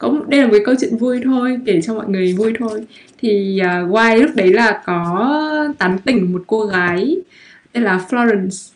có 0.00 0.20
đây 0.28 0.40
là 0.40 0.46
một 0.46 0.52
cái 0.52 0.62
câu 0.64 0.74
chuyện 0.80 0.96
vui 0.96 1.20
thôi 1.24 1.58
kể 1.66 1.80
cho 1.80 1.94
mọi 1.94 2.08
người 2.08 2.32
vui 2.32 2.52
thôi. 2.58 2.84
Thì 3.18 3.58
à, 3.58 3.80
uh, 3.80 3.90
White 3.90 4.22
lúc 4.22 4.30
đấy 4.34 4.52
là 4.52 4.82
có 4.86 5.38
tán 5.78 5.98
tỉnh 5.98 6.32
một 6.32 6.42
cô 6.46 6.64
gái 6.66 7.16
tên 7.72 7.82
là 7.82 8.00
Florence. 8.10 8.72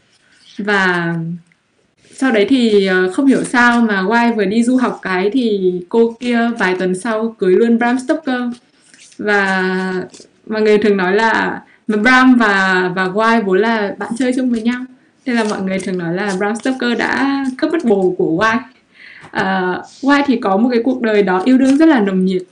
Và 0.59 1.15
sau 2.13 2.33
đấy 2.33 2.47
thì 2.49 2.89
uh, 2.91 3.15
không 3.15 3.27
hiểu 3.27 3.45
sao 3.45 3.81
mà 3.81 4.03
White 4.03 4.35
vừa 4.35 4.45
đi 4.45 4.63
du 4.63 4.77
học 4.77 4.99
cái 5.03 5.31
thì 5.33 5.73
cô 5.89 6.17
kia 6.21 6.51
vài 6.59 6.77
tuần 6.79 6.95
sau 6.95 7.35
cưới 7.39 7.53
luôn 7.53 7.79
Bram 7.79 7.99
Stoker. 7.99 8.43
Và 9.19 9.73
mọi 10.47 10.63
người 10.63 10.79
thường 10.79 10.97
nói 10.97 11.15
là 11.15 11.63
mà 11.87 11.97
Bram 11.97 12.35
và 12.35 12.93
và 12.97 13.09
White 13.09 13.45
vốn 13.45 13.59
là 13.59 13.95
bạn 13.99 14.13
chơi 14.19 14.33
chung 14.37 14.51
với 14.51 14.63
nhau. 14.63 14.85
Nên 15.27 15.37
là 15.37 15.45
mọi 15.45 15.63
người 15.63 15.79
thường 15.79 15.99
nói 15.99 16.15
là 16.15 16.35
Bram 16.39 16.57
Stoker 16.57 16.99
đã 16.99 17.45
cướp 17.59 17.73
mất 17.73 17.85
bồ 17.85 18.15
của 18.19 18.37
White 18.43 18.74
uh, 19.41 19.85
White 20.03 20.23
thì 20.27 20.37
có 20.37 20.57
một 20.57 20.69
cái 20.73 20.81
cuộc 20.85 21.03
đời 21.03 21.23
đó 21.23 21.43
yêu 21.45 21.59
đương 21.59 21.77
rất 21.77 21.89
là 21.89 22.01
nồng 22.01 22.25
nhiệt 22.25 22.43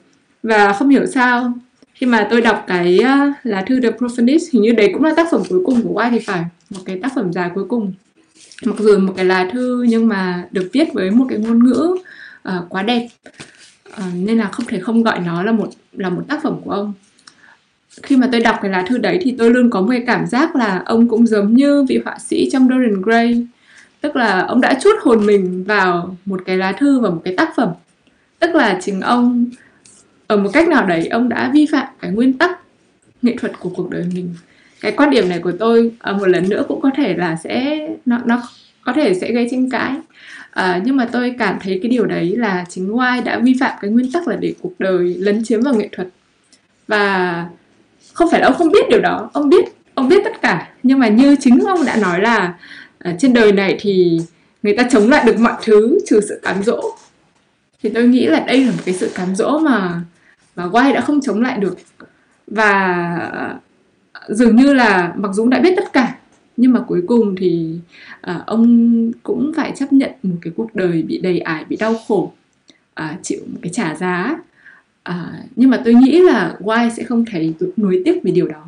và 0.42 0.72
không 0.72 0.88
hiểu 0.88 1.06
sao 1.06 1.52
khi 1.94 2.06
mà 2.06 2.26
tôi 2.30 2.40
đọc 2.40 2.64
cái 2.66 2.98
uh, 3.00 3.34
lá 3.42 3.62
thư 3.66 3.80
The 3.80 3.90
Profanist 3.90 4.38
hình 4.52 4.62
như 4.62 4.72
đấy 4.72 4.90
cũng 4.92 5.04
là 5.04 5.14
tác 5.16 5.26
phẩm 5.30 5.42
cuối 5.48 5.60
cùng 5.66 5.82
của 5.82 6.00
White 6.00 6.10
thì 6.10 6.18
phải 6.18 6.44
một 6.70 6.80
cái 6.84 6.98
tác 7.02 7.12
phẩm 7.14 7.32
dài 7.32 7.50
cuối 7.54 7.64
cùng. 7.68 7.92
Mặc 8.64 8.76
dù 8.78 8.98
một 8.98 9.12
cái 9.16 9.24
lá 9.24 9.48
thư 9.52 9.82
nhưng 9.88 10.08
mà 10.08 10.44
được 10.50 10.68
viết 10.72 10.92
với 10.92 11.10
một 11.10 11.26
cái 11.28 11.38
ngôn 11.38 11.64
ngữ 11.64 11.96
uh, 12.48 12.54
quá 12.68 12.82
đẹp 12.82 13.08
uh, 13.90 14.04
nên 14.14 14.38
là 14.38 14.48
không 14.48 14.66
thể 14.66 14.80
không 14.80 15.02
gọi 15.02 15.18
nó 15.18 15.42
là 15.42 15.52
một 15.52 15.68
là 15.92 16.10
một 16.10 16.22
tác 16.28 16.42
phẩm 16.42 16.56
của 16.64 16.70
ông. 16.70 16.92
Khi 18.02 18.16
mà 18.16 18.28
tôi 18.32 18.40
đọc 18.40 18.56
cái 18.62 18.70
lá 18.70 18.84
thư 18.88 18.98
đấy 18.98 19.18
thì 19.22 19.34
tôi 19.38 19.50
luôn 19.50 19.70
có 19.70 19.80
một 19.80 19.88
cái 19.90 20.04
cảm 20.06 20.26
giác 20.26 20.56
là 20.56 20.82
ông 20.86 21.08
cũng 21.08 21.26
giống 21.26 21.54
như 21.54 21.84
vị 21.88 22.00
họa 22.04 22.18
sĩ 22.18 22.48
trong 22.52 22.68
Dorian 22.68 23.02
Gray 23.02 23.46
tức 24.02 24.16
là 24.16 24.40
ông 24.40 24.60
đã 24.60 24.78
chút 24.82 24.96
hồn 25.02 25.26
mình 25.26 25.64
vào 25.64 26.16
một 26.24 26.42
cái 26.46 26.56
lá 26.56 26.72
thư 26.72 27.00
và 27.00 27.10
một 27.10 27.20
cái 27.24 27.34
tác 27.36 27.48
phẩm. 27.56 27.68
Tức 28.38 28.54
là 28.54 28.78
chính 28.82 29.00
ông 29.00 29.46
ở 30.26 30.36
một 30.36 30.50
cách 30.52 30.68
nào 30.68 30.86
đấy 30.86 31.06
ông 31.06 31.28
đã 31.28 31.50
vi 31.54 31.66
phạm 31.72 31.86
cái 32.00 32.10
nguyên 32.10 32.32
tắc 32.32 32.58
nghệ 33.22 33.36
thuật 33.40 33.60
của 33.60 33.70
cuộc 33.74 33.90
đời 33.90 34.04
mình. 34.14 34.34
Cái 34.80 34.92
quan 34.92 35.10
điểm 35.10 35.28
này 35.28 35.38
của 35.38 35.52
tôi 35.58 35.92
à, 35.98 36.12
một 36.12 36.26
lần 36.26 36.48
nữa 36.48 36.64
cũng 36.68 36.80
có 36.80 36.90
thể 36.96 37.16
là 37.16 37.36
sẽ 37.44 37.78
nó 38.06 38.18
nó 38.24 38.42
có 38.82 38.92
thể 38.92 39.14
sẽ 39.14 39.32
gây 39.32 39.48
tranh 39.50 39.70
cãi. 39.70 39.92
À, 40.50 40.80
nhưng 40.84 40.96
mà 40.96 41.08
tôi 41.12 41.34
cảm 41.38 41.58
thấy 41.60 41.78
cái 41.82 41.90
điều 41.90 42.06
đấy 42.06 42.36
là 42.36 42.64
chính 42.68 42.92
White 42.92 43.24
đã 43.24 43.38
vi 43.38 43.56
phạm 43.60 43.72
cái 43.80 43.90
nguyên 43.90 44.12
tắc 44.12 44.28
là 44.28 44.36
để 44.36 44.54
cuộc 44.60 44.72
đời 44.78 45.16
lấn 45.18 45.44
chiếm 45.44 45.62
vào 45.62 45.74
nghệ 45.74 45.88
thuật. 45.92 46.08
Và 46.88 47.46
không 48.12 48.30
phải 48.30 48.40
là 48.40 48.46
ông 48.46 48.56
không 48.56 48.70
biết 48.70 48.88
điều 48.90 49.00
đó 49.00 49.30
ông 49.32 49.48
biết 49.48 49.64
ông 49.94 50.08
biết 50.08 50.20
tất 50.24 50.42
cả. 50.42 50.68
Nhưng 50.82 50.98
mà 50.98 51.08
như 51.08 51.36
chính 51.40 51.60
ông 51.60 51.84
đã 51.84 51.96
nói 51.96 52.20
là 52.20 52.54
à, 53.02 53.14
trên 53.18 53.32
đời 53.32 53.52
này 53.52 53.76
thì 53.80 54.20
người 54.62 54.76
ta 54.76 54.88
chống 54.90 55.08
lại 55.08 55.24
được 55.26 55.38
mọi 55.38 55.54
thứ 55.64 55.98
trừ 56.06 56.20
sự 56.28 56.40
cám 56.42 56.62
dỗ. 56.62 56.82
Thì 57.82 57.90
tôi 57.94 58.08
nghĩ 58.08 58.26
là 58.26 58.40
đây 58.40 58.64
là 58.64 58.70
một 58.70 58.82
cái 58.84 58.94
sự 58.94 59.10
cám 59.14 59.34
dỗ 59.34 59.58
mà 59.58 60.00
mà 60.56 60.66
White 60.66 60.94
đã 60.94 61.00
không 61.00 61.20
chống 61.20 61.42
lại 61.42 61.58
được. 61.58 61.78
Và 62.46 62.72
à, 64.12 64.28
dường 64.28 64.56
như 64.56 64.74
là 64.74 65.12
mặc 65.16 65.30
dù 65.34 65.48
đã 65.48 65.60
biết 65.60 65.72
tất 65.76 65.92
cả 65.92 66.16
nhưng 66.56 66.72
mà 66.72 66.80
cuối 66.80 67.02
cùng 67.06 67.34
thì 67.36 67.78
à, 68.20 68.42
ông 68.46 69.12
cũng 69.22 69.52
phải 69.56 69.72
chấp 69.76 69.92
nhận 69.92 70.10
một 70.22 70.36
cái 70.42 70.52
cuộc 70.56 70.74
đời 70.74 71.02
bị 71.02 71.18
đầy 71.18 71.38
ải 71.38 71.64
bị 71.68 71.76
đau 71.76 71.94
khổ 72.08 72.32
à, 72.94 73.18
chịu 73.22 73.40
một 73.46 73.58
cái 73.62 73.72
trả 73.72 73.94
giá. 73.94 74.36
À, 75.02 75.32
nhưng 75.56 75.70
mà 75.70 75.82
tôi 75.84 75.94
nghĩ 75.94 76.20
là 76.20 76.56
White 76.60 76.90
sẽ 76.90 77.04
không 77.04 77.24
thấy 77.24 77.54
nuối 77.76 78.02
tiếc 78.04 78.20
vì 78.22 78.32
điều 78.32 78.48
đó. 78.48 78.66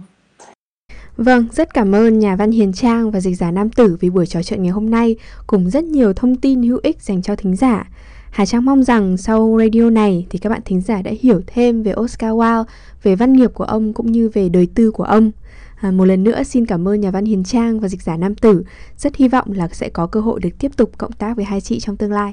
Vâng, 1.17 1.47
rất 1.53 1.75
cảm 1.75 1.95
ơn 1.95 2.19
nhà 2.19 2.37
văn 2.37 2.51
Hiền 2.51 2.73
Trang 2.73 3.11
và 3.11 3.21
dịch 3.21 3.35
giả 3.35 3.51
Nam 3.51 3.71
Tử 3.71 3.97
vì 4.01 4.11
buổi 4.11 4.27
trò 4.27 4.43
chuyện 4.43 4.63
ngày 4.63 4.73
hôm 4.73 4.91
nay 4.91 5.17
cùng 5.47 5.71
rất 5.71 5.85
nhiều 5.85 6.13
thông 6.13 6.37
tin 6.37 6.63
hữu 6.63 6.81
ích 6.83 7.03
dành 7.03 7.23
cho 7.23 7.37
thính 7.37 7.57
giả. 7.57 7.91
Hà 8.31 8.47
Trang 8.47 8.65
mong 8.65 8.85
rằng 8.85 9.17
sau 9.17 9.59
radio 9.61 9.91
này 9.91 10.27
thì 10.31 10.39
các 10.39 10.51
bạn 10.51 10.61
thính 10.65 10.81
giả 10.81 11.03
đã 11.03 11.11
hiểu 11.21 11.41
thêm 11.47 11.83
về 11.83 11.95
Oscar 12.01 12.31
Wilde, 12.31 12.65
về 13.03 13.17
văn 13.17 13.33
nghiệp 13.33 13.51
của 13.55 13.65
ông 13.65 13.93
cũng 13.93 14.13
như 14.13 14.31
về 14.35 14.49
đời 14.49 14.69
tư 14.75 14.91
của 14.91 15.05
ông. 15.05 15.31
À, 15.81 15.91
một 15.91 16.05
lần 16.05 16.25
nữa 16.25 16.43
xin 16.43 16.67
cảm 16.67 16.89
ơn 16.89 17.01
nhà 17.01 17.11
văn 17.11 17.25
Hiền 17.25 17.45
Trang 17.45 17.81
và 17.81 17.89
dịch 17.89 18.03
giả 18.03 18.17
Nam 18.17 18.35
Tử. 18.35 18.65
Rất 18.97 19.17
hy 19.17 19.29
vọng 19.29 19.53
là 19.53 19.69
sẽ 19.73 19.89
có 19.89 20.07
cơ 20.07 20.21
hội 20.21 20.41
được 20.41 20.59
tiếp 20.59 20.73
tục 20.77 20.91
cộng 20.99 21.13
tác 21.13 21.37
với 21.37 21.45
hai 21.45 21.61
chị 21.61 21.81
trong 21.81 21.97
tương 21.97 22.13
lai. 22.13 22.33